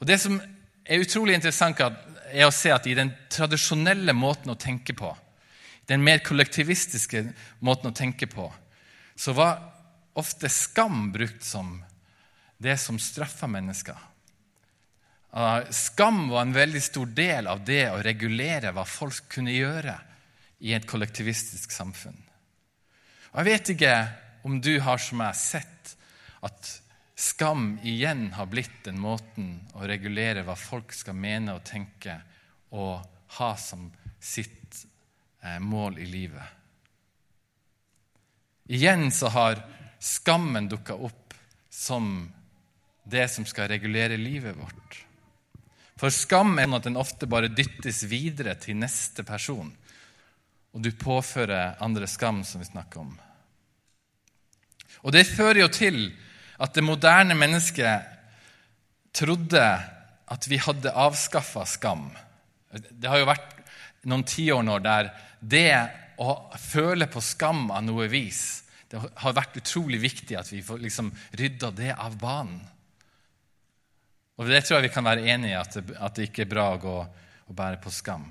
Og 0.00 0.06
Det 0.06 0.20
som 0.20 0.40
er 0.86 1.00
utrolig 1.00 1.34
interessant, 1.34 1.80
er 2.32 2.46
å 2.46 2.54
se 2.54 2.72
at 2.74 2.86
i 2.86 2.96
den 2.96 3.12
tradisjonelle 3.32 4.14
måten 4.16 4.52
å 4.52 4.58
tenke 4.58 4.94
på, 4.96 5.10
den 5.86 6.04
mer 6.06 6.22
kollektivistiske 6.22 7.24
måten 7.66 7.90
å 7.90 7.96
tenke 7.96 8.28
på, 8.30 8.46
så 9.18 9.34
var 9.36 9.58
ofte 10.18 10.48
skam 10.52 11.10
brukt 11.12 11.42
som 11.44 11.78
det 12.60 12.76
som 12.78 12.98
straffa 13.00 13.48
mennesker. 13.50 13.96
Skam 15.70 16.28
var 16.28 16.42
en 16.42 16.54
veldig 16.54 16.82
stor 16.82 17.10
del 17.14 17.46
av 17.50 17.62
det 17.64 17.84
å 17.90 18.00
regulere 18.02 18.72
hva 18.74 18.84
folk 18.88 19.28
kunne 19.30 19.54
gjøre 19.54 19.94
i 20.66 20.74
et 20.76 20.86
kollektivistisk 20.88 21.72
samfunn. 21.72 22.18
Og 23.30 23.38
Jeg 23.40 23.46
vet 23.46 23.72
ikke 23.74 23.94
om 24.44 24.58
du 24.60 24.74
har 24.82 24.98
som 24.98 25.22
jeg 25.22 25.38
sett 25.38 25.94
at 26.44 26.72
skam 27.20 27.78
igjen 27.84 28.32
har 28.32 28.48
blitt 28.48 28.84
den 28.84 29.00
måten 29.00 29.52
å 29.76 29.84
regulere 29.88 30.44
hva 30.46 30.56
folk 30.56 30.94
skal 30.96 31.18
mene 31.18 31.56
og 31.56 31.66
tenke 31.68 32.16
og 32.72 33.02
ha 33.36 33.50
som 33.60 33.90
sitt 34.20 34.84
eh, 35.42 35.58
mål 35.60 35.98
i 36.00 36.06
livet. 36.08 36.56
Igjen 38.70 39.10
så 39.12 39.28
har 39.34 39.60
skammen 40.00 40.68
dukka 40.70 40.94
opp 40.94 41.34
som 41.70 42.30
det 43.04 43.26
som 43.32 43.46
skal 43.46 43.68
regulere 43.68 44.16
livet 44.16 44.56
vårt. 44.56 45.00
For 46.00 46.12
skam 46.14 46.56
er 46.56 46.68
sånn 46.68 46.78
at 46.78 46.88
den 46.88 47.00
ofte 47.00 47.28
bare 47.28 47.52
dyttes 47.52 48.04
videre 48.08 48.54
til 48.56 48.78
neste 48.80 49.26
person 49.28 49.72
og 50.70 50.82
du 50.84 50.90
påfører 50.94 51.80
andre 51.82 52.06
skam, 52.06 52.44
som 52.46 52.62
vi 52.62 52.68
snakker 52.68 53.02
om. 53.02 53.14
Og 55.02 55.12
Det 55.12 55.26
fører 55.26 55.64
jo 55.64 55.68
til 55.72 55.98
at 56.60 56.76
det 56.76 56.84
moderne 56.84 57.36
mennesket 57.38 58.16
trodde 59.16 59.62
at 60.30 60.46
vi 60.48 60.60
hadde 60.60 60.92
avskaffa 60.92 61.64
skam. 61.66 62.10
Det 62.70 63.08
har 63.10 63.22
jo 63.22 63.30
vært 63.30 63.56
noen 64.08 64.24
tiår 64.28 64.62
nå 64.64 64.78
der 64.84 65.10
det 65.40 65.72
å 66.20 66.34
føle 66.60 67.08
på 67.10 67.22
skam 67.24 67.70
av 67.72 67.82
noe 67.86 68.06
vis 68.12 68.62
Det 68.90 68.98
har 68.98 69.34
vært 69.34 69.56
utrolig 69.56 70.00
viktig 70.02 70.36
at 70.36 70.48
vi 70.50 70.60
får 70.66 70.80
liksom 70.82 71.12
rydda 71.38 71.68
det 71.78 71.92
av 71.94 72.16
banen. 72.18 72.58
Og 74.40 74.48
Det 74.48 74.64
tror 74.64 74.80
jeg 74.80 74.88
vi 74.88 74.94
kan 74.94 75.06
være 75.06 75.28
enige 75.30 75.52
i, 75.52 75.60
at 75.60 75.76
det, 75.76 75.94
at 75.94 76.16
det 76.16 76.26
ikke 76.26 76.42
er 76.42 76.50
bra 76.50 76.64
å 76.74 76.80
gå 76.82 76.96
og 76.98 77.54
bære 77.54 77.78
på 77.84 77.92
skam. 77.94 78.24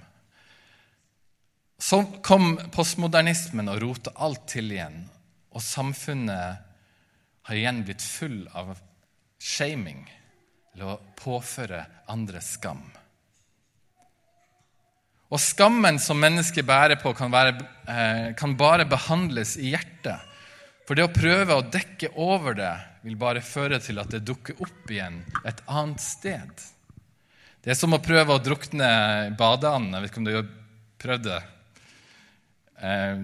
Så 1.80 2.02
kom 2.26 2.58
postmodernismen 2.76 3.72
og 3.72 3.80
rota 3.86 4.12
alt 4.20 4.50
til 4.52 4.74
igjen, 4.74 5.06
og 5.56 5.64
samfunnet 5.64 6.69
har 7.50 7.58
igjen 7.58 7.82
blitt 7.82 8.04
full 8.06 8.44
av 8.54 8.76
shaming, 9.42 10.04
eller 10.76 10.92
å 10.94 11.00
påføre 11.18 11.82
andre 12.14 12.42
skam. 12.46 12.84
Og 15.30 15.42
skammen 15.42 15.98
som 16.02 16.22
mennesket 16.22 16.66
bærer 16.66 17.00
på, 17.02 17.14
kan, 17.18 17.34
være, 17.34 17.56
eh, 17.90 18.28
kan 18.38 18.54
bare 18.58 18.86
behandles 18.90 19.56
i 19.58 19.74
hjertet. 19.74 20.22
For 20.86 20.98
det 20.98 21.06
å 21.06 21.14
prøve 21.14 21.58
å 21.58 21.66
dekke 21.66 22.12
over 22.18 22.58
det 22.58 22.74
vil 23.04 23.18
bare 23.18 23.42
føre 23.46 23.78
til 23.82 24.02
at 24.02 24.14
det 24.14 24.24
dukker 24.26 24.62
opp 24.62 24.90
igjen 24.90 25.22
et 25.46 25.62
annet 25.70 26.02
sted. 26.02 26.64
Det 27.62 27.74
er 27.74 27.78
som 27.78 27.94
å 27.98 28.02
prøve 28.02 28.38
å 28.38 28.42
drukne 28.42 28.90
badeanden. 29.38 29.94
Jeg 29.98 30.06
vet 30.06 30.14
ikke 30.14 30.22
om 30.22 30.30
du 30.30 30.36
har 30.38 30.50
prøvd 31.02 31.28
det. 31.30 31.42
Eh, 32.78 33.22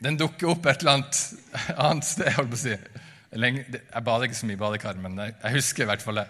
den 0.00 0.18
dukker 0.18 0.54
opp 0.54 0.66
et 0.66 0.82
eller 0.82 0.98
annet 0.98 1.22
annet 1.88 2.10
sted. 2.10 2.34
Holdt 2.34 2.54
på 2.54 2.58
å 2.58 2.64
si. 2.66 2.76
Jeg 3.30 4.02
bader 4.04 4.26
ikke 4.26 4.38
så 4.40 4.46
mye 4.48 4.58
i 4.58 4.60
badekar, 4.60 4.96
men 4.98 5.18
jeg 5.22 5.54
husker 5.54 5.84
i 5.84 5.90
hvert 5.90 6.02
fall 6.02 6.18
det. 6.18 6.28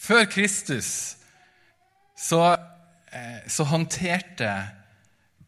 Før 0.00 0.24
Kristus 0.32 1.16
så, 2.16 2.56
eh, 3.12 3.44
så, 3.46 3.64
håndterte 3.68 4.48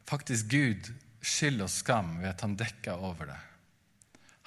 faktisk 0.07 0.51
Gud 0.53 0.93
skyld 1.23 1.65
og 1.65 1.71
skam 1.73 2.19
ved 2.21 2.29
at 2.35 2.45
han 2.45 2.57
dekka 2.57 2.93
over 2.93 3.33
det. 3.33 3.41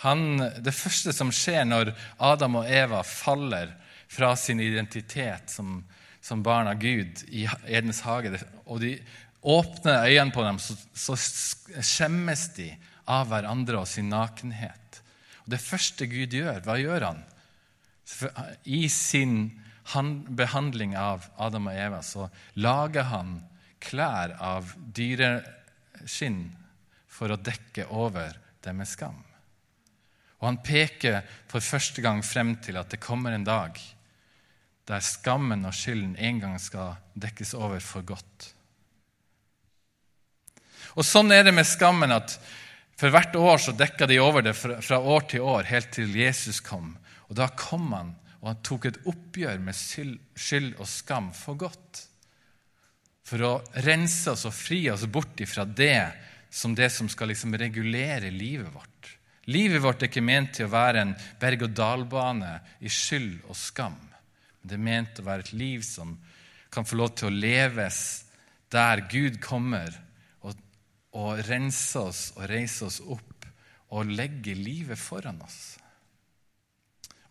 Han, 0.06 0.38
det 0.62 0.74
første 0.78 1.14
som 1.14 1.34
skjer 1.34 1.66
når 1.66 1.92
Adam 2.22 2.62
og 2.62 2.70
Eva 2.70 3.02
faller 3.02 3.74
fra 4.08 4.36
sin 4.38 4.62
identitet 4.62 5.50
som 5.50 5.82
som 6.26 6.42
barn 6.44 6.68
av 6.68 6.80
Gud 6.82 7.22
i 7.30 7.44
Edens 7.70 8.00
hage, 8.02 8.40
og 8.66 8.80
de 8.82 8.96
åpner 9.46 10.08
øynene 10.10 10.34
på 10.34 10.44
dem, 10.46 10.60
så, 10.60 10.76
så 10.94 11.16
skjemmes 11.86 12.48
de 12.58 12.72
av 13.06 13.30
hverandre 13.30 13.84
og 13.84 13.90
sin 13.90 14.10
nakenhet. 14.10 15.02
Og 15.46 15.54
Det 15.54 15.62
første 15.62 16.08
Gud 16.10 16.34
gjør, 16.34 16.64
hva 16.66 16.80
gjør 16.82 17.10
han? 17.12 17.22
I 18.66 18.88
sin 18.90 19.38
behandling 20.38 20.96
av 20.98 21.28
Adam 21.38 21.70
og 21.70 21.78
Eva 21.78 22.02
så 22.06 22.30
lager 22.58 23.06
han 23.12 23.38
klær 23.86 24.34
av 24.42 24.74
dyreskinn 24.98 26.48
for 27.06 27.32
å 27.32 27.38
dekke 27.38 27.86
over 27.94 28.38
deres 28.66 28.96
skam. 28.98 29.22
Og 30.42 30.50
han 30.50 30.62
peker 30.66 31.22
for 31.50 31.64
første 31.64 32.02
gang 32.04 32.24
frem 32.26 32.56
til 32.66 32.82
at 32.82 32.90
det 32.92 33.04
kommer 33.04 33.36
en 33.36 33.46
dag 33.46 33.78
der 34.86 35.02
skammen 35.02 35.66
og 35.66 35.74
skylden 35.74 36.18
en 36.22 36.42
gang 36.42 36.60
skal 36.62 36.98
dekkes 37.18 37.56
over 37.58 37.82
for 37.82 38.06
godt. 38.06 38.55
Og 40.96 41.04
Sånn 41.04 41.34
er 41.36 41.44
det 41.44 41.54
med 41.56 41.68
skammen 41.68 42.14
at 42.16 42.38
for 42.96 43.12
hvert 43.12 43.36
år 43.36 43.60
så 43.60 43.74
dekka 43.76 44.08
de 44.08 44.22
over 44.24 44.46
det 44.46 44.54
fra 44.56 45.00
år 45.00 45.28
til 45.32 45.44
år, 45.44 45.68
helt 45.68 45.92
til 45.92 46.14
Jesus 46.16 46.62
kom. 46.64 46.94
Og 47.28 47.36
Da 47.36 47.50
kom 47.52 47.92
han, 47.92 48.14
og 48.40 48.54
han 48.54 48.62
tok 48.64 48.88
et 48.88 49.02
oppgjør 49.10 49.60
med 49.60 49.76
skyld 49.76 50.76
og 50.80 50.88
skam 50.88 51.32
for 51.36 51.60
godt. 51.60 52.06
For 53.26 53.42
å 53.42 53.54
rense 53.84 54.32
oss 54.32 54.46
og 54.46 54.54
fri 54.54 54.86
oss 54.94 55.04
bort 55.10 55.42
ifra 55.42 55.66
det 55.66 56.14
som 56.54 56.76
det 56.78 56.92
som 56.94 57.10
skal 57.12 57.34
liksom 57.34 57.58
regulere 57.58 58.30
livet 58.32 58.72
vårt. 58.72 59.10
Livet 59.52 59.82
vårt 59.82 60.02
er 60.02 60.10
ikke 60.10 60.24
ment 60.26 60.54
til 60.56 60.70
å 60.70 60.74
være 60.74 61.02
en 61.02 61.16
berg-og-dal-bane 61.42 62.54
i 62.86 62.90
skyld 62.90 63.50
og 63.50 63.58
skam. 63.60 63.98
Det 64.62 64.78
er 64.78 64.86
ment 64.88 65.20
å 65.20 65.26
være 65.26 65.46
et 65.46 65.54
liv 65.58 65.84
som 65.86 66.16
kan 66.74 66.88
få 66.88 66.98
lov 67.02 67.12
til 67.18 67.30
å 67.30 67.36
leves 67.36 68.00
der 68.74 69.04
Gud 69.10 69.42
kommer 69.44 69.94
og 71.16 71.40
rense 71.48 72.02
oss 72.02 72.22
og 72.36 72.48
reise 72.52 72.86
oss 72.88 73.00
opp 73.02 73.48
og 73.96 74.12
legge 74.12 74.56
livet 74.58 75.00
foran 75.00 75.40
oss. 75.46 75.78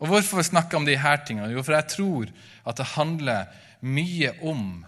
Og 0.01 0.09
Hvorfor 0.11 0.43
snakke 0.43 0.77
om 0.77 0.87
disse 0.87 1.13
tingene? 1.27 1.51
Jo, 1.53 1.63
for 1.63 1.77
jeg 1.77 1.87
tror 1.93 2.31
at 2.67 2.79
det 2.79 2.93
handler 2.95 3.51
mye 3.85 4.33
om 4.43 4.83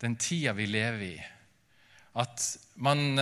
den 0.00 0.16
tida 0.16 0.54
vi 0.56 0.66
lever 0.66 1.04
i. 1.06 1.18
At 2.18 2.42
man 2.74 3.20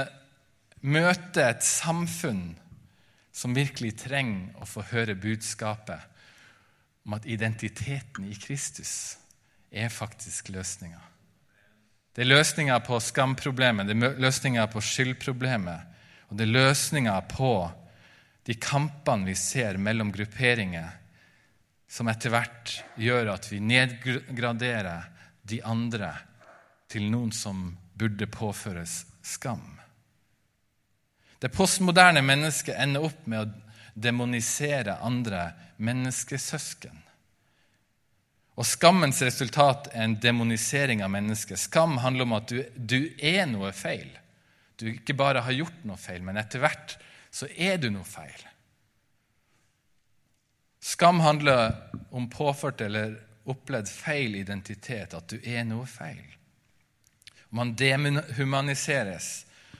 møter 0.80 1.50
et 1.50 1.66
samfunn 1.66 2.54
som 3.34 3.54
virkelig 3.54 3.96
trenger 4.04 4.62
å 4.62 4.66
få 4.66 4.86
høre 4.92 5.18
budskapet 5.18 6.06
om 7.06 7.16
at 7.18 7.28
identiteten 7.28 8.26
i 8.30 8.36
Kristus 8.38 9.18
er 9.70 9.92
faktisk 9.92 10.50
løsninga. 10.54 11.00
Det 12.18 12.24
er 12.24 12.32
løsninga 12.32 12.80
på 12.82 12.96
skamproblemet, 12.98 13.86
det 13.86 13.94
er 13.94 14.16
løsninga 14.18 14.64
på 14.72 14.80
skyldproblemet, 14.82 15.84
og 16.26 16.34
det 16.34 16.48
er 16.48 16.56
løsninga 16.56 17.12
på 17.30 17.50
de 18.42 18.56
kampene 18.58 19.28
vi 19.28 19.36
ser 19.38 19.78
mellom 19.78 20.10
grupperinger, 20.10 20.88
som 21.86 22.10
etter 22.10 22.34
hvert 22.34 22.72
gjør 22.98 23.30
at 23.36 23.46
vi 23.52 23.60
nedgraderer 23.62 25.06
de 25.46 25.60
andre 25.62 26.10
til 26.90 27.06
noen 27.06 27.30
som 27.30 27.68
burde 27.94 28.26
påføres 28.26 29.04
skam. 29.22 29.78
Det 31.38 31.54
postmoderne 31.54 32.26
mennesket 32.26 32.82
ender 32.82 33.06
opp 33.12 33.30
med 33.30 33.46
å 33.46 33.78
demonisere 33.94 34.98
andre 35.06 35.52
menneskesøsken. 35.78 36.98
Og 38.59 38.66
Skammens 38.66 39.20
resultat 39.22 39.86
er 39.92 40.02
en 40.02 40.16
demonisering 40.18 41.04
av 41.06 41.12
mennesket. 41.14 41.61
Skam 41.62 42.00
handler 42.02 42.26
om 42.26 42.34
at 42.40 42.50
du, 42.50 42.62
du, 42.74 43.00
er 43.22 43.46
noe 43.46 43.70
feil. 43.76 44.09
Du 44.78 44.88
ikke 44.90 45.14
bare 45.18 45.44
har 45.46 45.54
gjort 45.54 45.84
noe 45.86 45.98
feil, 46.00 46.24
men 46.26 46.40
etter 46.40 46.62
hvert 46.62 46.96
så 47.30 47.46
er 47.54 47.78
du 47.78 47.86
noe 47.94 48.06
feil. 48.09 48.40
Skam 50.82 51.22
handler 51.22 51.76
om 52.11 52.26
påført 52.30 52.82
eller 52.82 53.14
opplevd 53.48 53.90
feil 53.90 54.34
identitet, 54.40 55.14
at 55.14 55.30
du 55.30 55.38
er 55.38 55.62
noe 55.66 55.86
feil. 55.86 56.24
Man 57.54 57.76
dehumaniseres 57.78 59.28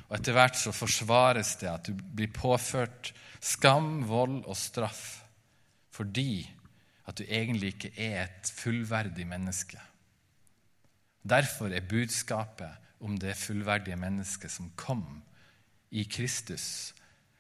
og 0.09 0.17
etter 0.17 0.37
hvert 0.37 0.57
så 0.57 0.73
forsvares 0.73 1.57
det 1.61 1.69
at 1.69 1.91
du 1.91 1.99
blir 1.99 2.31
påført 2.33 3.11
skam, 3.45 4.07
vold 4.09 4.41
og 4.47 4.57
straff 4.57 5.03
fordi 5.93 6.47
at 7.09 7.17
du 7.17 7.25
egentlig 7.25 7.73
ikke 7.75 7.93
er 7.97 8.27
et 8.27 8.51
fullverdig 8.53 9.25
menneske. 9.29 9.81
Derfor 11.29 11.73
er 11.73 11.87
budskapet 11.89 13.03
om 13.05 13.17
det 13.21 13.37
fullverdige 13.39 13.97
mennesket 13.97 14.53
som 14.53 14.71
kom 14.77 15.05
i 15.91 16.05
Kristus, 16.05 16.93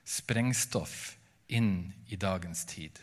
sprengstoff 0.08 1.18
inn 1.52 1.92
i 2.08 2.16
dagens 2.16 2.64
tid. 2.68 2.96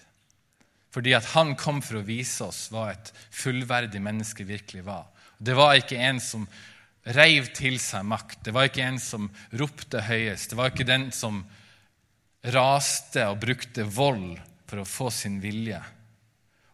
Fordi 0.96 1.14
at 1.18 1.28
han 1.36 1.54
kom 1.60 1.82
for 1.84 2.00
å 2.00 2.08
vise 2.08 2.46
oss 2.48 2.70
hva 2.72 2.88
et 2.94 3.12
fullverdig 3.36 4.00
menneske 4.02 4.46
virkelig 4.48 4.86
var. 4.88 5.10
Det 5.38 5.54
var 5.58 5.76
ikke 5.78 6.00
en 6.00 6.22
som 6.24 6.48
reiv 7.14 7.52
til 7.54 7.78
seg 7.84 8.06
makt. 8.08 8.40
Det 8.48 8.54
var 8.56 8.70
ikke 8.70 8.86
en 8.88 9.02
som 9.02 9.28
ropte 9.60 10.02
høyest. 10.08 10.54
Det 10.54 10.58
var 10.58 10.72
ikke 10.72 10.88
den 10.88 11.10
som 11.14 11.44
raste 12.56 13.26
og 13.28 13.42
brukte 13.44 13.86
vold 13.86 14.38
for 14.66 14.82
å 14.82 14.88
få 14.88 15.12
sin 15.14 15.38
vilje. 15.44 15.82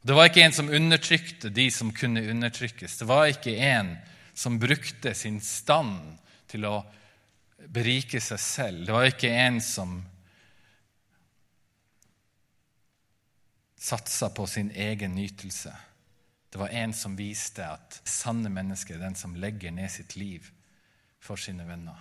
Det 0.02 0.14
var 0.18 0.30
ikke 0.30 0.42
en 0.42 0.54
som 0.54 0.70
undertrykte 0.74 1.52
de 1.54 1.68
som 1.72 1.92
kunne 1.94 2.24
undertrykkes. 2.32 2.98
Det 2.98 3.06
var 3.06 3.30
ikke 3.30 3.54
en 3.54 3.94
som 4.34 4.58
brukte 4.60 5.14
sin 5.14 5.38
stand 5.42 6.18
til 6.50 6.66
å 6.66 6.80
berike 7.70 8.22
seg 8.22 8.42
selv. 8.42 8.86
Det 8.88 8.96
var 8.96 9.10
ikke 9.12 9.30
en 9.30 9.60
som 9.62 10.00
satsa 13.82 14.30
på 14.30 14.48
sin 14.48 14.72
egen 14.74 15.16
nytelse. 15.16 15.74
Det 16.50 16.60
var 16.60 16.74
en 16.76 16.94
som 16.94 17.16
viste 17.18 17.66
at 17.66 18.02
sanne 18.04 18.50
mennesker 18.50 18.98
er 18.98 19.06
den 19.06 19.16
som 19.16 19.38
legger 19.38 19.72
ned 19.72 19.90
sitt 19.94 20.18
liv 20.18 20.50
for 21.22 21.40
sine 21.40 21.66
venner. 21.68 21.98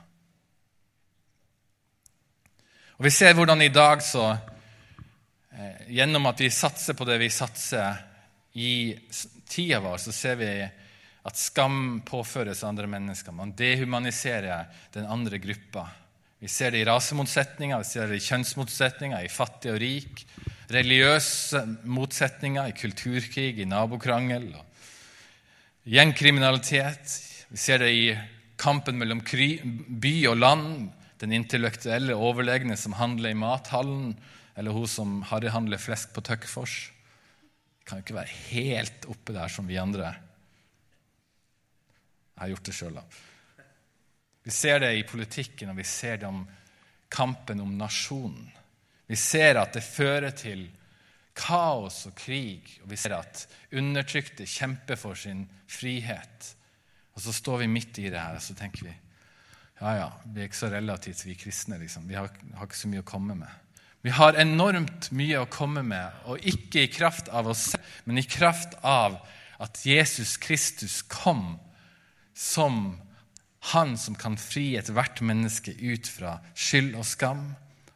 Og 2.98 3.04
Vi 3.04 3.10
ser 3.10 3.36
hvordan 3.36 3.62
i 3.62 3.72
dag 3.72 4.02
så 4.04 4.34
Gjennom 5.90 6.28
at 6.30 6.40
vi 6.40 6.50
satser 6.54 6.94
på 6.94 7.06
det 7.08 7.18
vi 7.18 7.30
satser 7.30 7.98
i 8.54 8.94
tida 9.50 9.80
vår, 9.82 9.98
så 9.98 10.12
ser 10.14 10.38
vi 10.38 10.50
at 11.26 11.36
skam 11.36 12.00
påføres 12.06 12.62
andre 12.64 12.86
mennesker. 12.90 13.34
Man 13.34 13.52
dehumaniserer 13.58 14.70
den 14.94 15.08
andre 15.10 15.40
gruppa. 15.42 15.88
Vi 16.40 16.48
ser 16.48 16.72
det 16.72 16.80
i 16.80 16.86
rasemotsetninger, 16.88 17.82
vi 17.82 17.84
ser 17.84 18.08
det 18.08 18.16
i 18.16 18.24
kjønnsmotsetninger, 18.24 19.26
i 19.26 19.32
fattig 19.32 19.74
og 19.74 19.80
rik, 19.82 20.22
religiøse 20.72 21.60
motsetninger, 21.84 22.70
i 22.70 22.78
kulturkrig, 22.78 23.58
i 23.60 23.68
nabokrangel, 23.68 24.48
gjengkriminalitet. 25.84 27.18
Vi 27.50 27.60
ser 27.60 27.82
det 27.82 27.90
i 27.92 28.06
kampen 28.60 28.96
mellom 29.00 29.20
by 29.20 30.14
og 30.30 30.38
land, 30.40 30.88
den 31.20 31.34
intellektuelle 31.36 32.16
overlegne 32.16 32.78
som 32.80 32.96
handler 32.96 33.34
i 33.34 33.36
mathallen, 33.36 34.14
eller 34.54 34.74
hun 34.74 34.88
som 34.88 35.20
harryhandler 35.30 35.80
flesk 35.80 36.14
på 36.14 36.24
Tøkkfors. 36.26 36.76
Kan 37.84 38.00
jo 38.00 38.04
ikke 38.06 38.18
være 38.18 38.38
helt 38.50 39.08
oppe 39.10 39.34
der 39.36 39.52
som 39.52 39.68
vi 39.68 39.78
andre. 39.80 40.14
Jeg 42.34 42.42
har 42.42 42.52
gjort 42.54 42.70
det 42.70 42.76
sjøl, 42.76 42.96
da. 42.96 43.04
Vi 44.40 44.54
ser 44.54 44.80
det 44.80 44.94
i 44.96 45.06
politikken, 45.06 45.72
og 45.72 45.78
vi 45.78 45.84
ser 45.84 46.20
det 46.20 46.28
om 46.28 46.44
kampen 47.12 47.60
om 47.60 47.72
nasjonen. 47.78 48.48
Vi 49.10 49.18
ser 49.18 49.58
at 49.60 49.74
det 49.74 49.82
fører 49.84 50.32
til 50.36 50.68
kaos 51.36 52.04
og 52.08 52.14
krig, 52.18 52.78
og 52.82 52.90
vi 52.92 52.98
ser 53.00 53.16
at 53.18 53.44
undertrykte 53.76 54.46
kjemper 54.48 54.98
for 55.00 55.18
sin 55.18 55.44
frihet. 55.70 56.54
Og 57.14 57.22
så 57.24 57.34
står 57.34 57.64
vi 57.64 57.70
midt 57.70 57.98
i 57.98 58.08
det 58.08 58.20
her 58.20 58.38
og 58.38 58.44
så 58.44 58.54
tenker 58.56 58.86
vi 58.86 58.96
ja, 59.80 59.92
ja, 59.96 60.08
vi 60.28 60.42
er 60.42 60.48
ikke 60.50 60.58
så 60.58 60.68
relativt, 60.68 61.24
vi 61.24 61.34
kristne. 61.40 61.78
liksom. 61.80 62.04
Vi 62.08 62.14
har, 62.14 62.28
har 62.28 62.68
ikke 62.68 62.76
så 62.76 62.88
mye 62.92 63.00
å 63.00 63.08
komme 63.08 63.36
med. 63.38 63.69
Vi 64.00 64.12
har 64.16 64.38
enormt 64.40 65.10
mye 65.12 65.42
å 65.42 65.50
komme 65.50 65.82
med, 65.84 66.22
og 66.24 66.40
ikke 66.46 66.86
i 66.86 66.92
kraft 66.92 67.28
av 67.28 67.50
oss 67.52 67.72
selv, 67.74 67.84
men 68.08 68.20
i 68.20 68.24
kraft 68.24 68.78
av 68.80 69.18
at 69.60 69.82
Jesus 69.84 70.38
Kristus 70.40 71.02
kom 71.04 71.58
som 72.32 72.96
han 73.74 73.98
som 74.00 74.16
kan 74.16 74.38
fri 74.40 74.72
ethvert 74.80 75.20
menneske 75.20 75.74
ut 75.76 76.08
fra 76.08 76.38
skyld 76.56 76.94
og 76.96 77.04
skam 77.04 77.50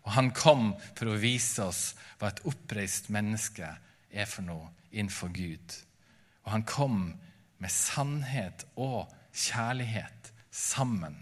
og 0.05 0.13
han 0.13 0.31
kom 0.37 0.73
for 0.95 1.11
å 1.11 1.21
vise 1.21 1.65
oss 1.65 1.85
hva 2.21 2.31
et 2.31 2.43
oppreist 2.49 3.11
menneske 3.13 3.69
er 4.13 4.29
for 4.29 4.45
noe 4.47 4.69
innenfor 4.93 5.33
Gud. 5.35 5.77
Og 6.45 6.53
han 6.53 6.67
kom 6.69 6.99
med 7.63 7.73
sannhet 7.73 8.67
og 8.77 9.09
kjærlighet 9.33 10.31
sammen 10.55 11.17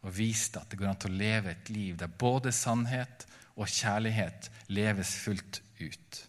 og 0.00 0.14
viste 0.16 0.62
at 0.62 0.70
det 0.70 0.78
går 0.80 0.92
an 0.92 1.08
å 1.10 1.12
leve 1.12 1.52
et 1.52 1.72
liv 1.74 1.98
der 2.00 2.12
både 2.22 2.54
sannhet 2.54 3.26
og 3.60 3.68
kjærlighet 3.68 4.48
leves 4.72 5.12
fullt 5.20 5.60
ut. 5.80 6.20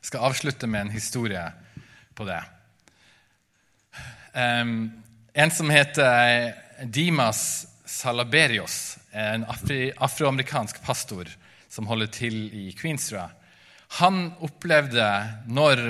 Jeg 0.00 0.08
skal 0.10 0.26
avslutte 0.28 0.68
med 0.68 0.86
en 0.86 0.94
historie 0.94 1.42
på 2.16 2.26
det. 2.28 2.40
En 4.34 5.52
som 5.54 5.70
heter 5.72 6.52
Dimas 6.84 7.42
Salaberios, 7.88 8.98
en 9.12 9.44
afroamerikansk 9.48 10.82
pastor 10.84 11.30
som 11.70 11.88
holder 11.90 12.10
til 12.14 12.36
i 12.54 12.70
Queensrud, 12.76 13.36
han 14.00 14.30
opplevde 14.38 15.06
når 15.50 15.80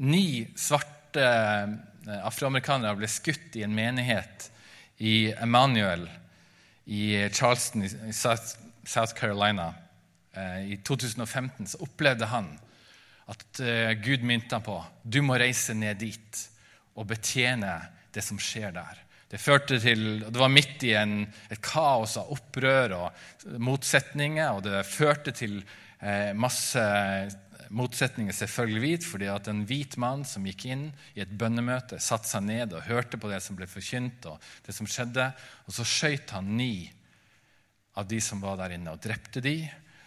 ni 0.00 0.46
svarte 0.56 1.20
eh, 1.20 2.20
afroamerikanere 2.24 2.96
ble 2.96 3.08
skutt 3.10 3.58
i 3.58 3.64
en 3.66 3.74
menighet 3.76 4.48
i 5.04 5.28
Emmanuel 5.36 6.06
i 6.86 7.28
Charleston 7.32 7.84
i 7.84 8.12
South 8.12 9.14
Carolina 9.16 9.72
eh, 10.36 10.72
i 10.72 10.76
2015, 10.84 11.66
så 11.66 11.80
opplevde 11.84 12.28
han 12.28 12.50
at 13.30 13.60
eh, 13.60 13.94
Gud 14.04 14.24
minte 14.26 14.56
ham 14.56 14.64
på 14.64 14.76
du 15.02 15.22
må 15.24 15.38
reise 15.40 15.76
ned 15.76 16.02
dit 16.02 16.42
og 16.94 17.08
betjene 17.10 17.78
det 18.14 18.22
som 18.22 18.38
skjer 18.38 18.74
der. 18.74 19.00
Det 19.30 19.40
førte 19.42 19.80
til, 19.82 20.20
det 20.22 20.38
var 20.38 20.52
midt 20.52 20.84
i 20.86 20.92
en, 20.94 21.24
et 21.50 21.62
kaos 21.64 22.18
av 22.20 22.30
opprør 22.36 22.92
og 22.98 23.56
motsetninger, 23.58 24.52
og 24.52 24.62
det 24.68 24.84
førte 24.86 25.34
til 25.34 25.56
eh, 25.98 26.30
masse 26.36 26.84
motsetninger, 27.74 28.34
selvfølgelig 28.36 28.82
hvit, 28.84 29.06
fordi 29.06 29.28
at 29.30 29.48
en 29.50 29.64
hvit 29.68 29.96
mann 30.00 30.24
som 30.28 30.46
gikk 30.46 30.66
inn 30.70 30.84
i 31.14 31.22
et 31.24 31.32
bønnemøte, 31.38 31.98
satte 32.02 32.30
seg 32.30 32.46
ned 32.46 32.74
og 32.74 32.86
hørte 32.88 33.18
på 33.20 33.30
det 33.30 33.40
som 33.42 33.58
ble 33.58 33.68
forkynt, 33.70 34.28
og 34.30 34.42
det 34.66 34.76
som 34.76 34.88
skjedde, 34.88 35.30
og 35.66 35.76
så 35.76 35.86
skøyt 35.88 36.34
han 36.36 36.52
ni 36.58 36.86
av 37.98 38.06
de 38.10 38.20
som 38.22 38.42
var 38.42 38.58
der 38.60 38.76
inne, 38.76 38.94
og 38.94 39.02
drepte 39.02 39.42
de, 39.44 39.58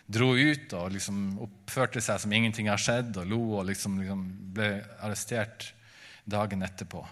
dro 0.07 0.31
ut 0.31 0.73
og 0.77 0.93
liksom 0.95 1.37
oppførte 1.43 2.01
seg 2.03 2.21
som 2.23 2.33
ingenting 2.33 2.71
har 2.71 2.81
skjedd, 2.81 3.19
og 3.19 3.27
lo 3.27 3.41
og 3.59 3.67
liksom, 3.67 3.99
liksom 4.01 4.25
ble 4.55 4.71
arrestert 5.03 5.71
dagen 6.27 6.63
etterpå. 6.63 7.03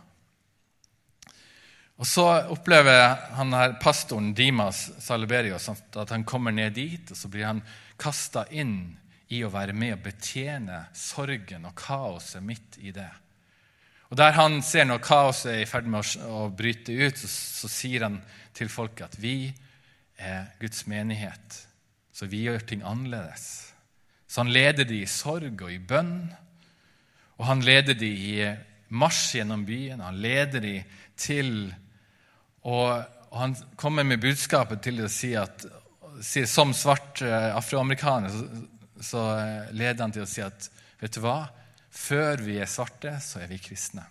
Og 1.95 2.08
Så 2.08 2.26
opplever 2.51 3.14
han 3.38 3.53
her 3.56 3.78
pastoren 3.80 4.34
Dimas 4.36 4.89
Saliberios 4.99 5.70
at 5.72 6.12
han 6.12 6.26
kommer 6.28 6.51
ned 6.51 6.76
dit, 6.76 7.12
og 7.12 7.18
så 7.18 7.32
blir 7.32 7.47
han 7.47 7.64
kasta 7.99 8.43
inn 8.51 8.97
i 9.34 9.42
å 9.44 9.52
være 9.54 9.74
med 9.74 9.96
og 9.96 10.04
betjene 10.06 10.84
sorgen 10.96 11.66
og 11.66 11.76
kaoset 11.80 12.44
midt 12.46 12.78
i 12.82 12.94
det. 12.96 13.10
Og 14.10 14.18
Der 14.18 14.36
han 14.38 14.62
ser 14.62 14.86
når 14.86 15.02
kaoset 15.04 15.52
er 15.52 15.62
i 15.64 15.70
ferd 15.70 15.88
med 15.90 16.06
å, 16.30 16.46
bryte 16.54 16.94
ut, 16.94 17.18
så, 17.18 17.28
så, 17.28 17.70
sier 17.72 18.06
han 18.06 18.20
til 18.56 18.70
folket 18.70 19.08
at 19.10 19.18
vi 19.20 19.50
er 20.22 20.52
Guds 20.62 20.86
menighet, 20.88 21.58
så 22.14 22.30
vi 22.30 22.46
gjør 22.46 22.62
ting 22.70 22.86
annerledes. 22.86 23.74
Så 24.30 24.44
han 24.44 24.54
leder 24.54 24.86
de 24.88 25.02
i 25.02 25.10
sorg 25.10 25.66
og 25.66 25.74
i 25.74 25.82
bønn, 25.82 26.30
og 27.36 27.50
han 27.50 27.66
leder 27.66 27.98
de 27.98 28.12
i 28.14 28.36
marsj 28.96 29.40
gjennom 29.40 29.66
byen. 29.68 30.06
Han 30.06 30.22
leder 30.24 30.64
de 30.64 30.78
til 31.20 31.74
og, 32.66 33.04
og 33.30 33.42
han 33.42 33.56
kommer 33.78 34.06
med 34.08 34.24
budskapet 34.24 34.82
til 34.86 35.04
å 35.04 35.10
si 35.12 35.34
at 35.38 35.66
som 36.48 36.72
svart 36.74 37.22
eh, 37.22 37.52
afroamerikaner 37.56 38.32
så, 39.02 39.22
eh, 39.39 39.72
leder 39.76 40.04
han 40.04 40.14
til 40.16 40.24
å 40.26 40.30
si 40.30 40.43
at 40.43 40.70
vet 41.02 41.16
du 41.16 41.22
hva? 41.24 41.50
Før 41.96 42.43
vi 42.43 42.60
er 42.60 42.70
svarte, 42.70 43.18
så 43.24 43.41
er 43.43 43.50
vi 43.52 43.60
kristne. 43.64 44.04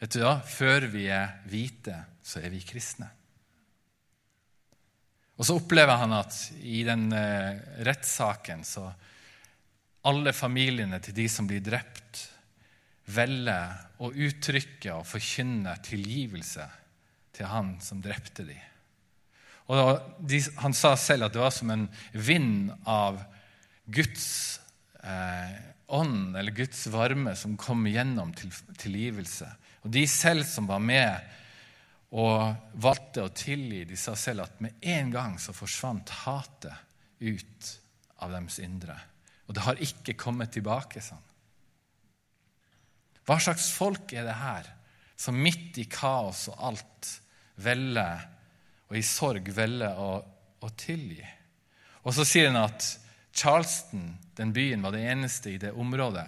Vet 0.00 0.14
du 0.14 0.22
hva? 0.22 0.38
Før 0.44 0.86
vi 0.92 1.06
er 1.12 1.40
hvite, 1.48 1.96
så 2.24 2.40
er 2.40 2.52
vi 2.54 2.62
kristne. 2.64 3.08
Og 5.38 5.46
så 5.46 5.54
opplever 5.58 6.00
han 6.00 6.16
at 6.16 6.34
i 6.66 6.82
den 6.86 7.12
eh, 7.14 7.60
rettssaken 7.86 8.64
så 8.66 8.88
alle 10.08 10.32
familiene 10.34 11.00
til 11.02 11.14
de 11.16 11.26
som 11.30 11.46
blir 11.48 11.62
drept, 11.64 12.24
velger 13.08 14.02
å 14.04 14.10
uttrykke 14.12 14.98
og 14.98 15.06
forkynne 15.08 15.72
tilgivelse 15.84 16.66
til 17.36 17.48
han 17.48 17.76
som 17.82 18.02
drepte 18.04 18.44
dem. 18.46 18.64
Og 19.68 20.00
de, 20.24 20.40
Han 20.64 20.72
sa 20.72 20.94
selv 20.96 21.26
at 21.26 21.34
det 21.34 21.42
var 21.42 21.52
som 21.52 21.70
en 21.70 21.88
vind 22.12 22.70
av 22.88 23.20
Guds 23.88 24.60
eh, 25.00 25.56
ånd, 25.88 26.36
eller 26.36 26.52
Guds 26.52 26.86
varme, 26.92 27.32
som 27.36 27.56
kom 27.56 27.86
gjennom 27.88 28.34
til, 28.36 28.52
tilgivelse. 28.76 29.48
Og 29.86 29.92
de 29.94 30.04
selv 30.10 30.44
som 30.48 30.68
var 30.68 30.82
med 30.84 31.36
og 32.18 32.74
valgte 32.80 33.24
å 33.24 33.32
tilgi, 33.32 33.84
de 33.88 33.96
sa 33.96 34.14
selv 34.16 34.44
at 34.44 34.60
med 34.64 34.84
en 34.92 35.12
gang 35.12 35.38
så 35.40 35.54
forsvant 35.56 36.12
hatet 36.24 36.76
ut 37.20 37.72
av 38.24 38.32
deres 38.32 38.60
indre. 38.64 38.96
Og 39.48 39.56
det 39.56 39.64
har 39.64 39.80
ikke 39.84 40.16
kommet 40.20 40.52
tilbake. 40.52 41.00
sånn. 41.00 41.24
Hva 43.24 43.38
slags 43.40 43.70
folk 43.72 44.12
er 44.12 44.28
det 44.28 44.36
her, 44.36 44.68
som 45.16 45.36
midt 45.36 45.80
i 45.80 45.88
kaos 45.90 46.46
og 46.52 46.60
alt 46.70 47.10
velger, 47.64 48.28
og 48.88 48.96
i 48.96 49.04
sorg 49.04 49.48
velger 49.52 50.00
å, 50.00 50.12
å 50.60 50.68
tilgi? 50.76 51.24
Og 52.04 52.14
så 52.16 52.24
sier 52.28 52.48
han 52.48 52.60
at 52.62 52.86
Charleston, 53.38 54.16
den 54.36 54.52
byen, 54.52 54.82
var 54.82 54.94
det 54.94 55.04
eneste 55.06 55.52
i 55.54 55.60
det 55.62 55.72
området 55.78 56.26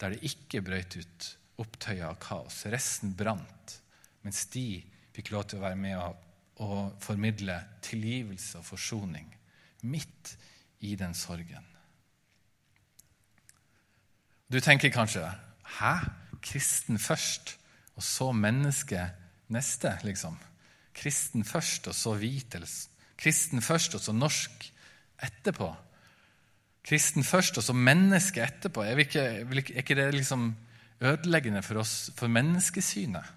der 0.00 0.12
det 0.12 0.24
ikke 0.28 0.62
brøt 0.64 0.96
ut 0.98 1.28
opptøyer 1.60 2.08
av 2.10 2.18
kaos. 2.20 2.64
Resten 2.72 3.14
brant, 3.16 3.78
mens 4.24 4.44
de 4.52 4.82
fikk 5.16 5.32
lov 5.32 5.46
til 5.48 5.60
å 5.60 5.66
være 5.66 5.80
med 5.80 5.96
og, 6.00 6.18
og 6.64 6.98
formidle 7.04 7.56
tilgivelse 7.84 8.60
og 8.60 8.68
forsoning 8.68 9.30
midt 9.88 10.34
i 10.84 10.94
den 10.98 11.14
sorgen. 11.16 11.64
Du 14.52 14.60
tenker 14.60 14.92
kanskje 14.94 15.26
Hæ? 15.76 15.94
Kristen 16.46 16.98
først, 17.02 17.56
og 17.96 18.04
så 18.06 18.28
menneske 18.30 19.00
neste, 19.50 19.96
liksom? 20.06 20.36
Kristen 20.94 21.42
først, 21.44 21.88
og 21.90 21.96
så 21.96 22.12
hvit? 22.20 22.54
Kristen 23.18 23.62
først, 23.62 23.96
og 23.98 24.04
så 24.04 24.14
norsk 24.14 24.68
etterpå? 25.26 25.72
Kristen 26.86 27.26
først, 27.26 27.58
og 27.58 27.64
så 27.66 27.74
menneske 27.74 28.44
etterpå? 28.44 28.84
Er, 28.86 29.00
ikke, 29.02 29.24
er 29.42 29.80
ikke 29.82 29.96
det 29.98 30.06
liksom 30.14 30.52
ødeleggende 31.02 31.62
for 31.66 31.82
oss, 31.82 32.12
for 32.16 32.30
menneskesynet? 32.30 33.32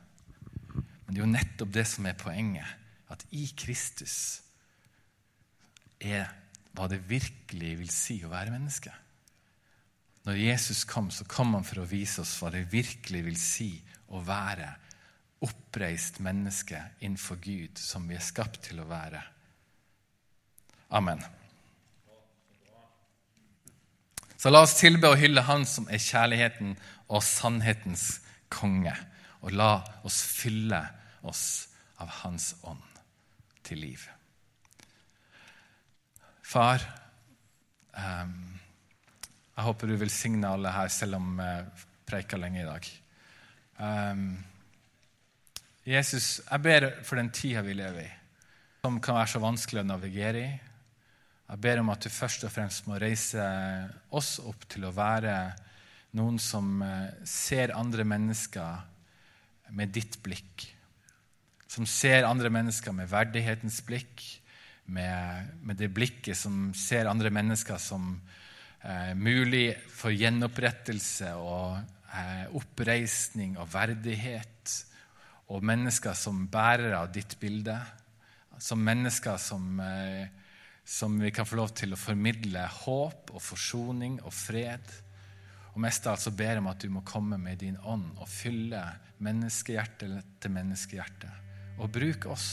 Men 0.75 1.15
det 1.15 1.17
er 1.17 1.25
jo 1.25 1.31
nettopp 1.31 1.73
det 1.73 1.87
som 1.89 2.05
er 2.05 2.19
poenget. 2.19 2.75
At 3.09 3.25
i 3.33 3.47
Kristus 3.57 4.41
er 5.99 6.29
hva 6.77 6.85
det 6.91 7.01
virkelig 7.09 7.71
vil 7.79 7.89
si 7.91 8.19
å 8.23 8.29
være 8.31 8.53
menneske. 8.53 8.93
Når 10.27 10.37
Jesus 10.37 10.83
kom, 10.85 11.09
så 11.09 11.25
kom 11.25 11.55
han 11.57 11.65
for 11.65 11.81
å 11.81 11.89
vise 11.89 12.21
oss 12.21 12.35
hva 12.37 12.51
det 12.53 12.67
virkelig 12.69 13.23
vil 13.25 13.39
si 13.41 13.71
å 14.13 14.21
være 14.25 14.69
oppreist 15.41 16.19
menneske 16.21 16.77
innenfor 16.99 17.39
Gud, 17.41 17.81
som 17.81 18.05
vi 18.05 18.17
er 18.19 18.23
skapt 18.23 18.61
til 18.69 18.83
å 18.83 18.87
være. 18.89 19.23
Amen. 20.93 21.23
Så 24.39 24.51
la 24.53 24.61
oss 24.63 24.77
tilbe 24.79 25.09
og 25.11 25.19
hylle 25.19 25.43
Han 25.43 25.65
som 25.67 25.89
er 25.91 25.99
kjærligheten 25.99 26.77
og 27.11 27.23
sannhetens 27.25 28.21
konge, 28.51 28.93
og 29.43 29.51
la 29.51 29.81
oss 30.07 30.21
fylle 30.23 30.79
oss 31.27 31.43
av 31.99 32.11
Hans 32.21 32.53
ånd 32.63 33.01
til 33.67 33.81
liv. 33.83 34.05
Far, 36.49 36.81
um, 37.93 38.55
jeg 39.57 39.65
håper 39.67 39.91
du 39.91 39.97
vil 39.99 40.13
signe 40.13 40.47
alle 40.47 40.71
her, 40.71 40.87
selv 40.87 41.19
om 41.19 41.35
jeg 41.43 41.67
preika 42.07 42.39
lenge 42.39 42.63
i 42.63 42.69
dag. 42.69 42.89
Um, 43.83 44.23
Jesus, 45.85 46.39
jeg 46.45 46.63
ber 46.63 46.87
for 47.03 47.19
den 47.19 47.29
tida 47.35 47.61
vi 47.65 47.75
lever 47.75 48.07
i, 48.07 48.09
som 48.85 49.01
kan 49.03 49.19
være 49.19 49.33
så 49.35 49.43
vanskelig 49.43 49.83
å 49.83 49.89
navigere 49.91 50.47
i. 50.47 50.49
Jeg 51.49 51.61
ber 51.63 51.79
om 51.81 51.89
at 51.89 52.05
du 52.05 52.11
først 52.13 52.43
og 52.45 52.53
fremst 52.53 52.85
må 52.85 52.99
reise 53.01 53.41
oss 54.13 54.35
opp 54.45 54.67
til 54.69 54.85
å 54.85 54.93
være 54.93 55.33
noen 56.19 56.37
som 56.41 56.83
eh, 56.85 57.23
ser 57.25 57.73
andre 57.73 58.05
mennesker 58.05 58.83
med 59.73 59.89
ditt 59.93 60.19
blikk. 60.25 60.67
Som 61.69 61.87
ser 61.89 62.27
andre 62.27 62.51
mennesker 62.53 62.93
med 62.93 63.09
verdighetens 63.09 63.81
blikk, 63.85 64.21
med, 64.89 65.49
med 65.65 65.77
det 65.77 65.89
blikket 65.93 66.37
som 66.37 66.69
ser 66.77 67.09
andre 67.09 67.29
mennesker 67.33 67.77
som 67.81 68.11
eh, 68.81 69.13
mulig 69.17 69.71
for 69.93 70.13
gjenopprettelse 70.13 71.33
og 71.37 71.79
eh, 72.13 72.45
oppreisning 72.57 73.57
og 73.57 73.69
verdighet, 73.73 74.75
og 75.49 75.65
mennesker 75.65 76.13
som 76.13 76.45
bærer 76.49 76.93
av 76.97 77.09
ditt 77.13 77.33
bilde, 77.41 77.77
som 78.61 78.81
mennesker 78.85 79.37
som, 79.41 79.79
eh, 79.81 80.38
som 80.89 81.19
vi 81.19 81.29
kan 81.31 81.45
få 81.45 81.59
lov 81.59 81.69
til 81.77 81.93
å 81.93 81.99
formidle 82.01 82.63
håp 82.65 83.29
og 83.35 83.43
forsoning 83.45 84.15
og 84.25 84.33
fred. 84.33 84.87
Og 85.75 85.83
mest 85.83 86.07
av 86.07 86.15
alt 86.15 86.23
så 86.23 86.33
ber 86.33 86.55
jeg 86.55 86.63
om 86.63 86.69
at 86.71 86.81
du 86.81 86.89
må 86.89 87.03
komme 87.05 87.37
med 87.37 87.61
din 87.61 87.77
ånd 87.85 88.07
og 88.17 88.25
fylle 88.25 88.81
menneskehjerte 89.21 90.09
til 90.41 90.55
menneskehjerte. 90.55 91.29
Og 91.77 91.93
bruk 91.93 92.25
oss. 92.33 92.47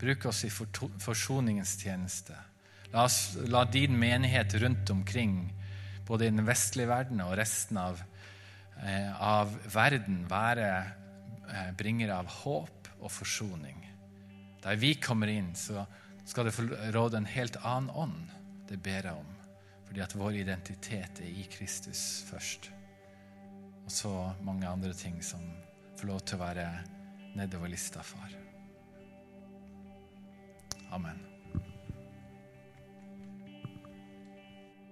Bruk 0.00 0.26
oss 0.32 0.42
i 0.48 0.50
forsoningens 0.50 1.76
tjeneste. 1.78 2.34
La, 2.90 3.04
oss, 3.04 3.36
la, 3.46 3.62
din 3.70 3.94
menighet 3.94 4.58
rundt 4.64 4.90
omkring, 4.90 5.38
både 6.08 6.26
i 6.26 6.34
den 6.34 6.42
vestlige 6.48 6.90
verden 6.90 7.22
og 7.22 7.36
resten 7.38 7.78
av, 7.78 8.02
eh, 8.82 9.14
av 9.14 9.54
verden, 9.70 10.24
være 10.26 10.70
eh, 10.74 11.70
bringere 11.78 12.18
av 12.18 12.34
håp 12.42 12.90
og 12.98 13.14
forsoning. 13.14 13.84
Der 14.64 14.76
vi 14.76 14.96
kommer 14.98 15.30
inn, 15.30 15.54
så 15.54 15.86
skal 16.30 16.46
det 16.46 16.54
få 16.54 16.62
råde 16.94 17.18
en 17.18 17.26
helt 17.26 17.56
annen 17.66 17.90
ånd. 17.90 18.30
Det 18.68 18.78
ber 18.78 19.08
jeg 19.08 19.18
om. 19.18 19.30
Fordi 19.88 20.02
at 20.04 20.14
vår 20.14 20.36
identitet 20.38 21.18
er 21.24 21.32
i 21.32 21.46
Kristus 21.50 22.22
først. 22.28 22.70
Og 23.82 23.90
så 23.90 24.12
mange 24.46 24.68
andre 24.68 24.94
ting 24.94 25.18
som 25.26 25.42
får 25.98 26.12
lov 26.12 26.22
til 26.22 26.38
å 26.38 26.44
være 26.44 26.68
nedover 27.34 27.72
lista, 27.72 28.04
far. 28.06 28.30
Amen. 30.94 31.29